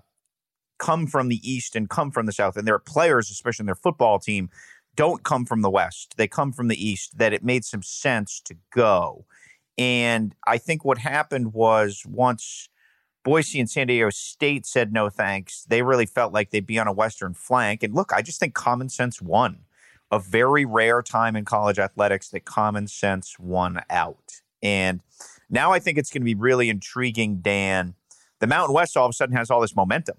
come 0.79 1.07
from 1.07 1.29
the 1.29 1.41
East 1.49 1.75
and 1.75 1.91
come 1.91 2.11
from 2.13 2.27
the 2.27 2.33
South, 2.33 2.57
and 2.57 2.67
their 2.67 2.79
players, 2.79 3.31
especially 3.31 3.65
in 3.65 3.67
their 3.67 3.75
football 3.75 4.21
team, 4.21 4.49
don't 4.95 5.25
come 5.25 5.45
from 5.45 5.63
the 5.63 5.71
West. 5.71 6.15
They 6.17 6.29
come 6.29 6.53
from 6.53 6.69
the 6.69 6.89
East. 6.89 7.19
That 7.19 7.33
it 7.33 7.45
made 7.45 7.65
some 7.65 7.83
sense 7.83 8.41
to 8.45 8.55
go, 8.73 9.27
and 9.77 10.37
I 10.47 10.59
think 10.59 10.85
what 10.85 10.99
happened 10.99 11.53
was 11.53 12.05
once 12.07 12.69
Boise 13.23 13.61
and 13.61 13.69
San 13.69 13.87
Diego 13.87 14.11
State 14.11 14.65
said 14.65 14.93
no 14.93 15.11
thanks. 15.11 15.65
They 15.69 15.83
really 15.83 16.07
felt 16.07 16.33
like 16.33 16.51
they'd 16.51 16.67
be 16.67 16.79
on 16.79 16.89
a 16.89 16.93
Western 16.93 17.35
flank. 17.35 17.83
And 17.83 17.95
look, 17.95 18.13
I 18.13 18.23
just 18.23 18.41
think 18.41 18.55
common 18.55 18.89
sense 18.89 19.21
won. 19.21 19.61
A 20.11 20.19
very 20.19 20.65
rare 20.65 21.03
time 21.03 21.37
in 21.37 21.45
college 21.45 21.79
athletics 21.79 22.31
that 22.31 22.45
common 22.45 22.89
sense 22.89 23.39
won 23.39 23.81
out. 23.91 24.41
And 24.63 25.01
now 25.49 25.73
I 25.73 25.79
think 25.79 25.99
it's 25.99 26.11
going 26.11 26.23
to 26.23 26.25
be 26.27 26.35
really 26.35 26.69
intriguing, 26.69 27.41
Dan. 27.41 27.95
The 28.41 28.47
Mountain 28.47 28.75
West 28.75 28.97
all 28.97 29.07
of 29.07 29.11
a 29.11 29.13
sudden 29.13 29.37
has 29.37 29.51
all 29.51 29.61
this 29.61 29.77
momentum. 29.77 30.17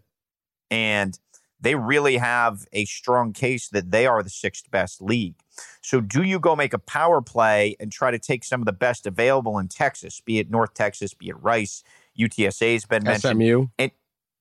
And 0.70 1.20
they 1.60 1.76
really 1.76 2.18
have 2.18 2.66
a 2.74 2.86
strong 2.86 3.34
case 3.34 3.68
that 3.70 3.91
they 3.91 4.08
are 4.08 4.24
the 4.24 4.30
sixth 4.30 4.72
best 4.72 5.02
league. 5.02 5.36
So, 5.82 6.02
do 6.02 6.24
you 6.24 6.39
go 6.39 6.56
make 6.56 6.74
a 6.74 6.80
power 6.80 7.22
play 7.22 7.76
and 7.80 7.91
try 7.91 8.10
to 8.10 8.18
take 8.18 8.43
some 8.43 8.62
of 8.62 8.66
the 8.66 8.72
best 8.72 9.06
available 9.06 9.60
in 9.60 9.68
Texas, 9.68 10.22
be 10.22 10.39
it 10.39 10.49
North 10.49 10.74
Texas, 10.74 11.14
be 11.14 11.30
it 11.30 11.41
Rice, 11.41 11.84
UTSA 12.30 12.74
has 12.74 12.86
been 12.86 13.03
mentioned. 13.03 13.41
SMU. 13.41 13.67
And 13.78 13.91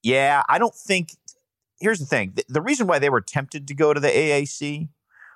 yeah, 0.03 0.43
I 0.49 0.59
don't 0.59 0.75
think. 0.75 1.11
Here's 1.81 1.99
the 1.99 2.07
thing: 2.07 2.33
the, 2.35 2.45
the 2.49 2.61
reason 2.61 2.87
why 2.87 2.99
they 2.99 3.11
were 3.11 3.21
tempted 3.21 3.67
to 3.69 3.75
go 3.75 3.95
to 3.95 4.01
the 4.01 4.09
AAC 4.09 4.89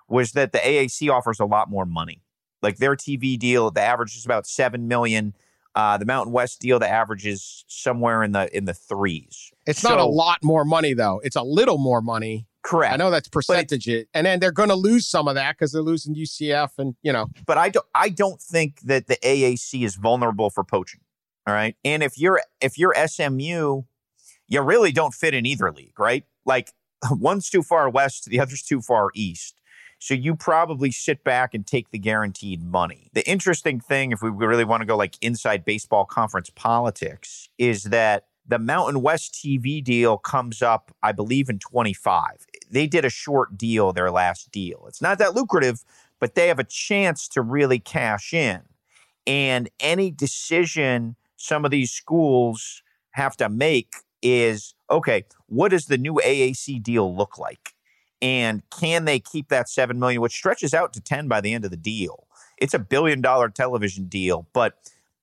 was 0.09 0.32
that 0.32 0.53
the 0.53 0.59
AAC 0.59 1.11
offers 1.11 1.40
a 1.40 1.45
lot 1.45 1.70
more 1.70 1.86
money. 1.86 2.22
Like 2.62 2.78
their 2.78 2.97
TV 2.97 3.38
deal, 3.38 3.70
the 3.70 3.80
average 3.82 4.16
is 4.16 4.24
about 4.24 4.47
seven 4.47 4.88
million. 4.88 5.34
Uh, 5.74 5.99
the 5.99 6.07
Mountain 6.07 6.32
West 6.32 6.61
deal, 6.61 6.78
the 6.78 6.88
average 6.88 7.26
is 7.26 7.64
somewhere 7.66 8.22
in 8.22 8.32
the 8.32 8.55
in 8.57 8.64
the 8.64 8.74
threes. 8.74 9.51
It's 9.66 9.80
so, 9.80 9.90
not 9.90 9.99
a 9.99 10.05
lot 10.05 10.38
more 10.42 10.64
money 10.64 10.95
though. 10.95 11.20
It's 11.24 11.36
a 11.36 11.42
little 11.42 11.78
more 11.78 12.01
money. 12.01 12.47
Correct. 12.62 12.95
I 12.95 12.97
know 12.97 13.11
that's 13.11 13.28
percentage, 13.28 13.86
it, 13.88 14.09
and 14.14 14.26
then 14.26 14.40
they're 14.40 14.51
going 14.51 14.70
to 14.70 14.74
lose 14.74 15.07
some 15.07 15.28
of 15.28 15.34
that 15.34 15.57
because 15.57 15.72
they're 15.72 15.82
losing 15.82 16.14
UCF, 16.14 16.70
and 16.78 16.95
you 17.03 17.12
know. 17.12 17.26
But 17.45 17.59
I 17.59 17.68
don't. 17.68 17.86
I 17.95 18.09
don't 18.09 18.40
think 18.40 18.80
that 18.82 19.07
the 19.07 19.16
AAC 19.16 19.84
is 19.84 19.97
vulnerable 19.97 20.49
for 20.49 20.64
poaching. 20.64 21.01
All 21.47 21.55
right. 21.55 21.76
And 21.84 22.03
if 22.03 22.18
you're 22.18 22.42
if 22.61 22.78
you're 22.78 22.95
SMU, 23.07 23.82
you 24.49 24.61
really 24.61 24.92
don't 24.92 25.14
fit 25.14 25.34
in 25.34 25.47
either 25.47 25.70
league, 25.70 25.99
right? 25.99 26.24
Like 26.45 26.72
one's 27.11 27.51
too 27.51 27.62
far 27.62 27.88
west, 27.88 28.26
the 28.26 28.40
other's 28.40 28.62
too 28.62 28.80
far 28.80 29.11
east. 29.14 29.61
So 29.99 30.12
you 30.12 30.36
probably 30.36 30.90
sit 30.90 31.24
back 31.24 31.55
and 31.55 31.66
take 31.66 31.90
the 31.90 31.99
guaranteed 31.99 32.62
money. 32.62 33.11
The 33.14 33.26
interesting 33.28 33.80
thing, 33.80 34.12
if 34.12 34.20
we 34.20 34.28
really 34.28 34.64
want 34.64 34.82
to 34.82 34.86
go 34.86 34.97
like 34.97 35.16
inside 35.22 35.64
baseball 35.64 36.05
conference 36.05 36.51
politics, 36.51 37.49
is 37.57 37.84
that 37.84 38.26
the 38.47 38.59
Mountain 38.59 39.01
West 39.01 39.32
TV 39.32 39.82
deal 39.82 40.18
comes 40.18 40.61
up, 40.61 40.95
I 41.03 41.12
believe, 41.12 41.49
in 41.49 41.59
25. 41.59 42.47
They 42.70 42.86
did 42.86 43.07
a 43.07 43.11
short 43.11 43.57
deal, 43.57 43.92
their 43.92 44.11
last 44.11 44.51
deal. 44.51 44.84
It's 44.86 45.01
not 45.01 45.18
that 45.18 45.34
lucrative, 45.34 45.84
but 46.20 46.34
they 46.34 46.49
have 46.49 46.59
a 46.59 46.64
chance 46.64 47.26
to 47.28 47.40
really 47.40 47.78
cash 47.78 48.34
in. 48.34 48.61
And 49.26 49.70
any 49.80 50.11
decision 50.11 51.16
some 51.45 51.64
of 51.66 51.70
these 51.70 51.92
schools 51.92 52.82
have 53.11 53.36
to 53.36 53.49
make 53.49 53.95
is 54.22 54.74
okay, 54.90 55.24
what 55.47 55.70
does 55.70 55.86
the 55.86 55.99
new 55.99 56.14
AAC 56.14 56.82
deal 56.82 57.14
look 57.14 57.38
like? 57.38 57.74
And 58.22 58.62
can 58.70 59.05
they 59.05 59.20
keep 59.20 59.49
that 59.51 59.68
7 59.68 59.99
million 59.99 60.22
which 60.22 60.32
stretches 60.32 60.72
out 60.72 60.95
to 60.95 61.01
10 61.01 61.28
by 61.28 61.42
the 61.42 61.53
end 61.53 61.64
of 61.66 61.70
the 61.70 61.76
deal? 61.76 62.26
It's 62.57 62.72
a 62.72 62.78
billion 62.78 63.20
dollar 63.20 63.51
television 63.51 64.07
deal, 64.07 64.47
but 64.55 64.78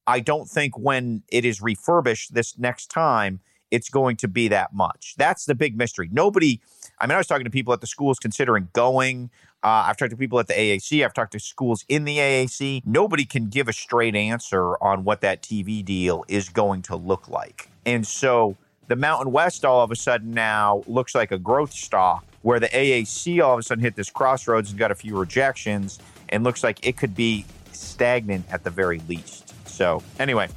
I 0.05 0.19
don't 0.19 0.47
think 0.47 0.77
when 0.77 1.23
it 1.29 1.43
is 1.43 1.61
refurbished 1.61 2.35
this 2.35 2.57
next 2.57 2.91
time 2.91 3.39
it's 3.71 3.89
going 3.89 4.17
to 4.17 4.27
be 4.27 4.47
that 4.49 4.73
much. 4.73 5.15
That's 5.17 5.45
the 5.45 5.55
big 5.55 5.75
mystery. 5.77 6.09
Nobody 6.11 6.61
I 6.99 7.07
mean 7.07 7.15
I 7.15 7.17
was 7.17 7.27
talking 7.27 7.45
to 7.45 7.51
people 7.51 7.73
at 7.73 7.81
the 7.81 7.87
schools 7.87 8.19
considering 8.19 8.69
going 8.73 9.31
uh, 9.63 9.85
I've 9.87 9.97
talked 9.97 10.09
to 10.09 10.17
people 10.17 10.39
at 10.39 10.47
the 10.47 10.55
AAC. 10.55 11.05
I've 11.05 11.13
talked 11.13 11.33
to 11.33 11.39
schools 11.39 11.85
in 11.87 12.03
the 12.05 12.17
AAC. 12.17 12.81
Nobody 12.83 13.25
can 13.25 13.47
give 13.47 13.67
a 13.67 13.73
straight 13.73 14.15
answer 14.15 14.75
on 14.83 15.03
what 15.03 15.21
that 15.21 15.43
TV 15.43 15.85
deal 15.85 16.25
is 16.27 16.49
going 16.49 16.81
to 16.83 16.95
look 16.95 17.29
like. 17.29 17.69
And 17.85 18.05
so 18.05 18.57
the 18.87 18.95
Mountain 18.95 19.31
West 19.31 19.63
all 19.63 19.83
of 19.83 19.91
a 19.91 19.95
sudden 19.95 20.31
now 20.31 20.83
looks 20.87 21.13
like 21.13 21.31
a 21.31 21.37
growth 21.37 21.73
stock 21.73 22.25
where 22.41 22.59
the 22.59 22.69
AAC 22.69 23.43
all 23.43 23.53
of 23.53 23.59
a 23.59 23.63
sudden 23.63 23.83
hit 23.83 23.95
this 23.95 24.09
crossroads 24.09 24.71
and 24.71 24.79
got 24.79 24.89
a 24.89 24.95
few 24.95 25.15
rejections 25.15 25.99
and 26.29 26.43
looks 26.43 26.63
like 26.63 26.85
it 26.85 26.97
could 26.97 27.13
be 27.13 27.45
stagnant 27.71 28.45
at 28.51 28.63
the 28.63 28.71
very 28.71 28.99
least. 29.07 29.53
So 29.67 30.01
anyway, 30.17 30.49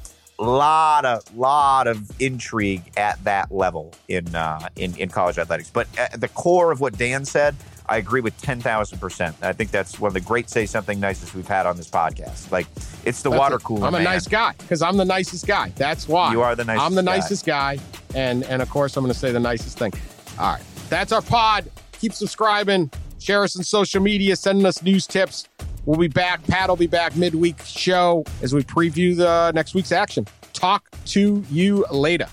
lot 0.43 1.05
of 1.05 1.35
lot 1.35 1.87
of 1.87 2.11
intrigue 2.21 2.83
at 2.97 3.23
that 3.23 3.51
level 3.51 3.93
in 4.07 4.35
uh, 4.35 4.67
in 4.75 4.95
in 4.97 5.09
college 5.09 5.37
athletics. 5.37 5.69
But 5.71 5.87
at 5.97 6.19
the 6.19 6.27
core 6.29 6.71
of 6.71 6.81
what 6.81 6.97
Dan 6.97 7.25
said, 7.25 7.55
I 7.87 7.97
agree 7.97 8.21
with 8.21 8.39
10,000%. 8.41 9.33
I 9.43 9.53
think 9.53 9.69
that's 9.71 9.99
one 9.99 10.09
of 10.09 10.13
the 10.13 10.19
great 10.19 10.49
say 10.49 10.65
something 10.65 10.99
nicest 10.99 11.35
we've 11.35 11.47
had 11.47 11.67
on 11.67 11.77
this 11.77 11.89
podcast. 11.89 12.51
Like, 12.51 12.65
it's 13.03 13.21
the 13.21 13.29
that's 13.29 13.39
water 13.39 13.59
cooler. 13.59 13.85
I'm 13.85 13.93
a 13.93 13.97
man. 13.99 14.05
nice 14.05 14.27
guy 14.27 14.53
because 14.57 14.81
I'm 14.81 14.97
the 14.97 15.05
nicest 15.05 15.45
guy. 15.45 15.71
That's 15.75 16.07
why. 16.07 16.31
You 16.31 16.41
are 16.41 16.55
the 16.55 16.65
nicest 16.65 16.85
I'm 16.85 16.95
the 16.95 17.03
guy. 17.03 17.15
nicest 17.17 17.45
guy. 17.45 17.79
And, 18.15 18.43
and 18.45 18.61
of 18.61 18.69
course, 18.69 18.97
I'm 18.97 19.03
going 19.03 19.13
to 19.13 19.19
say 19.19 19.31
the 19.31 19.39
nicest 19.39 19.77
thing. 19.77 19.93
All 20.39 20.53
right. 20.53 20.63
That's 20.89 21.11
our 21.11 21.21
pod. 21.21 21.69
Keep 21.99 22.13
subscribing. 22.13 22.89
Share 23.19 23.43
us 23.43 23.55
on 23.55 23.63
social 23.63 24.01
media. 24.01 24.35
Sending 24.35 24.65
us 24.65 24.81
news 24.81 25.05
tips. 25.05 25.47
We'll 25.85 25.99
be 25.99 26.07
back. 26.07 26.45
Pat 26.47 26.69
will 26.69 26.75
be 26.75 26.87
back 26.87 27.15
midweek 27.15 27.61
show 27.63 28.23
as 28.41 28.53
we 28.53 28.63
preview 28.63 29.15
the 29.15 29.51
next 29.53 29.73
week's 29.73 29.91
action. 29.91 30.27
Talk 30.53 30.89
to 31.05 31.43
you 31.49 31.85
later. 31.91 32.27